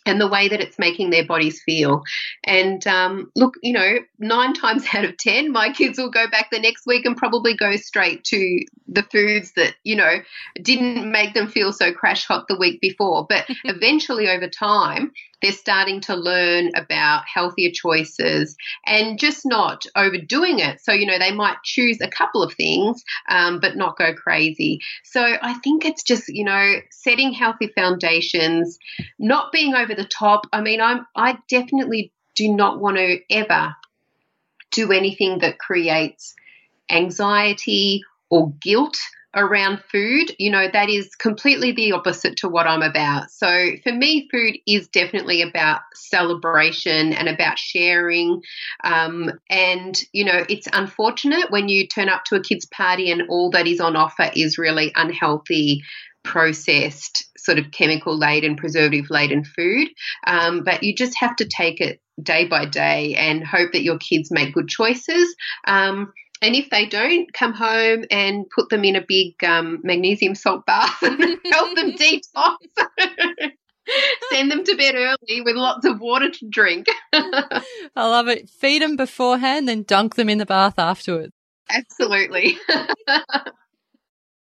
and 0.04 0.20
the 0.20 0.28
way 0.28 0.48
that 0.48 0.60
it's 0.60 0.78
making 0.78 1.10
their 1.10 1.24
bodies 1.24 1.62
feel. 1.64 2.02
And 2.44 2.84
um, 2.86 3.30
look, 3.36 3.54
you 3.62 3.72
know, 3.72 3.98
nine 4.18 4.52
times 4.54 4.84
out 4.94 5.04
of 5.04 5.16
10, 5.16 5.52
my 5.52 5.72
kids 5.72 5.98
will 5.98 6.10
go 6.10 6.28
back 6.28 6.48
the 6.50 6.60
next 6.60 6.86
week 6.86 7.04
and 7.04 7.16
probably 7.16 7.56
go 7.56 7.76
straight 7.76 8.24
to 8.24 8.60
the 8.88 9.04
foods 9.04 9.52
that, 9.56 9.74
you 9.84 9.96
know, 9.96 10.18
didn't 10.60 11.10
make 11.10 11.34
them 11.34 11.48
feel 11.48 11.72
so 11.72 11.92
crash 11.92 12.26
hot 12.26 12.46
the 12.48 12.58
week 12.58 12.80
before. 12.80 13.26
But 13.28 13.46
eventually, 13.64 14.28
over 14.28 14.48
time, 14.48 15.12
they're 15.42 15.52
starting 15.52 16.00
to 16.02 16.14
learn 16.14 16.70
about 16.76 17.24
healthier 17.32 17.70
choices 17.72 18.56
and 18.86 19.18
just 19.18 19.44
not 19.44 19.84
overdoing 19.96 20.60
it. 20.60 20.80
So, 20.80 20.92
you 20.92 21.06
know, 21.06 21.18
they 21.18 21.32
might 21.32 21.56
choose 21.64 22.00
a 22.00 22.08
couple 22.08 22.42
of 22.42 22.54
things, 22.54 23.02
um, 23.28 23.60
but 23.60 23.76
not 23.76 23.96
go 23.96 24.14
crazy. 24.14 24.80
So, 25.04 25.20
I 25.20 25.54
think 25.64 25.84
it's 25.84 26.02
just, 26.02 26.28
you 26.28 26.44
know, 26.44 26.76
setting 26.90 27.32
healthy 27.32 27.68
foundations, 27.74 28.78
not 29.18 29.52
being 29.52 29.74
over 29.74 29.94
the 29.94 30.04
top. 30.04 30.46
I 30.52 30.60
mean, 30.60 30.80
I'm, 30.80 31.06
I 31.16 31.38
definitely 31.48 32.12
do 32.34 32.54
not 32.54 32.80
want 32.80 32.96
to 32.96 33.18
ever 33.30 33.74
do 34.70 34.92
anything 34.92 35.40
that 35.40 35.58
creates 35.58 36.34
anxiety 36.90 38.02
or 38.30 38.52
guilt 38.60 38.98
around 39.34 39.82
food, 39.90 40.34
you 40.38 40.50
know, 40.50 40.68
that 40.72 40.88
is 40.88 41.14
completely 41.14 41.72
the 41.72 41.92
opposite 41.92 42.36
to 42.36 42.48
what 42.48 42.66
I'm 42.66 42.82
about. 42.82 43.30
So 43.30 43.70
for 43.82 43.92
me, 43.92 44.28
food 44.30 44.56
is 44.66 44.88
definitely 44.88 45.42
about 45.42 45.80
celebration 45.94 47.12
and 47.12 47.28
about 47.28 47.58
sharing. 47.58 48.42
Um, 48.84 49.30
and, 49.48 49.98
you 50.12 50.24
know, 50.24 50.44
it's 50.48 50.68
unfortunate 50.72 51.50
when 51.50 51.68
you 51.68 51.86
turn 51.86 52.08
up 52.08 52.24
to 52.26 52.36
a 52.36 52.42
kid's 52.42 52.66
party 52.66 53.10
and 53.10 53.22
all 53.28 53.50
that 53.50 53.66
is 53.66 53.80
on 53.80 53.96
offer 53.96 54.30
is 54.34 54.58
really 54.58 54.92
unhealthy 54.94 55.82
processed, 56.24 57.26
sort 57.36 57.58
of 57.58 57.70
chemical 57.72 58.16
laden, 58.16 58.56
preservative 58.56 59.06
laden 59.10 59.44
food. 59.44 59.88
Um, 60.26 60.62
but 60.62 60.82
you 60.82 60.94
just 60.94 61.18
have 61.18 61.36
to 61.36 61.46
take 61.46 61.80
it 61.80 62.00
day 62.22 62.46
by 62.46 62.66
day 62.66 63.14
and 63.14 63.44
hope 63.44 63.72
that 63.72 63.82
your 63.82 63.98
kids 63.98 64.30
make 64.30 64.54
good 64.54 64.68
choices. 64.68 65.34
Um, 65.66 66.12
and 66.42 66.56
if 66.56 66.70
they 66.70 66.86
don't, 66.86 67.32
come 67.32 67.52
home 67.52 68.04
and 68.10 68.50
put 68.50 68.68
them 68.68 68.84
in 68.84 68.96
a 68.96 69.00
big 69.00 69.42
um, 69.44 69.80
magnesium 69.84 70.34
salt 70.34 70.66
bath 70.66 70.98
and 71.02 71.38
help 71.50 71.76
them 71.76 71.92
detox. 71.96 72.56
Send 74.30 74.50
them 74.50 74.64
to 74.64 74.76
bed 74.76 74.94
early 74.96 75.40
with 75.40 75.56
lots 75.56 75.86
of 75.86 76.00
water 76.00 76.30
to 76.30 76.48
drink. 76.48 76.86
I 77.12 77.62
love 77.96 78.28
it. 78.28 78.48
Feed 78.48 78.82
them 78.82 78.96
beforehand, 78.96 79.68
then 79.68 79.82
dunk 79.84 80.16
them 80.16 80.28
in 80.28 80.38
the 80.38 80.46
bath 80.46 80.78
afterwards. 80.78 81.32
Absolutely. 81.70 82.58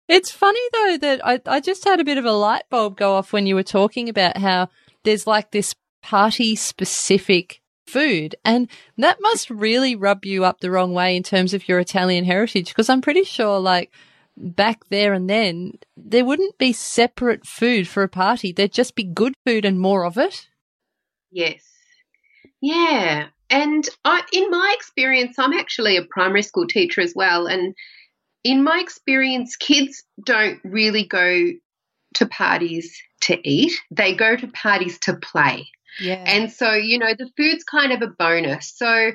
it's 0.09 0.31
funny 0.31 0.61
though 0.73 0.99
that 0.99 1.27
I, 1.27 1.41
I 1.47 1.61
just 1.61 1.85
had 1.85 2.01
a 2.01 2.05
bit 2.05 2.19
of 2.19 2.25
a 2.25 2.33
light 2.33 2.65
bulb 2.71 2.97
go 2.97 3.15
off 3.15 3.33
when 3.33 3.47
you 3.47 3.55
were 3.55 3.63
talking 3.63 4.09
about 4.09 4.37
how 4.39 4.69
there's 5.05 5.27
like 5.27 5.51
this 5.51 5.75
party 6.03 6.55
specific 6.55 7.62
food. 7.87 8.35
And 8.45 8.69
that 8.99 9.19
must 9.21 9.51
really 9.51 9.95
rub 9.95 10.25
you 10.25 10.45
up 10.45 10.61
the 10.61 10.71
wrong 10.71 10.93
way 10.93 11.17
in 11.17 11.23
terms 11.23 11.55
of 11.55 11.69
your 11.69 11.79
Italian 11.79 12.25
heritage, 12.25 12.69
because 12.69 12.89
I'm 12.89 13.01
pretty 13.01 13.25
sure, 13.25 13.59
like, 13.59 13.93
back 14.37 14.89
there 14.89 15.13
and 15.13 15.29
then, 15.29 15.79
there 15.97 16.25
wouldn't 16.25 16.59
be 16.59 16.73
separate 16.73 17.47
food 17.47 17.87
for 17.87 18.03
a 18.03 18.09
party. 18.09 18.53
There'd 18.53 18.73
just 18.73 18.95
be 18.95 19.05
good 19.05 19.35
food 19.47 19.65
and 19.65 19.79
more 19.79 20.05
of 20.05 20.17
it. 20.17 20.49
Yes. 21.31 21.63
Yeah. 22.61 23.27
And 23.51 23.87
I, 24.05 24.23
in 24.33 24.51
my 24.51 24.75
experience, 24.77 25.39
I'm 25.39 25.53
actually 25.53 25.97
a 25.97 26.05
primary 26.05 26.43
school 26.43 26.67
teacher 26.67 27.01
as 27.01 27.13
well. 27.15 27.47
And 27.47 27.75
in 28.45 28.65
my 28.65 28.81
experience, 28.81 29.57
kids 29.57 30.03
don't 30.25 30.59
really 30.65 31.07
go 31.07 31.49
to 32.15 32.27
parties 32.27 33.01
to 33.23 33.39
eat, 33.49 33.73
they 33.91 34.15
go 34.15 34.37
to 34.37 34.49
parties 34.49 34.99
to 35.01 35.15
play. 35.15 35.69
Yeah. 36.01 36.23
And 36.27 36.51
so, 36.51 36.73
you 36.73 36.99
know, 36.99 37.15
the 37.17 37.31
food's 37.37 37.65
kind 37.65 37.93
of 37.93 38.03
a 38.03 38.07
bonus. 38.07 38.73
So, 38.75 39.13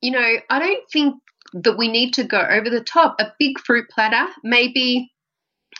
you 0.00 0.10
know, 0.10 0.34
I 0.48 0.58
don't 0.58 0.90
think 0.90 1.16
that 1.54 1.78
we 1.78 1.88
need 1.88 2.14
to 2.14 2.24
go 2.24 2.40
over 2.40 2.70
the 2.70 2.82
top. 2.82 3.16
A 3.20 3.32
big 3.38 3.58
fruit 3.58 3.88
platter, 3.90 4.30
maybe 4.42 5.10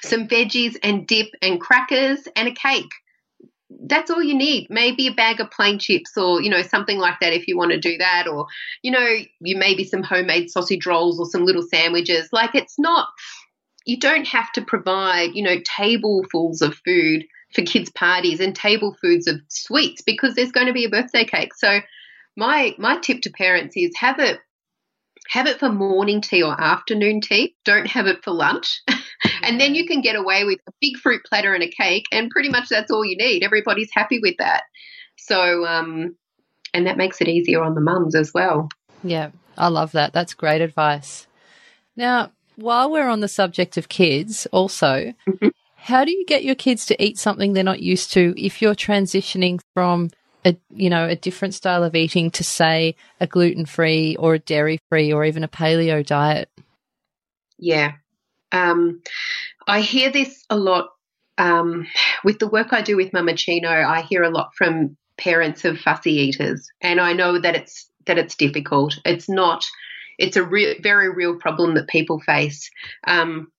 some 0.03 0.29
veggies 0.29 0.77
and 0.83 1.07
dip 1.07 1.29
and 1.43 1.61
crackers 1.61 2.27
and 2.37 2.49
a 2.49 2.53
cake. 2.53 2.91
That's 3.87 4.11
all 4.11 4.23
you 4.23 4.35
need. 4.35 4.69
Maybe 4.71 5.07
a 5.07 5.13
bag 5.13 5.41
of 5.41 5.51
plain 5.51 5.79
chips 5.79 6.17
or, 6.17 6.41
you 6.41 6.51
know, 6.51 6.63
something 6.63 6.99
like 6.99 7.21
that 7.21 7.35
if 7.35 7.47
you 7.47 7.57
want 7.57 7.73
to 7.73 7.79
do 7.79 7.99
that. 7.99 8.27
Or, 8.27 8.47
you 8.83 8.91
know, 8.91 9.17
you 9.41 9.57
maybe 9.57 9.85
some 9.85 10.03
homemade 10.03 10.51
sausage 10.51 10.87
rolls 10.87 11.21
or 11.21 11.27
some 11.27 11.45
little 11.45 11.63
sandwiches. 11.63 12.31
Like 12.33 12.55
it's 12.55 12.79
not, 12.79 13.09
you 13.85 13.99
don't 13.99 14.27
have 14.27 14.51
to 14.53 14.63
provide, 14.63 15.35
you 15.35 15.43
know, 15.43 15.59
tablefuls 15.61 16.63
of 16.63 16.81
food 16.85 17.25
for 17.55 17.63
kids' 17.63 17.91
parties 17.91 18.41
and 18.41 18.55
table 18.55 18.97
foods 19.01 19.27
of 19.27 19.41
sweets 19.49 20.03
because 20.03 20.35
there's 20.35 20.53
going 20.53 20.67
to 20.67 20.73
be 20.73 20.85
a 20.85 20.91
birthday 20.91 21.25
cake. 21.25 21.55
So 21.55 21.81
my 22.37 22.75
my 22.79 22.99
tip 22.99 23.23
to 23.23 23.31
parents 23.31 23.77
is 23.77 23.91
have 23.97 24.19
it 24.19 24.39
have 25.31 25.47
it 25.47 25.59
for 25.59 25.69
morning 25.69 26.21
tea 26.21 26.43
or 26.43 26.59
afternoon 26.59 27.21
tea. 27.21 27.55
Don't 27.65 27.87
have 27.87 28.07
it 28.07 28.25
for 28.25 28.31
lunch. 28.31 28.81
and 29.43 29.61
then 29.61 29.75
you 29.75 29.87
can 29.87 30.01
get 30.01 30.17
away 30.17 30.45
with 30.45 30.59
a 30.67 30.73
big 30.81 30.97
fruit 30.97 31.23
platter 31.29 31.55
and 31.55 31.63
a 31.63 31.69
cake 31.69 32.05
and 32.13 32.31
pretty 32.31 32.49
much 32.49 32.69
that's 32.69 32.91
all 32.91 33.05
you 33.05 33.17
need. 33.17 33.43
Everybody's 33.43 33.91
happy 33.93 34.21
with 34.23 34.37
that. 34.39 34.63
So 35.17 35.67
um 35.67 36.17
and 36.75 36.87
that 36.87 36.97
makes 36.97 37.21
it 37.21 37.29
easier 37.29 37.63
on 37.63 37.75
the 37.75 37.81
mums 37.81 38.15
as 38.15 38.33
well. 38.33 38.69
Yeah, 39.03 39.31
I 39.57 39.69
love 39.69 39.93
that. 39.93 40.13
That's 40.13 40.35
great 40.35 40.61
advice. 40.61 41.27
Now, 41.97 42.33
while 42.57 42.91
we're 42.91 43.09
on 43.09 43.21
the 43.21 43.29
subject 43.29 43.77
of 43.77 43.89
kids, 43.89 44.47
also, 44.53 45.13
mm-hmm. 45.29 45.49
How 45.89 46.05
do 46.05 46.13
you 46.13 46.27
get 46.27 46.45
your 46.45 46.55
kids 46.55 46.85
to 46.87 47.03
eat 47.03 47.17
something 47.17 47.55
they're 47.55 47.65
not 47.65 47.81
used 47.81 48.13
to 48.13 48.35
if 48.37 48.61
you're 48.61 48.75
transitioning 48.75 49.59
from 49.73 50.11
a 50.45 50.55
you 50.69 50.91
know 50.91 51.09
a 51.09 51.17
different 51.17 51.55
style 51.55 51.83
of 51.83 51.95
eating 51.95 52.31
to 52.33 52.45
say 52.45 52.95
a 53.21 53.27
gluten 53.27 53.65
free 53.65 54.15
or 54.17 54.35
a 54.35 54.39
dairy 54.39 54.81
free 54.91 55.11
or 55.15 55.25
even 55.25 55.45
a 55.45 55.49
paleo 55.49 56.05
diet? 56.05 56.51
Yeah, 57.59 57.93
um, 58.53 59.01
I 59.67 59.81
hear 59.81 60.13
this 60.13 60.45
a 60.51 60.59
lot 60.59 60.91
um, 61.39 61.87
with 62.23 62.39
the 62.39 62.49
work 62.49 62.75
I 62.75 62.83
do 62.83 62.99
with 62.99 63.13
Mamacino. 63.13 63.71
I 63.71 64.03
hear 64.03 64.23
a 64.25 64.31
lot 64.31 64.51
from 64.59 64.95
parents 65.17 65.65
of 65.65 65.79
fussy 65.79 66.13
eaters, 66.13 66.69
and 66.83 67.01
I 67.01 67.15
know 67.15 67.41
that 67.41 67.57
it's 67.57 67.91
that 68.05 68.19
it's 68.19 68.35
difficult. 68.35 68.99
It's 69.07 69.31
not. 69.31 69.65
It's 70.19 70.37
a 70.37 70.45
re- 70.45 70.79
very 70.83 71.09
real 71.09 71.37
problem 71.37 71.77
that 71.77 71.89
people 71.89 72.21
face. 72.21 72.71
Um, 73.07 73.51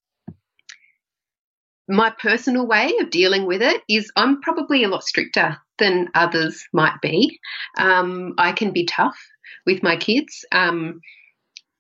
my 1.90 2.12
personal 2.22 2.68
way 2.68 2.94
of 3.00 3.10
dealing 3.10 3.46
with 3.46 3.64
it 3.64 3.82
is 3.90 4.12
I'm 4.16 4.42
probably 4.42 4.84
a 4.84 4.88
lot 4.88 5.04
stricter 5.04 5.58
than 5.80 6.10
others 6.14 6.64
might 6.72 7.02
be. 7.02 7.40
Um, 7.78 8.36
I 8.38 8.52
can 8.52 8.72
be 8.72 8.86
tough 8.86 9.18
with 9.66 9.82
my 9.82 9.98
kids. 9.98 10.46
Um, 10.52 11.02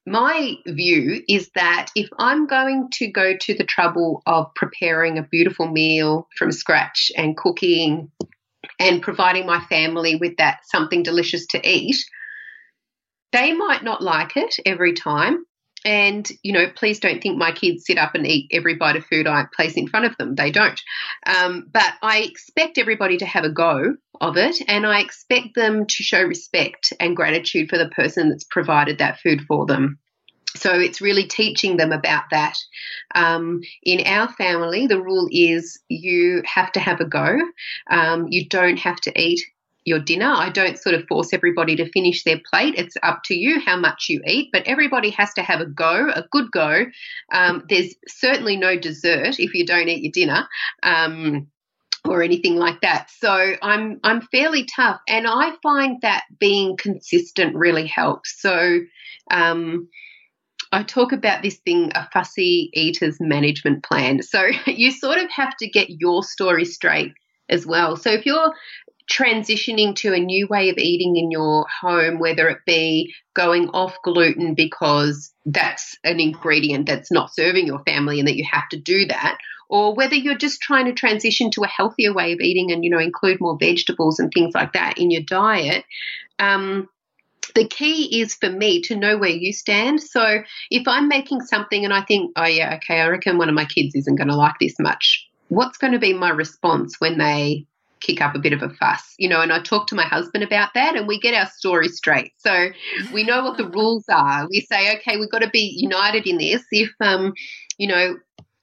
my 0.07 0.55
view 0.65 1.21
is 1.29 1.51
that 1.53 1.91
if 1.95 2.09
I'm 2.17 2.47
going 2.47 2.89
to 2.93 3.11
go 3.11 3.37
to 3.37 3.53
the 3.53 3.63
trouble 3.63 4.23
of 4.25 4.47
preparing 4.55 5.19
a 5.19 5.27
beautiful 5.29 5.67
meal 5.67 6.27
from 6.35 6.51
scratch 6.51 7.11
and 7.15 7.37
cooking 7.37 8.11
and 8.79 9.03
providing 9.03 9.45
my 9.45 9.59
family 9.65 10.15
with 10.15 10.37
that 10.37 10.61
something 10.63 11.03
delicious 11.03 11.45
to 11.47 11.69
eat, 11.69 11.97
they 13.31 13.53
might 13.53 13.83
not 13.83 14.01
like 14.01 14.35
it 14.35 14.55
every 14.65 14.93
time. 14.93 15.45
And, 15.85 16.29
you 16.43 16.51
know, 16.51 16.67
please 16.75 16.99
don't 16.99 17.21
think 17.21 17.37
my 17.37 17.51
kids 17.51 17.85
sit 17.85 17.97
up 17.97 18.13
and 18.13 18.27
eat 18.27 18.49
every 18.51 18.75
bite 18.75 18.97
of 18.97 19.05
food 19.05 19.27
I 19.27 19.45
place 19.55 19.75
in 19.75 19.87
front 19.87 20.05
of 20.05 20.17
them. 20.17 20.35
They 20.35 20.51
don't. 20.51 20.79
Um, 21.25 21.67
but 21.71 21.93
I 22.01 22.19
expect 22.19 22.77
everybody 22.77 23.17
to 23.17 23.25
have 23.25 23.45
a 23.45 23.49
go 23.49 23.95
of 24.19 24.37
it 24.37 24.57
and 24.67 24.85
I 24.85 24.99
expect 24.99 25.55
them 25.55 25.85
to 25.85 26.03
show 26.03 26.21
respect 26.21 26.91
and 26.99 27.15
gratitude 27.15 27.69
for 27.69 27.77
the 27.77 27.89
person 27.89 28.29
that's 28.29 28.43
provided 28.43 28.97
that 28.97 29.19
food 29.19 29.41
for 29.47 29.65
them. 29.65 29.99
So 30.55 30.73
it's 30.73 30.99
really 30.99 31.25
teaching 31.25 31.77
them 31.77 31.91
about 31.91 32.23
that. 32.31 32.55
Um, 33.13 33.61
in 33.83 34.05
our 34.07 34.29
family, 34.29 34.87
the 34.87 35.01
rule 35.01 35.27
is 35.31 35.79
you 35.87 36.41
have 36.45 36.71
to 36.73 36.79
have 36.79 36.99
a 36.99 37.05
go. 37.05 37.37
Um, 37.89 38.27
you 38.29 38.49
don't 38.49 38.79
have 38.79 38.99
to 39.01 39.21
eat 39.21 39.41
your 39.89 39.99
dinner. 39.99 40.31
I 40.31 40.49
don't 40.49 40.77
sort 40.77 40.95
of 40.95 41.05
force 41.07 41.33
everybody 41.33 41.75
to 41.77 41.91
finish 41.91 42.23
their 42.23 42.39
plate. 42.49 42.75
It's 42.77 42.95
up 43.03 43.21
to 43.25 43.35
you 43.35 43.59
how 43.59 43.77
much 43.77 44.05
you 44.07 44.21
eat, 44.25 44.49
but 44.53 44.67
everybody 44.67 45.09
has 45.11 45.33
to 45.33 45.41
have 45.41 45.59
a 45.59 45.65
go, 45.65 46.09
a 46.09 46.23
good 46.31 46.51
go. 46.51 46.85
Um, 47.33 47.65
there's 47.67 47.95
certainly 48.07 48.55
no 48.55 48.77
dessert 48.77 49.39
if 49.39 49.53
you 49.53 49.65
don't 49.65 49.89
eat 49.89 50.03
your 50.03 50.11
dinner. 50.11 50.47
Um, 50.83 51.47
or 52.05 52.23
anything 52.23 52.55
like 52.55 52.79
that. 52.79 53.09
So 53.19 53.55
I'm 53.61 53.99
I'm 54.05 54.21
fairly 54.21 54.65
tough, 54.73 55.01
and 55.07 55.27
I 55.27 55.51
find 55.61 55.97
that 56.01 56.23
being 56.39 56.77
consistent 56.77 57.57
really 57.57 57.87
helps. 57.87 58.41
So 58.41 58.79
um, 59.29 59.89
I 60.71 60.83
talk 60.83 61.11
about 61.11 61.41
this 61.41 61.57
thing, 61.57 61.91
a 61.95 62.07
fussy 62.11 62.69
eaters 62.73 63.17
management 63.19 63.83
plan. 63.83 64.21
So 64.21 64.47
you 64.65 64.91
sort 64.91 65.17
of 65.17 65.29
have 65.31 65.55
to 65.57 65.69
get 65.69 65.89
your 65.89 66.23
story 66.23 66.65
straight 66.65 67.13
as 67.49 67.65
well. 67.65 67.95
So 67.95 68.11
if 68.11 68.25
you're 68.25 68.53
transitioning 69.09 69.95
to 69.95 70.13
a 70.13 70.19
new 70.19 70.47
way 70.47 70.69
of 70.69 70.77
eating 70.77 71.15
in 71.15 71.31
your 71.31 71.65
home, 71.81 72.19
whether 72.19 72.47
it 72.49 72.59
be 72.65 73.13
going 73.33 73.69
off 73.69 73.97
gluten 74.03 74.53
because 74.53 75.33
that's 75.45 75.97
an 76.03 76.19
ingredient 76.19 76.85
that's 76.85 77.11
not 77.11 77.33
serving 77.33 77.65
your 77.65 77.79
family 77.79 78.19
and 78.19 78.27
that 78.27 78.35
you 78.35 78.45
have 78.49 78.69
to 78.69 78.77
do 78.77 79.07
that, 79.07 79.37
or 79.67 79.95
whether 79.95 80.15
you're 80.15 80.37
just 80.37 80.61
trying 80.61 80.85
to 80.85 80.93
transition 80.93 81.49
to 81.51 81.63
a 81.63 81.67
healthier 81.67 82.13
way 82.13 82.33
of 82.33 82.39
eating 82.39 82.71
and, 82.71 82.83
you 82.83 82.89
know, 82.89 82.99
include 82.99 83.41
more 83.41 83.57
vegetables 83.59 84.19
and 84.19 84.31
things 84.31 84.53
like 84.53 84.73
that 84.73 84.97
in 84.97 85.11
your 85.11 85.23
diet. 85.23 85.85
Um, 86.37 86.87
the 87.55 87.67
key 87.67 88.21
is 88.21 88.35
for 88.35 88.49
me 88.49 88.81
to 88.83 88.95
know 88.95 89.17
where 89.17 89.29
you 89.29 89.53
stand. 89.53 90.03
So 90.03 90.43
if 90.69 90.87
I'm 90.87 91.07
making 91.07 91.41
something 91.41 91.83
and 91.83 91.93
I 91.93 92.01
think, 92.01 92.31
oh, 92.35 92.45
yeah, 92.45 92.75
okay, 92.75 92.99
I 92.99 93.07
reckon 93.07 93.37
one 93.37 93.49
of 93.49 93.55
my 93.55 93.65
kids 93.65 93.95
isn't 93.95 94.15
going 94.15 94.27
to 94.27 94.35
like 94.35 94.55
this 94.59 94.75
much, 94.79 95.27
what's 95.47 95.79
going 95.79 95.93
to 95.93 95.99
be 95.99 96.13
my 96.13 96.29
response 96.29 96.95
when 96.99 97.17
they 97.17 97.65
kick 98.01 98.21
up 98.21 98.35
a 98.35 98.39
bit 98.39 98.53
of 98.53 98.61
a 98.61 98.69
fuss, 98.69 99.13
you 99.17 99.27
know, 99.27 99.41
and 99.41 99.51
I 99.51 99.61
talk 99.61 99.87
to 99.87 99.95
my 99.95 100.05
husband 100.05 100.43
about 100.43 100.73
that 100.73 100.95
and 100.95 101.07
we 101.07 101.19
get 101.19 101.33
our 101.33 101.47
story 101.47 101.89
straight. 101.89 102.33
So 102.37 102.69
we 103.13 103.23
know 103.23 103.43
what 103.43 103.57
the 103.57 103.67
rules 103.69 104.05
are. 104.09 104.47
We 104.49 104.61
say, 104.61 104.95
okay, 104.97 105.17
we've 105.17 105.31
got 105.31 105.41
to 105.41 105.49
be 105.49 105.73
united 105.77 106.27
in 106.27 106.37
this. 106.37 106.63
If, 106.71 106.91
um, 107.01 107.33
you 107.77 107.87
know, 107.87 108.17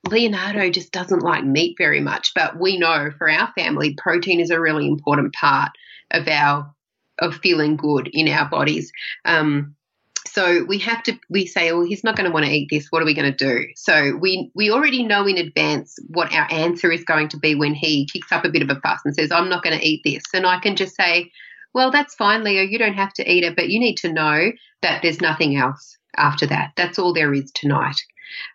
Leonardo 0.09 0.71
just 0.71 0.93
doesn't 0.93 1.23
like 1.23 1.45
meat 1.45 1.77
very 1.79 2.01
much, 2.01 2.33
but 2.35 2.59
we 2.59 2.79
know 2.79 3.11
for 3.19 3.31
our 3.31 3.53
family, 3.57 3.95
protein 3.99 4.41
is 4.41 4.51
a 4.51 4.61
really 4.61 4.87
important 4.87 5.35
part 5.35 5.71
of 6.11 6.29
our 6.29 6.73
of 7.19 7.35
feeling 7.37 7.77
good 7.77 8.11
in 8.13 8.29
our 8.29 8.49
bodies. 8.49 8.93
Um, 9.25 9.76
so 10.37 10.65
we 10.69 10.77
have 10.81 11.03
to 11.05 11.19
we 11.31 11.47
say 11.47 11.73
well 11.73 11.87
he's 11.87 12.05
not 12.05 12.15
going 12.15 12.29
to 12.29 12.35
want 12.35 12.45
to 12.45 12.53
eat 12.53 12.69
this. 12.71 12.89
What 12.91 13.01
are 13.01 13.07
we 13.07 13.15
going 13.15 13.33
to 13.33 13.37
do? 13.37 13.69
So 13.75 14.15
we 14.21 14.51
we 14.55 14.71
already 14.71 15.03
know 15.03 15.27
in 15.27 15.39
advance 15.39 15.97
what 16.09 16.31
our 16.35 16.47
answer 16.53 16.93
is 16.93 17.05
going 17.05 17.29
to 17.31 17.39
be 17.39 17.55
when 17.55 17.73
he 17.73 18.07
kicks 18.13 18.31
up 18.31 18.45
a 18.45 18.51
bit 18.51 18.61
of 18.61 18.69
a 18.69 18.79
fuss 18.81 19.01
and 19.07 19.15
says 19.15 19.33
i'm 19.33 19.49
not 19.49 19.65
going 19.65 19.79
to 19.79 19.87
eat 19.87 20.03
this. 20.05 20.25
And 20.35 20.47
i 20.47 20.61
can 20.61 20.77
just 20.77 20.95
say 20.95 21.31
well 21.73 21.91
that's 21.91 22.15
fine 22.15 22.45
leo. 22.45 22.63
You 22.63 22.79
don't 22.79 22.93
have 22.93 23.15
to 23.15 23.31
eat 23.31 23.45
it 23.45 23.57
but 23.57 23.71
you 23.71 23.81
need 23.81 23.97
to 23.97 24.13
know 24.13 24.53
that 24.83 25.01
there's 25.01 25.23
nothing 25.23 25.57
else 25.57 25.97
after 26.19 26.47
that. 26.47 26.73
That's 26.77 26.99
all 26.99 27.15
there 27.15 27.33
is 27.33 27.51
tonight. 27.53 27.97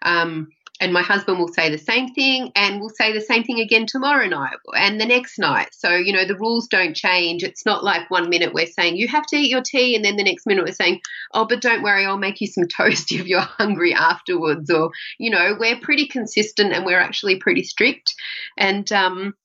Um, 0.03 0.49
and 0.81 0.91
my 0.91 1.03
husband 1.03 1.37
will 1.37 1.53
say 1.53 1.69
the 1.69 1.77
same 1.77 2.11
thing 2.11 2.51
and 2.55 2.79
we'll 2.79 2.89
say 2.89 3.13
the 3.13 3.21
same 3.21 3.43
thing 3.43 3.59
again 3.59 3.85
tomorrow 3.85 4.27
night 4.27 4.55
and 4.75 4.99
the 4.99 5.05
next 5.05 5.37
night. 5.37 5.69
So, 5.73 5.91
you 5.95 6.11
know, 6.11 6.25
the 6.25 6.35
rules 6.35 6.67
don't 6.67 6.95
change. 6.95 7.43
It's 7.43 7.67
not 7.67 7.83
like 7.83 8.09
one 8.09 8.29
minute 8.29 8.51
we're 8.51 8.65
saying 8.65 8.97
you 8.97 9.07
have 9.07 9.27
to 9.27 9.35
eat 9.35 9.51
your 9.51 9.61
tea 9.61 9.95
and 9.95 10.03
then 10.03 10.15
the 10.15 10.23
next 10.23 10.47
minute 10.47 10.65
we're 10.65 10.73
saying, 10.73 11.01
oh, 11.35 11.45
but 11.45 11.61
don't 11.61 11.83
worry, 11.83 12.03
I'll 12.03 12.17
make 12.17 12.41
you 12.41 12.47
some 12.47 12.67
toast 12.77 13.11
if 13.11 13.27
you're 13.27 13.41
hungry 13.41 13.93
afterwards. 13.93 14.71
Or, 14.71 14.89
you 15.19 15.29
know, 15.29 15.55
we're 15.59 15.79
pretty 15.79 16.07
consistent 16.07 16.73
and 16.73 16.83
we're 16.83 16.99
actually 16.99 17.35
pretty 17.37 17.63
strict. 17.63 18.15
And 18.57 18.91
um, 18.91 19.35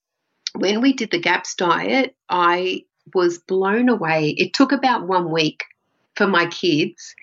when 0.54 0.80
we 0.80 0.94
did 0.94 1.10
the 1.10 1.20
GAPS 1.20 1.54
diet, 1.56 2.16
I 2.30 2.84
was 3.14 3.38
blown 3.38 3.90
away. 3.90 4.30
It 4.30 4.54
took 4.54 4.72
about 4.72 5.06
one 5.06 5.30
week 5.30 5.64
for 6.14 6.26
my 6.26 6.46
kids 6.46 7.14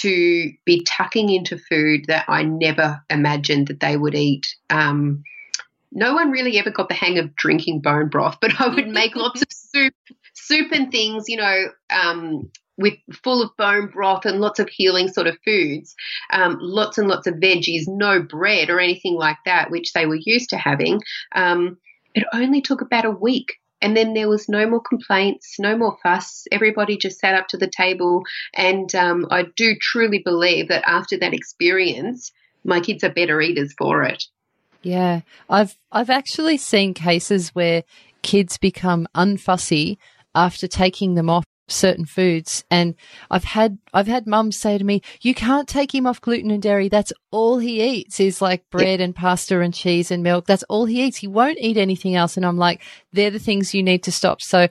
to 0.00 0.52
be 0.64 0.82
tucking 0.84 1.30
into 1.30 1.58
food 1.58 2.06
that 2.08 2.24
I 2.28 2.42
never 2.42 3.02
imagined 3.10 3.68
that 3.68 3.80
they 3.80 3.96
would 3.96 4.14
eat. 4.14 4.54
Um, 4.70 5.24
no 5.92 6.14
one 6.14 6.30
really 6.30 6.58
ever 6.58 6.70
got 6.70 6.88
the 6.88 6.94
hang 6.94 7.18
of 7.18 7.34
drinking 7.36 7.80
bone 7.80 8.08
broth, 8.08 8.38
but 8.40 8.60
I 8.60 8.68
would 8.68 8.88
make 8.88 9.16
lots 9.16 9.42
of 9.42 9.48
soup, 9.52 9.94
soup 10.34 10.72
and 10.72 10.90
things, 10.90 11.24
you 11.28 11.36
know, 11.36 11.66
um, 11.90 12.50
with 12.76 12.94
full 13.12 13.42
of 13.42 13.56
bone 13.56 13.88
broth 13.88 14.26
and 14.26 14.40
lots 14.40 14.58
of 14.58 14.68
healing 14.68 15.08
sort 15.08 15.26
of 15.26 15.38
foods, 15.44 15.94
um, 16.30 16.58
lots 16.60 16.98
and 16.98 17.08
lots 17.08 17.26
of 17.26 17.34
veggies, 17.34 17.88
no 17.88 18.20
bread 18.22 18.68
or 18.68 18.80
anything 18.80 19.14
like 19.14 19.38
that, 19.46 19.70
which 19.70 19.92
they 19.92 20.06
were 20.06 20.18
used 20.20 20.50
to 20.50 20.58
having. 20.58 21.00
Um, 21.34 21.78
it 22.14 22.24
only 22.32 22.60
took 22.60 22.80
about 22.80 23.04
a 23.04 23.10
week 23.10 23.54
and 23.80 23.96
then 23.96 24.14
there 24.14 24.28
was 24.28 24.48
no 24.48 24.68
more 24.68 24.80
complaints, 24.80 25.56
no 25.58 25.76
more 25.76 25.96
fuss. 26.02 26.46
Everybody 26.50 26.96
just 26.96 27.18
sat 27.18 27.34
up 27.34 27.48
to 27.48 27.56
the 27.56 27.70
table. 27.70 28.24
And 28.54 28.94
um, 28.94 29.26
I 29.30 29.46
do 29.56 29.74
truly 29.80 30.18
believe 30.18 30.68
that 30.68 30.84
after 30.86 31.18
that 31.18 31.34
experience, 31.34 32.32
my 32.64 32.80
kids 32.80 33.04
are 33.04 33.10
better 33.10 33.40
eaters 33.40 33.74
for 33.78 34.02
it. 34.02 34.24
Yeah, 34.82 35.22
I've 35.50 35.76
I've 35.90 36.10
actually 36.10 36.58
seen 36.58 36.94
cases 36.94 37.50
where 37.54 37.82
kids 38.22 38.56
become 38.56 39.08
unfussy 39.14 39.98
after 40.34 40.68
taking 40.68 41.14
them 41.14 41.28
off 41.28 41.44
certain 41.68 42.04
foods. 42.04 42.64
And 42.70 42.94
I've 43.30 43.44
had 43.44 43.78
I've 43.92 44.06
had 44.06 44.26
mums 44.26 44.56
say 44.56 44.78
to 44.78 44.84
me 44.84 45.02
you 45.20 45.34
can't 45.34 45.68
take 45.68 45.94
him 45.94 46.06
off 46.06 46.20
gluten 46.20 46.50
and 46.50 46.62
dairy. 46.62 46.88
That's 46.88 47.12
all 47.30 47.58
he 47.58 47.82
eats 47.82 48.20
is 48.20 48.40
like 48.40 48.68
bread 48.70 49.00
and 49.00 49.14
pasta 49.14 49.60
and 49.60 49.74
cheese 49.74 50.10
and 50.10 50.22
milk. 50.22 50.46
That's 50.46 50.62
all 50.64 50.86
he 50.86 51.02
eats. 51.02 51.18
He 51.18 51.26
won't 51.26 51.58
eat 51.60 51.76
anything 51.76 52.14
else. 52.14 52.36
And 52.36 52.46
I'm 52.46 52.58
like 52.58 52.82
they're 53.12 53.30
the 53.30 53.38
things 53.38 53.74
you 53.74 53.82
need 53.82 54.02
to 54.04 54.12
stop. 54.12 54.40
So 54.42 54.68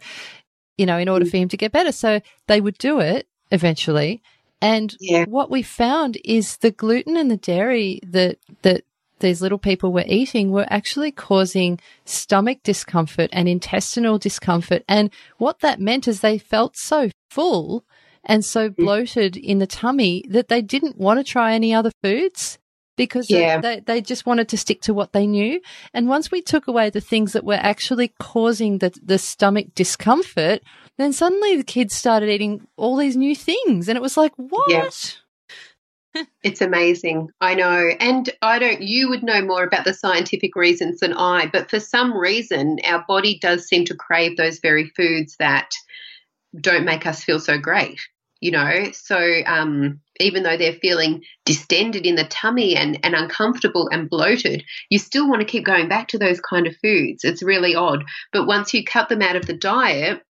you 0.78 0.86
know 0.86 0.98
in 0.98 1.10
order 1.10 1.26
mm. 1.26 1.32
for 1.32 1.38
him 1.38 1.50
to 1.50 1.58
get 1.58 1.72
better. 1.72 1.92
So 1.92 2.22
they 2.48 2.62
would 2.62 2.78
do 2.78 3.00
it 3.00 3.28
eventually. 3.52 4.22
And 4.62 4.96
yeah. 5.00 5.26
what 5.26 5.52
we 5.52 5.62
found 5.62 6.18
is 6.24 6.58
the 6.58 6.72
gluten 6.72 7.18
and 7.18 7.30
the 7.30 7.38
dairy 7.38 8.00
that 8.04 8.40
that 8.62 8.84
these 9.20 9.42
little 9.42 9.58
people 9.58 9.92
were 9.92 10.04
eating 10.08 10.52
were 10.52 10.68
actually 10.70 11.12
causing 11.12 11.80
stomach 12.06 12.60
discomfort 12.64 13.30
and 13.32 13.48
intestinal 13.48 14.18
discomfort. 14.18 14.84
And 14.88 15.10
what 15.38 15.60
that 15.60 15.80
meant 15.80 16.08
is 16.08 16.20
they 16.20 16.38
felt 16.38 16.78
so 16.78 17.10
full 17.30 17.86
and 18.24 18.44
so 18.44 18.70
mm. 18.70 18.76
bloated 18.76 19.38
in 19.38 19.60
the 19.60 19.68
tummy 19.68 20.24
that 20.30 20.48
they 20.48 20.62
didn't 20.62 20.98
want 20.98 21.20
to 21.20 21.24
try 21.24 21.54
any 21.54 21.74
other 21.74 21.92
foods 22.04 22.58
because 22.98 23.30
yeah. 23.30 23.60
they, 23.60 23.82
they 23.82 24.02
just 24.02 24.26
wanted 24.26 24.48
to 24.50 24.58
stick 24.58 24.82
to 24.82 24.94
what 24.94 25.12
they 25.12 25.28
knew. 25.28 25.60
And 25.94 26.08
once 26.08 26.32
we 26.32 26.42
took 26.42 26.68
away 26.68 26.90
the 26.90 27.02
things 27.02 27.34
that 27.34 27.44
were 27.44 27.60
actually 27.60 28.14
causing 28.20 28.78
the, 28.78 28.94
the 29.04 29.18
stomach 29.18 29.68
discomfort, 29.76 30.62
then 30.98 31.12
suddenly 31.12 31.58
the 31.58 31.64
kids 31.64 31.94
started 31.94 32.30
eating 32.30 32.66
all 32.78 32.96
these 32.96 33.18
new 33.18 33.36
things. 33.36 33.90
And 33.90 33.98
it 33.98 34.02
was 34.02 34.16
like, 34.16 34.32
what? 34.38 34.70
Yeah 34.70 34.90
it's 36.44 36.62
amazing. 36.62 37.30
I 37.42 37.56
know. 37.56 37.90
And 38.00 38.30
I 38.42 38.60
don't, 38.60 38.82
you 38.82 39.10
would 39.10 39.24
know 39.24 39.42
more 39.42 39.64
about 39.64 39.86
the 39.86 39.94
scientific 39.94 40.56
reasons 40.56 41.00
than 41.00 41.14
I, 41.14 41.48
but 41.48 41.70
for 41.70 41.80
some 41.80 42.16
reason, 42.18 42.78
our 42.86 43.04
body 43.08 43.40
does 43.42 43.68
seem 43.68 43.86
to 43.86 43.96
crave 43.96 44.38
those 44.38 44.60
very 44.60 44.92
foods 44.96 45.36
that 45.40 45.72
don't 46.60 46.86
make 46.86 47.06
us 47.06 47.24
feel 47.24 47.40
so 47.40 47.58
great, 47.58 48.00
you 48.40 48.52
know? 48.52 48.92
So, 48.94 49.20
um, 49.46 50.02
even 50.20 50.44
though 50.44 50.56
they're 50.56 50.74
feeling 50.74 51.24
distended 51.46 52.06
in 52.06 52.16
the 52.16 52.24
tummy 52.24 52.76
and, 52.76 52.98
and 53.04 53.14
uncomfortable 53.16 53.90
and 53.92 54.10
bloated, 54.10 54.64
you 54.90 54.98
still 54.98 55.28
want 55.30 55.42
to 55.42 55.48
keep 55.48 55.66
going 55.66 55.90
back 55.90 56.08
to 56.10 56.18
those 56.18 56.40
kind 56.40 56.68
of 56.68 56.76
foods. 56.78 57.26
It's 57.26 57.44
really 57.44 57.76
odd. 57.76 58.06
But 58.32 58.48
once 58.48 58.74
you 58.74 58.86
cut 58.86 59.10
them 59.10 59.22
out 59.22 59.36
of 59.36 59.46
the 59.46 59.58
diet, 59.58 60.22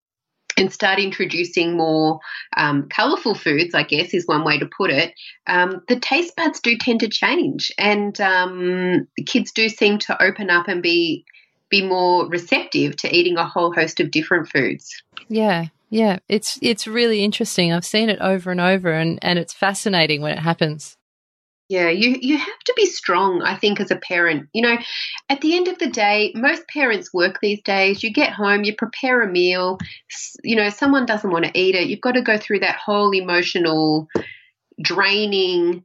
and 0.58 0.72
start 0.72 1.00
introducing 1.00 1.76
more 1.76 2.20
um, 2.56 2.88
colourful 2.90 3.36
foods, 3.36 3.76
I 3.76 3.84
guess 3.84 4.14
is 4.14 4.28
one 4.28 4.44
way 4.44 4.58
to 4.60 4.66
put 4.66 4.90
it, 4.90 5.14
um, 5.48 5.82
the 5.88 6.00
taste 6.00 6.36
buds 6.36 6.60
do 6.60 6.78
tend 6.78 7.02
to 7.02 7.10
change, 7.10 7.72
and 7.78 8.20
um, 8.22 9.08
kids 9.26 9.52
do 9.52 9.70
seem 9.70 10.00
to 10.00 10.22
open 10.22 10.50
up 10.50 10.68
and 10.68 10.82
be 10.82 11.26
be 11.70 11.82
more 11.82 12.28
receptive 12.28 12.96
to 12.96 13.14
eating 13.14 13.38
a 13.38 13.46
whole 13.46 13.74
host 13.74 14.00
of 14.00 14.12
different 14.12 14.48
foods. 14.48 15.02
Yeah, 15.28 15.66
yeah, 15.90 16.20
it's 16.30 16.60
it's 16.62 16.88
really 16.88 17.24
interesting. 17.24 17.74
I've 17.74 17.86
seen 17.86 18.10
it 18.10 18.20
over 18.20 18.52
and 18.52 18.62
over, 18.62 18.92
and 18.92 19.20
and 19.22 19.40
it's 19.40 19.54
fascinating 19.54 20.22
when 20.22 20.32
it 20.32 20.40
happens. 20.40 20.98
Yeah, 21.68 21.90
you 21.90 22.16
you 22.22 22.38
have 22.38 22.60
to 22.66 22.74
be 22.76 22.86
strong, 22.86 23.42
I 23.42 23.56
think, 23.56 23.80
as 23.80 23.90
a 23.90 23.96
parent. 23.96 24.50
You 24.54 24.62
know, 24.62 24.78
at 25.30 25.42
the 25.42 25.56
end 25.56 25.68
of 25.68 25.80
the 25.80 25.88
day, 25.88 26.32
most 26.36 26.68
parents 26.68 27.12
work 27.12 27.40
these 27.42 27.62
days. 27.64 28.04
You 28.04 28.14
get 28.14 28.34
home, 28.34 28.64
you 28.64 28.76
prepare 28.76 29.22
a 29.24 29.32
meal, 29.32 29.80
you 30.44 30.56
know, 30.56 30.70
someone 30.70 31.08
doesn't 31.08 31.32
want 31.32 31.46
to 31.46 31.60
eat 31.60 31.74
it. 31.74 31.88
You've 31.88 32.02
got 32.02 32.14
to 32.14 32.22
go 32.22 32.38
through 32.38 32.60
that 32.60 32.78
whole 32.78 33.12
emotional, 33.16 34.08
draining, 34.82 35.84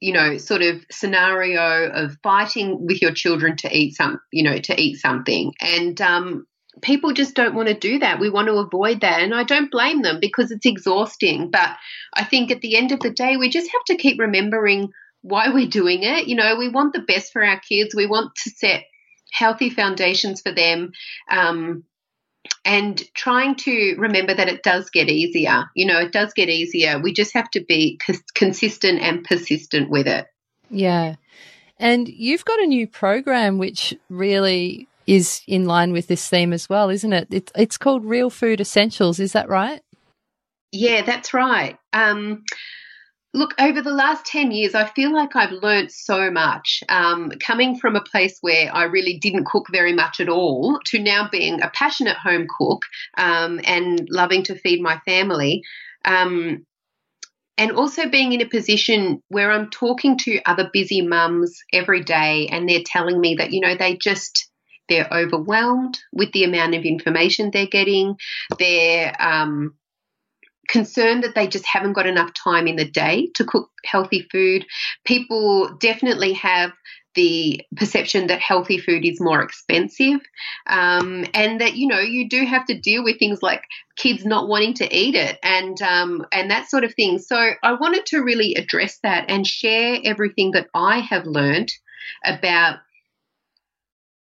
you 0.00 0.12
know, 0.12 0.38
sort 0.38 0.62
of 0.62 0.84
scenario 0.90 1.90
of 1.90 2.16
fighting 2.22 2.86
with 2.86 3.02
your 3.02 3.12
children 3.12 3.56
to 3.58 3.76
eat 3.76 3.96
some, 3.96 4.20
you 4.32 4.44
know, 4.44 4.58
to 4.58 4.80
eat 4.80 5.00
something. 5.00 5.52
And 5.60 6.00
um, 6.00 6.46
people 6.82 7.12
just 7.12 7.34
don't 7.34 7.56
want 7.56 7.68
to 7.68 7.74
do 7.74 7.98
that. 7.98 8.20
We 8.20 8.30
want 8.30 8.48
to 8.48 8.54
avoid 8.54 9.00
that. 9.00 9.20
And 9.20 9.34
I 9.34 9.42
don't 9.42 9.70
blame 9.70 10.02
them 10.02 10.18
because 10.20 10.52
it's 10.52 10.66
exhausting. 10.66 11.50
But 11.50 11.70
I 12.14 12.24
think 12.24 12.52
at 12.52 12.60
the 12.60 12.76
end 12.76 12.92
of 12.92 13.00
the 13.00 13.10
day, 13.10 13.36
we 13.36 13.48
just 13.50 13.70
have 13.72 13.84
to 13.88 13.96
keep 13.96 14.20
remembering 14.20 14.90
why 15.22 15.52
we're 15.52 15.68
doing 15.68 16.02
it. 16.02 16.28
You 16.28 16.36
know, 16.36 16.56
we 16.56 16.68
want 16.68 16.92
the 16.92 17.00
best 17.00 17.32
for 17.32 17.44
our 17.44 17.60
kids. 17.60 17.94
We 17.94 18.06
want 18.06 18.34
to 18.44 18.50
set 18.50 18.84
healthy 19.32 19.70
foundations 19.70 20.40
for 20.40 20.52
them. 20.52 20.92
Um, 21.30 21.84
and 22.64 23.02
trying 23.14 23.56
to 23.56 23.96
remember 23.98 24.34
that 24.34 24.48
it 24.48 24.62
does 24.62 24.90
get 24.90 25.08
easier. 25.08 25.64
You 25.74 25.86
know, 25.86 25.98
it 26.00 26.12
does 26.12 26.32
get 26.34 26.48
easier. 26.48 26.98
We 26.98 27.12
just 27.12 27.34
have 27.34 27.50
to 27.50 27.64
be 27.64 27.98
consistent 28.34 29.00
and 29.00 29.24
persistent 29.24 29.90
with 29.90 30.06
it. 30.06 30.26
Yeah. 30.70 31.16
And 31.78 32.08
you've 32.08 32.44
got 32.44 32.60
a 32.60 32.66
new 32.66 32.86
program 32.86 33.58
which 33.58 33.94
really 34.08 34.88
is 35.06 35.42
in 35.46 35.64
line 35.64 35.92
with 35.92 36.06
this 36.06 36.28
theme 36.28 36.52
as 36.52 36.68
well, 36.68 36.90
isn't 36.90 37.12
it? 37.12 37.28
It's, 37.30 37.52
it's 37.56 37.78
called 37.78 38.04
Real 38.04 38.30
Food 38.30 38.60
Essentials. 38.60 39.20
Is 39.20 39.32
that 39.32 39.48
right? 39.48 39.82
Yeah, 40.72 41.02
that's 41.02 41.32
right. 41.32 41.78
Um, 41.92 42.44
Look, 43.34 43.54
over 43.60 43.82
the 43.82 43.92
last 43.92 44.24
10 44.24 44.52
years, 44.52 44.74
I 44.74 44.86
feel 44.86 45.12
like 45.12 45.36
I've 45.36 45.52
learnt 45.52 45.92
so 45.92 46.30
much. 46.30 46.82
Um, 46.88 47.30
coming 47.40 47.78
from 47.78 47.94
a 47.94 48.00
place 48.00 48.38
where 48.40 48.74
I 48.74 48.84
really 48.84 49.18
didn't 49.18 49.44
cook 49.44 49.66
very 49.70 49.92
much 49.92 50.18
at 50.18 50.30
all 50.30 50.80
to 50.86 50.98
now 50.98 51.28
being 51.30 51.60
a 51.60 51.70
passionate 51.70 52.16
home 52.16 52.46
cook 52.58 52.80
um, 53.18 53.60
and 53.64 54.08
loving 54.10 54.44
to 54.44 54.58
feed 54.58 54.80
my 54.80 54.98
family. 55.04 55.62
Um, 56.06 56.64
and 57.58 57.72
also 57.72 58.08
being 58.08 58.32
in 58.32 58.40
a 58.40 58.48
position 58.48 59.20
where 59.28 59.50
I'm 59.50 59.68
talking 59.68 60.16
to 60.18 60.40
other 60.46 60.70
busy 60.72 61.02
mums 61.02 61.58
every 61.72 62.04
day 62.04 62.48
and 62.50 62.68
they're 62.68 62.84
telling 62.86 63.20
me 63.20 63.34
that, 63.34 63.52
you 63.52 63.60
know, 63.60 63.74
they 63.74 63.96
just, 63.96 64.48
they're 64.88 65.08
overwhelmed 65.12 65.98
with 66.12 66.32
the 66.32 66.44
amount 66.44 66.76
of 66.76 66.84
information 66.84 67.50
they're 67.50 67.66
getting. 67.66 68.16
They're, 68.58 69.14
um, 69.20 69.74
concerned 70.68 71.24
that 71.24 71.34
they 71.34 71.46
just 71.46 71.66
haven't 71.66 71.94
got 71.94 72.06
enough 72.06 72.32
time 72.34 72.66
in 72.66 72.76
the 72.76 72.88
day 72.88 73.28
to 73.34 73.44
cook 73.44 73.70
healthy 73.84 74.28
food. 74.30 74.66
People 75.04 75.74
definitely 75.80 76.34
have 76.34 76.72
the 77.14 77.60
perception 77.74 78.28
that 78.28 78.38
healthy 78.38 78.78
food 78.78 79.04
is 79.04 79.20
more 79.20 79.42
expensive 79.42 80.20
um, 80.68 81.26
and 81.34 81.60
that 81.60 81.74
you 81.74 81.88
know 81.88 81.98
you 81.98 82.28
do 82.28 82.44
have 82.44 82.64
to 82.66 82.78
deal 82.78 83.02
with 83.02 83.18
things 83.18 83.42
like 83.42 83.64
kids 83.96 84.24
not 84.24 84.46
wanting 84.46 84.72
to 84.74 84.96
eat 84.96 85.16
it 85.16 85.36
and 85.42 85.82
um, 85.82 86.24
and 86.30 86.48
that 86.50 86.70
sort 86.70 86.84
of 86.84 86.94
thing 86.94 87.18
so 87.18 87.50
i 87.64 87.72
wanted 87.72 88.06
to 88.06 88.20
really 88.20 88.54
address 88.54 89.00
that 89.02 89.28
and 89.28 89.48
share 89.48 89.98
everything 90.04 90.52
that 90.52 90.68
i 90.74 91.00
have 91.00 91.26
learned 91.26 91.72
about 92.24 92.78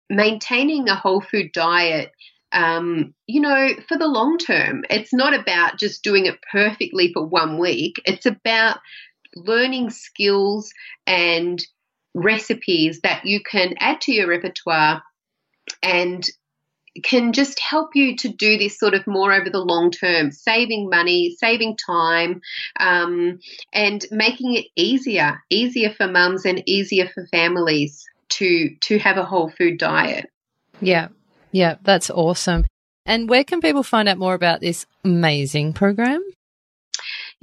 maintaining 0.09 0.89
a 0.89 0.95
whole 0.95 1.21
food 1.21 1.51
diet 1.53 2.11
um, 2.51 3.13
you 3.27 3.41
know, 3.41 3.69
for 3.87 3.97
the 3.97 4.07
long 4.07 4.37
term. 4.37 4.83
It's 4.89 5.13
not 5.13 5.33
about 5.33 5.77
just 5.77 6.03
doing 6.03 6.25
it 6.25 6.39
perfectly 6.51 7.11
for 7.13 7.25
one 7.25 7.57
week. 7.57 7.95
It's 8.05 8.25
about 8.25 8.79
learning 9.35 9.89
skills 9.91 10.71
and 11.07 11.63
recipes 12.13 13.01
that 13.01 13.25
you 13.25 13.41
can 13.41 13.75
add 13.79 14.01
to 14.01 14.11
your 14.11 14.27
repertoire 14.27 15.01
and 15.81 16.27
can 17.03 17.31
just 17.31 17.59
help 17.59 17.91
you 17.95 18.17
to 18.17 18.27
do 18.27 18.57
this 18.57 18.77
sort 18.77 18.93
of 18.93 19.07
more 19.07 19.31
over 19.31 19.49
the 19.49 19.59
long 19.59 19.91
term, 19.91 20.31
saving 20.31 20.89
money, 20.89 21.35
saving 21.39 21.77
time, 21.77 22.41
um, 22.79 23.39
and 23.73 24.05
making 24.11 24.55
it 24.55 24.65
easier, 24.75 25.41
easier 25.49 25.93
for 25.93 26.07
mums 26.07 26.45
and 26.45 26.61
easier 26.67 27.07
for 27.07 27.25
families 27.27 28.05
to 28.27 28.75
to 28.81 28.99
have 28.99 29.17
a 29.17 29.23
whole 29.23 29.49
food 29.49 29.77
diet. 29.77 30.29
Yeah, 30.81 31.09
yeah, 31.51 31.75
that's 31.83 32.09
awesome. 32.09 32.65
And 33.05 33.29
where 33.29 33.43
can 33.43 33.61
people 33.61 33.83
find 33.83 34.07
out 34.07 34.17
more 34.17 34.33
about 34.33 34.61
this 34.61 34.85
amazing 35.03 35.73
program? 35.73 36.23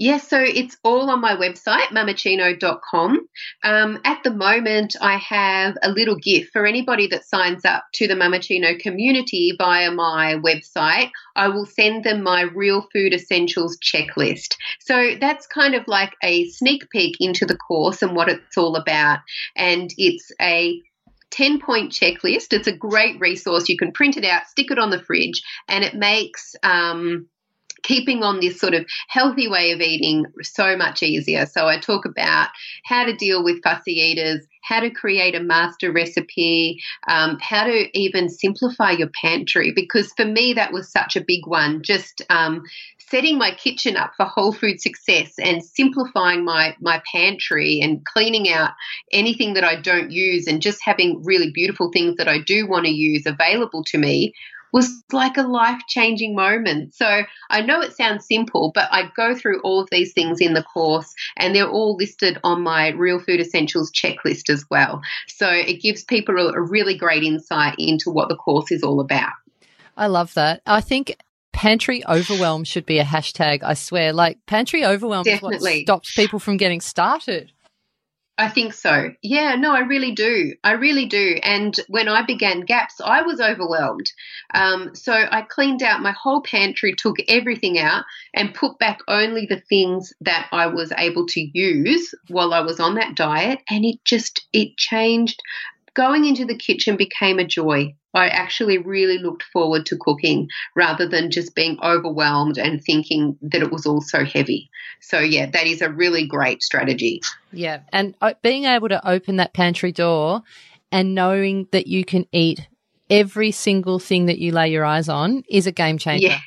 Yes, 0.01 0.29
so 0.29 0.41
it's 0.41 0.77
all 0.85 1.11
on 1.11 1.21
my 1.21 1.35
website, 1.35 1.89
mamacino.com. 1.89 3.29
Um, 3.65 3.99
at 4.05 4.23
the 4.23 4.31
moment, 4.31 4.95
I 5.01 5.17
have 5.17 5.77
a 5.83 5.91
little 5.91 6.15
gift 6.15 6.53
for 6.53 6.67
anybody 6.67 7.09
that 7.09 7.25
signs 7.25 7.65
up 7.65 7.83
to 7.95 8.07
the 8.07 8.15
Mamacino 8.15 8.79
community 8.79 9.57
via 9.59 9.91
my 9.91 10.37
website. 10.37 11.11
I 11.35 11.49
will 11.49 11.67
send 11.67 12.05
them 12.05 12.23
my 12.23 12.43
Real 12.43 12.87
Food 12.93 13.13
Essentials 13.13 13.77
checklist. 13.79 14.55
So 14.79 15.17
that's 15.21 15.49
kind 15.49 15.75
of 15.75 15.89
like 15.89 16.15
a 16.23 16.49
sneak 16.51 16.89
peek 16.91 17.17
into 17.19 17.45
the 17.45 17.57
course 17.57 18.01
and 18.01 18.15
what 18.15 18.29
it's 18.29 18.57
all 18.57 18.77
about. 18.77 19.19
And 19.57 19.93
it's 19.97 20.31
a 20.41 20.81
10 21.31 21.61
point 21.61 21.93
checklist. 21.93 22.53
It's 22.53 22.69
a 22.69 22.77
great 22.77 23.21
resource. 23.21 23.69
You 23.69 23.77
can 23.77 23.93
print 23.93 24.17
it 24.17 24.25
out, 24.25 24.47
stick 24.49 24.71
it 24.71 24.79
on 24.79 24.91
the 24.91 25.03
fridge, 25.03 25.43
and 25.69 25.85
it 25.85 25.95
makes 25.95 26.57
um, 26.63 27.29
keeping 27.83 28.23
on 28.23 28.41
this 28.41 28.61
sort 28.61 28.75
of 28.75 28.85
healthy 29.09 29.49
way 29.49 29.73
of 29.73 29.81
eating 29.81 30.27
so 30.43 30.77
much 30.77 31.03
easier. 31.03 31.47
So 31.47 31.67
I 31.67 31.79
talk 31.79 32.05
about 32.05 32.49
how 32.85 33.05
to 33.05 33.17
deal 33.17 33.43
with 33.43 33.63
fussy 33.63 33.93
eaters, 33.93 34.47
how 34.63 34.81
to 34.81 34.91
create 34.91 35.35
a 35.35 35.41
master 35.41 35.93
recipe, 35.93 36.81
um, 37.09 37.39
how 37.41 37.65
to 37.65 37.99
even 37.99 38.29
simplify 38.29 38.91
your 38.93 39.11
pantry. 39.21 39.73
Because 39.75 40.13
for 40.17 40.25
me, 40.25 40.55
that 40.55 40.73
was 40.73 40.91
such 40.91 41.17
a 41.17 41.25
big 41.25 41.47
one. 41.47 41.83
Just 41.83 42.23
um, 42.31 42.63
setting 43.11 43.39
my 43.39 43.53
kitchen 43.53 43.97
up 43.97 44.13
for 44.17 44.27
whole 44.27 44.53
food 44.53 44.81
success 44.81 45.33
and 45.39 45.65
simplifying 45.65 46.45
my 46.45 46.77
my 46.81 47.03
pantry 47.11 47.81
and 47.81 48.05
cleaning 48.05 48.51
out 48.51 48.73
anything 49.13 49.55
that 49.55 49.65
I 49.65 49.81
don't 49.81 50.11
use 50.11 50.47
and 50.47 50.63
just 50.63 50.81
having 50.83 51.23
really 51.25 51.51
beautiful 51.51 51.91
things 51.93 52.17
that 52.17 52.29
I 52.29 52.39
do 52.41 52.67
want 52.67 52.87
to 52.87 52.93
use 52.93 53.27
available 53.27 53.85
to 53.85 53.99
me 53.99 54.35
was 54.73 55.03
like 55.13 55.37
a 55.37 55.43
life 55.43 55.81
changing 55.89 56.35
moment. 56.35 56.95
So 56.95 57.23
I 57.51 57.63
know 57.63 57.81
it 57.81 57.97
sounds 57.97 58.27
simple, 58.27 58.71
but 58.75 58.89
I 58.93 59.11
go 59.17 59.35
through 59.35 59.61
all 59.63 59.81
of 59.81 59.89
these 59.91 60.13
things 60.13 60.41
in 60.41 60.55
the 60.55 60.63
course 60.63 61.15
and 61.37 61.55
they're 61.55 61.69
all 61.69 61.97
listed 61.97 62.39
on 62.45 62.63
my 62.63 62.89
Real 62.89 63.19
Food 63.19 63.41
Essentials 63.41 63.91
checklist 63.91 64.51
as 64.51 64.65
well. 64.71 65.01
So 65.29 65.49
it 65.49 65.81
gives 65.81 66.05
people 66.05 66.37
a, 66.39 66.53
a 66.53 66.61
really 66.61 66.97
great 66.97 67.23
insight 67.23 67.77
into 67.79 68.11
what 68.11 68.29
the 68.29 68.37
course 68.37 68.71
is 68.71 68.83
all 68.83 69.01
about. 69.01 69.33
I 69.97 70.07
love 70.07 70.35
that. 70.35 70.63
I 70.67 70.81
think 70.81 71.17
pantry 71.53 72.05
overwhelm 72.07 72.65
should 72.65 72.87
be 72.87 72.99
a 72.99 73.05
hashtag, 73.05 73.63
I 73.63 73.75
swear. 73.75 74.13
Like 74.13 74.39
pantry 74.47 74.85
overwhelm 74.85 75.25
Definitely. 75.25 75.57
is 75.57 75.63
what 75.63 75.83
stops 75.83 76.15
people 76.15 76.39
from 76.39 76.57
getting 76.57 76.81
started. 76.81 77.53
I 78.41 78.49
think 78.49 78.73
so. 78.73 79.11
Yeah, 79.21 79.57
no, 79.57 79.73
I 79.75 79.81
really 79.81 80.13
do. 80.13 80.55
I 80.63 80.73
really 80.73 81.07
do. 81.07 81.41
And 81.43 81.75
when 81.89 82.07
I 82.09 82.23
began 82.23 82.61
GAPS, 82.61 83.01
I 83.05 83.23
was 83.23 83.41
overwhelmed. 83.41 84.07
Um, 84.55 84.95
so 84.95 85.13
I 85.13 85.43
cleaned 85.43 85.83
out 85.83 86.03
my 86.03 86.13
whole 86.13 86.41
pantry, 86.41 86.95
took 86.97 87.17
everything 87.27 87.81
out, 87.81 88.05
and 88.33 88.55
put 88.55 88.79
back 88.79 89.01
only 89.09 89.47
the 89.47 89.61
things 89.69 90.13
that 90.21 90.47
I 90.53 90.69
was 90.69 90.93
able 90.97 91.27
to 91.27 91.51
use 91.53 92.15
while 92.29 92.55
I 92.55 92.61
was 92.61 92.79
on 92.79 92.95
that 92.95 93.17
diet. 93.17 93.59
And 93.69 93.85
it 93.85 94.05
just, 94.05 94.47
it 94.53 94.77
changed. 94.77 95.43
Going 95.95 96.25
into 96.25 96.45
the 96.45 96.57
kitchen 96.57 96.97
became 96.97 97.41
a 97.41 97.45
joy. 97.45 97.97
I 98.15 98.29
actually 98.29 98.79
really 98.79 99.19
looked 99.19 99.43
forward 99.43 99.87
to 99.87 99.97
cooking 99.97 100.49
rather 100.75 101.07
than 101.07 101.31
just 101.31 101.55
being 101.55 101.79
overwhelmed 101.83 102.59
and 102.59 102.83
thinking 102.83 103.37
that 103.43 103.63
it 103.63 103.71
was 103.71 103.87
all 103.87 104.01
so 104.01 104.25
heavy. 104.25 104.71
So, 105.01 105.19
yeah, 105.19 105.47
that 105.51 105.67
is 105.67 105.83
a 105.83 105.91
really 105.91 106.27
great 106.27 106.63
strategy. 106.63 107.21
Yeah. 107.53 107.81
And 107.93 108.15
uh, 108.21 108.35
being 108.43 108.65
able 108.65 108.89
to 108.89 109.09
open 109.09 109.37
that 109.37 109.53
pantry 109.53 109.93
door 109.93 110.43
and 110.91 111.15
knowing 111.15 111.69
that 111.73 111.87
you 111.87 112.05
can 112.05 112.27
eat 112.33 112.67
every 113.11 113.51
single 113.51 113.99
thing 113.99 114.27
that 114.27 114.39
you 114.39 114.53
lay 114.53 114.71
your 114.71 114.85
eyes 114.85 115.09
on 115.09 115.45
is 115.49 115.67
a 115.67 115.73
game 115.73 115.99
changer. 115.99 116.29
Yeah. 116.29 116.41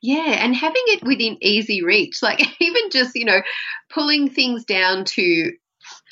Yeah, 0.00 0.42
and 0.42 0.56
having 0.56 0.82
it 0.86 1.02
within 1.02 1.36
easy 1.42 1.82
reach, 1.82 2.22
like 2.22 2.40
even 2.60 2.90
just, 2.90 3.14
you 3.14 3.26
know, 3.26 3.42
pulling 3.90 4.30
things 4.30 4.64
down 4.64 5.04
to 5.04 5.52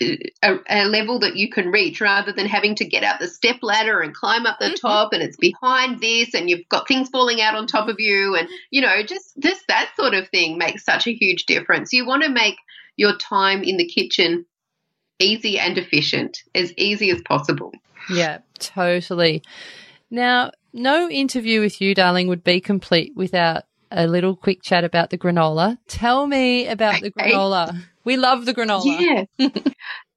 a, 0.00 0.58
a, 0.68 0.84
level 0.84 1.20
that 1.20 1.36
you 1.36 1.50
can 1.50 1.70
reach 1.70 2.00
rather 2.00 2.32
than 2.32 2.46
having 2.46 2.74
to 2.76 2.84
get 2.84 3.02
out 3.02 3.18
the 3.18 3.28
step 3.28 3.56
ladder 3.62 4.00
and 4.00 4.14
climb 4.14 4.46
up 4.46 4.58
the 4.58 4.66
mm-hmm. 4.66 4.86
top 4.86 5.12
and 5.12 5.22
it's 5.22 5.36
behind 5.36 6.00
this 6.00 6.34
and 6.34 6.50
you've 6.50 6.68
got 6.68 6.86
things 6.86 7.08
falling 7.08 7.40
out 7.40 7.54
on 7.54 7.66
top 7.66 7.88
of 7.88 7.96
you 7.98 8.34
and 8.34 8.48
you 8.70 8.80
know 8.80 9.02
just 9.02 9.32
just 9.38 9.66
that 9.68 9.90
sort 9.96 10.14
of 10.14 10.28
thing 10.28 10.58
makes 10.58 10.84
such 10.84 11.06
a 11.06 11.14
huge 11.14 11.46
difference. 11.46 11.92
You 11.92 12.06
want 12.06 12.22
to 12.24 12.28
make 12.28 12.56
your 12.96 13.16
time 13.16 13.62
in 13.62 13.76
the 13.76 13.86
kitchen 13.86 14.46
easy 15.18 15.58
and 15.58 15.78
efficient 15.78 16.42
as 16.54 16.72
easy 16.76 17.10
as 17.10 17.22
possible. 17.22 17.72
Yeah 18.10 18.38
totally. 18.58 19.42
Now 20.10 20.50
no 20.72 21.08
interview 21.08 21.60
with 21.60 21.80
you 21.80 21.94
darling 21.94 22.28
would 22.28 22.44
be 22.44 22.60
complete 22.60 23.12
without 23.16 23.64
a 23.90 24.06
little 24.06 24.36
quick 24.36 24.62
chat 24.62 24.84
about 24.84 25.10
the 25.10 25.16
granola. 25.16 25.78
Tell 25.88 26.26
me 26.26 26.66
about 26.66 26.96
okay. 26.96 27.02
the 27.02 27.10
granola 27.12 27.82
we 28.06 28.16
love 28.16 28.46
the 28.46 28.54
granola. 28.54 29.26
Yeah. 29.38 29.48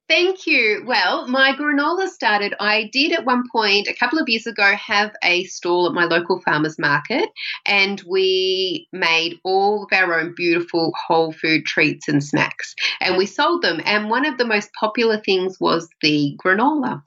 Thank 0.08 0.44
you. 0.44 0.82
Well, 0.86 1.28
my 1.28 1.52
granola 1.52 2.08
started. 2.08 2.52
I 2.58 2.90
did 2.92 3.12
at 3.12 3.24
one 3.24 3.44
point, 3.52 3.86
a 3.86 3.94
couple 3.94 4.18
of 4.18 4.28
years 4.28 4.44
ago, 4.44 4.64
have 4.74 5.12
a 5.22 5.44
stall 5.44 5.86
at 5.86 5.92
my 5.92 6.04
local 6.04 6.40
farmers 6.40 6.80
market, 6.80 7.28
and 7.64 8.02
we 8.08 8.88
made 8.92 9.38
all 9.44 9.84
of 9.84 9.96
our 9.96 10.18
own 10.18 10.34
beautiful 10.36 10.92
whole 11.06 11.32
food 11.32 11.64
treats 11.64 12.08
and 12.08 12.24
snacks, 12.24 12.74
and 13.00 13.16
we 13.18 13.26
sold 13.26 13.62
them. 13.62 13.80
And 13.84 14.10
one 14.10 14.26
of 14.26 14.36
the 14.36 14.46
most 14.46 14.70
popular 14.80 15.20
things 15.24 15.60
was 15.60 15.88
the 16.02 16.36
granola. 16.44 17.02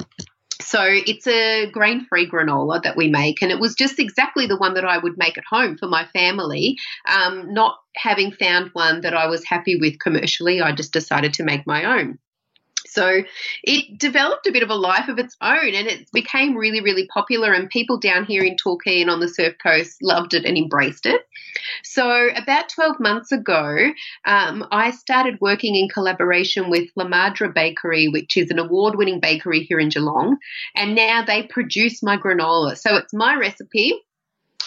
So 0.64 0.82
it's 0.84 1.28
a 1.28 1.70
grain 1.72 2.06
free 2.06 2.30
granola 2.30 2.82
that 2.84 2.98
we 2.98 3.10
make, 3.10 3.42
and 3.42 3.52
it 3.52 3.60
was 3.60 3.76
just 3.76 4.00
exactly 4.00 4.48
the 4.48 4.58
one 4.58 4.74
that 4.76 4.86
I 4.86 4.98
would 4.98 5.18
make 5.18 5.38
at 5.38 5.44
home 5.50 5.78
for 5.78 5.88
my 5.88 6.06
family. 6.14 6.78
Um, 7.08 7.54
not 7.54 7.78
having 7.96 8.32
found 8.32 8.72
one 8.74 9.02
that 9.02 9.14
I 9.14 9.28
was 9.28 9.46
happy 9.46 9.78
with 9.80 10.00
commercially, 10.00 10.62
I 10.62 10.72
just 10.72 10.94
decided 10.94 11.34
to 11.36 11.44
make 11.44 11.68
my 11.68 12.00
own. 12.00 12.18
So 12.94 13.24
it 13.64 13.98
developed 13.98 14.48
a 14.48 14.52
bit 14.52 14.64
of 14.64 14.70
a 14.70 14.76
life 14.76 15.08
of 15.08 15.20
its 15.20 15.36
own 15.42 15.74
and 15.74 15.88
it 15.88 16.12
became 16.12 16.56
really, 16.56 16.82
really 16.82 17.08
popular. 17.08 17.54
And 17.54 17.70
people 17.70 17.98
down 17.98 18.26
here 18.26 18.44
in 18.44 18.56
Torquay 18.58 19.02
and 19.02 19.10
on 19.10 19.20
the 19.20 19.28
Surf 19.28 19.56
Coast 19.62 20.02
loved 20.02 20.34
it 20.34 20.46
and 20.46 20.58
embraced 20.58 21.06
it. 21.06 21.22
So 21.84 22.30
about 22.36 22.70
12 22.70 23.00
months 23.00 23.32
ago, 23.32 23.92
um, 24.26 24.68
I 24.72 24.92
started 24.92 25.42
working 25.42 25.76
in 25.76 25.90
collaboration 25.90 26.70
with 26.70 26.90
La 26.96 27.08
Madre 27.08 27.50
Bakery, 27.50 28.08
which 28.08 28.38
is 28.38 28.52
an 28.52 28.60
award 28.60 28.96
winning 28.96 29.20
bakery 29.20 29.64
here 29.64 29.80
in 29.80 29.90
Geelong. 29.90 30.38
And 30.76 30.96
now 30.96 31.24
they 31.26 31.44
produce 31.44 32.04
my 32.04 32.18
granola. 32.18 32.78
So 32.78 32.96
it's 32.96 33.14
my 33.14 33.36
recipe 33.36 34.00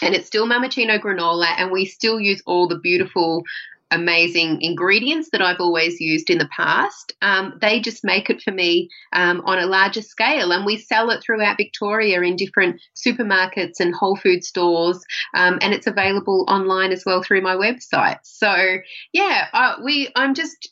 and 0.02 0.14
it's 0.14 0.26
still 0.26 0.46
Mamacino 0.46 1.00
granola, 1.00 1.54
and 1.56 1.70
we 1.70 1.84
still 1.84 2.20
use 2.20 2.42
all 2.46 2.68
the 2.68 2.78
beautiful 2.78 3.44
amazing 3.90 4.62
ingredients 4.62 5.30
that 5.32 5.42
I've 5.42 5.60
always 5.60 6.00
used 6.00 6.30
in 6.30 6.38
the 6.38 6.48
past. 6.48 7.14
Um, 7.22 7.58
they 7.60 7.80
just 7.80 8.04
make 8.04 8.30
it 8.30 8.42
for 8.42 8.50
me 8.50 8.88
um, 9.12 9.42
on 9.44 9.58
a 9.58 9.66
larger 9.66 10.02
scale, 10.02 10.52
and 10.52 10.64
we 10.64 10.78
sell 10.78 11.10
it 11.10 11.22
throughout 11.22 11.56
Victoria 11.56 12.20
in 12.22 12.36
different 12.36 12.80
supermarkets 12.96 13.80
and 13.80 13.94
whole 13.94 14.16
food 14.16 14.44
stores, 14.44 15.02
um, 15.34 15.58
and 15.60 15.72
it's 15.72 15.86
available 15.86 16.44
online 16.48 16.92
as 16.92 17.04
well 17.04 17.22
through 17.22 17.42
my 17.42 17.54
website. 17.54 18.18
So 18.22 18.78
yeah, 19.12 19.46
uh, 19.52 19.76
we 19.84 20.10
I'm 20.16 20.34
just 20.34 20.68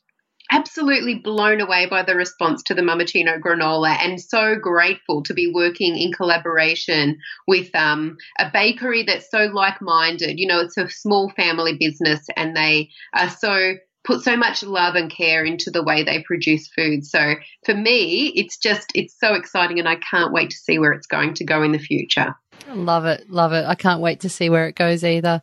absolutely 0.54 1.16
blown 1.16 1.60
away 1.60 1.86
by 1.86 2.02
the 2.02 2.14
response 2.14 2.62
to 2.62 2.74
the 2.74 2.82
Mamacino 2.82 3.40
granola 3.40 3.96
and 4.00 4.20
so 4.20 4.54
grateful 4.54 5.22
to 5.24 5.34
be 5.34 5.50
working 5.52 5.96
in 5.96 6.12
collaboration 6.12 7.18
with 7.48 7.74
um, 7.74 8.16
a 8.38 8.48
bakery 8.52 9.02
that's 9.02 9.30
so 9.30 9.50
like 9.52 9.82
minded. 9.82 10.38
You 10.38 10.46
know, 10.46 10.60
it's 10.60 10.76
a 10.76 10.88
small 10.88 11.30
family 11.30 11.76
business 11.78 12.24
and 12.36 12.56
they 12.56 12.90
are 13.12 13.30
so 13.30 13.74
put 14.04 14.22
so 14.22 14.36
much 14.36 14.62
love 14.62 14.94
and 14.94 15.10
care 15.10 15.44
into 15.44 15.70
the 15.70 15.82
way 15.82 16.04
they 16.04 16.22
produce 16.22 16.68
food. 16.68 17.04
So 17.04 17.34
for 17.64 17.74
me, 17.74 18.28
it's 18.36 18.58
just, 18.58 18.92
it's 18.94 19.18
so 19.18 19.34
exciting 19.34 19.78
and 19.80 19.88
I 19.88 19.96
can't 19.96 20.32
wait 20.32 20.50
to 20.50 20.56
see 20.56 20.78
where 20.78 20.92
it's 20.92 21.06
going 21.06 21.34
to 21.34 21.44
go 21.44 21.62
in 21.62 21.72
the 21.72 21.78
future. 21.78 22.36
Love 22.68 23.06
it. 23.06 23.28
Love 23.28 23.52
it. 23.54 23.64
I 23.64 23.74
can't 23.74 24.02
wait 24.02 24.20
to 24.20 24.28
see 24.28 24.50
where 24.50 24.68
it 24.68 24.76
goes 24.76 25.02
either. 25.02 25.42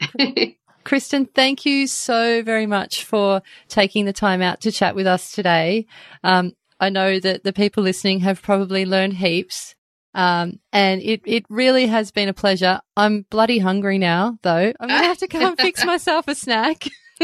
Kristin, 0.84 1.28
thank 1.34 1.64
you 1.64 1.86
so 1.86 2.42
very 2.42 2.66
much 2.66 3.04
for 3.04 3.42
taking 3.68 4.04
the 4.04 4.12
time 4.12 4.42
out 4.42 4.60
to 4.62 4.72
chat 4.72 4.94
with 4.94 5.06
us 5.06 5.32
today. 5.32 5.86
Um, 6.22 6.52
I 6.78 6.90
know 6.90 7.18
that 7.20 7.44
the 7.44 7.52
people 7.52 7.82
listening 7.82 8.20
have 8.20 8.42
probably 8.42 8.84
learned 8.84 9.14
heaps. 9.14 9.74
Um, 10.14 10.60
and 10.72 11.02
it, 11.02 11.22
it 11.24 11.44
really 11.48 11.86
has 11.86 12.12
been 12.12 12.28
a 12.28 12.34
pleasure. 12.34 12.80
I'm 12.96 13.26
bloody 13.30 13.58
hungry 13.58 13.98
now, 13.98 14.38
though. 14.42 14.72
I'm 14.78 14.88
going 14.88 15.00
to 15.00 15.06
have 15.08 15.18
to 15.18 15.28
come 15.28 15.42
and 15.42 15.58
fix 15.58 15.84
myself 15.86 16.28
a 16.28 16.34
snack. 16.34 16.86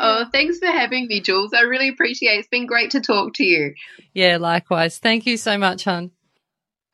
oh, 0.00 0.24
thanks 0.32 0.58
for 0.58 0.66
having 0.66 1.06
me, 1.06 1.20
Jules. 1.20 1.52
I 1.52 1.62
really 1.62 1.88
appreciate 1.88 2.36
it. 2.36 2.38
It's 2.40 2.48
been 2.48 2.66
great 2.66 2.90
to 2.92 3.00
talk 3.00 3.34
to 3.34 3.44
you. 3.44 3.74
Yeah, 4.14 4.38
likewise. 4.38 4.98
Thank 4.98 5.26
you 5.26 5.36
so 5.36 5.58
much, 5.58 5.84
hon. 5.84 6.10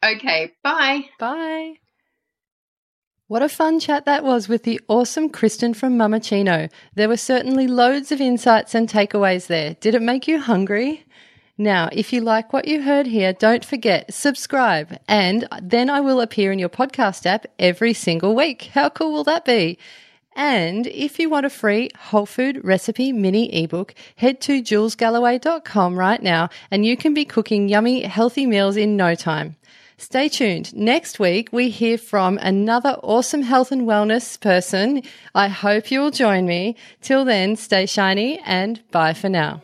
Okay, 0.05 0.53
bye. 0.63 1.05
Bye. 1.19 1.75
What 3.31 3.43
a 3.43 3.49
fun 3.49 3.79
chat 3.79 4.07
that 4.07 4.25
was 4.25 4.49
with 4.49 4.65
the 4.65 4.81
awesome 4.89 5.31
Kristin 5.31 5.77
from 5.77 5.97
Mamacino. 5.97 6.69
There 6.97 7.09
were 7.09 7.17
certainly 7.17 7.69
loads 7.69 8.11
of 8.11 8.21
insights 8.21 8.75
and 8.75 8.89
takeaways 8.89 9.47
there. 9.47 9.75
Did 9.75 9.95
it 9.95 10.03
make 10.03 10.27
you 10.27 10.41
hungry? 10.41 11.05
Now, 11.57 11.89
if 11.93 12.13
you 12.13 12.23
like 12.23 12.53
what 12.53 12.67
you 12.67 12.83
heard 12.83 13.07
here, 13.07 13.33
don't 13.33 13.65
forget, 13.65 14.13
subscribe, 14.13 14.99
and 15.07 15.47
then 15.63 15.89
I 15.89 16.01
will 16.01 16.21
appear 16.21 16.51
in 16.51 16.59
your 16.59 16.69
podcast 16.69 17.25
app 17.25 17.47
every 17.57 17.95
single 17.95 18.35
week. 18.35 18.71
How 18.75 18.89
cool 18.89 19.13
will 19.13 19.23
that 19.23 19.45
be? 19.45 19.79
And 20.35 20.89
if 20.89 21.21
you 21.21 21.31
want 21.31 21.47
a 21.47 21.51
free 21.51 21.91
whole 21.97 22.27
food 22.27 22.61
recipe 22.65 23.13
mini 23.13 23.63
ebook, 23.63 23.95
head 24.17 24.41
to 24.41 24.61
julesgalloway.com 24.61 25.97
right 25.97 26.21
now 26.21 26.51
and 26.69 26.85
you 26.85 26.97
can 26.97 27.15
be 27.15 27.25
cooking 27.25 27.69
yummy, 27.69 28.03
healthy 28.03 28.45
meals 28.45 28.77
in 28.77 28.97
no 28.97 29.15
time. 29.15 29.55
Stay 30.01 30.31
tuned. 30.31 30.75
Next 30.75 31.19
week, 31.19 31.51
we 31.53 31.69
hear 31.69 31.99
from 31.99 32.39
another 32.39 32.97
awesome 33.03 33.43
health 33.43 33.71
and 33.71 33.83
wellness 33.83 34.41
person. 34.41 35.03
I 35.35 35.49
hope 35.49 35.91
you 35.91 36.01
will 36.01 36.11
join 36.11 36.47
me. 36.47 36.77
Till 37.03 37.27
then, 37.27 37.55
stay 37.55 37.85
shiny 37.85 38.41
and 38.47 38.81
bye 38.93 39.13
for 39.13 39.29
now. 39.29 39.61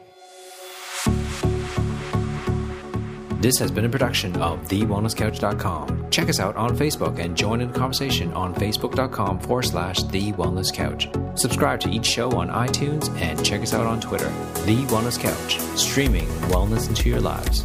This 3.41 3.59
has 3.61 3.71
been 3.71 3.87
a 3.87 3.89
production 3.89 4.37
of 4.43 4.61
TheWellnessCouch.com. 4.69 6.11
Check 6.11 6.29
us 6.29 6.39
out 6.39 6.55
on 6.57 6.77
Facebook 6.77 7.19
and 7.19 7.35
join 7.35 7.63
in 7.63 7.73
the 7.73 7.79
conversation 7.79 8.31
on 8.35 8.55
Facebook.com 8.55 9.41
forward 9.41 9.63
slash 9.63 10.03
The 10.03 10.33
Wellness 10.33 10.71
Couch. 10.73 11.09
Subscribe 11.37 11.81
to 11.81 11.89
each 11.89 12.05
show 12.05 12.31
on 12.33 12.51
iTunes 12.51 13.09
and 13.21 13.43
check 13.43 13.63
us 13.63 13.73
out 13.73 13.87
on 13.87 14.03
Twitter. 14.03 14.29
The 14.67 14.85
Wellness 14.89 15.19
Couch, 15.19 15.59
streaming 15.79 16.27
wellness 16.51 16.89
into 16.89 17.09
your 17.09 17.21
lives. 17.21 17.65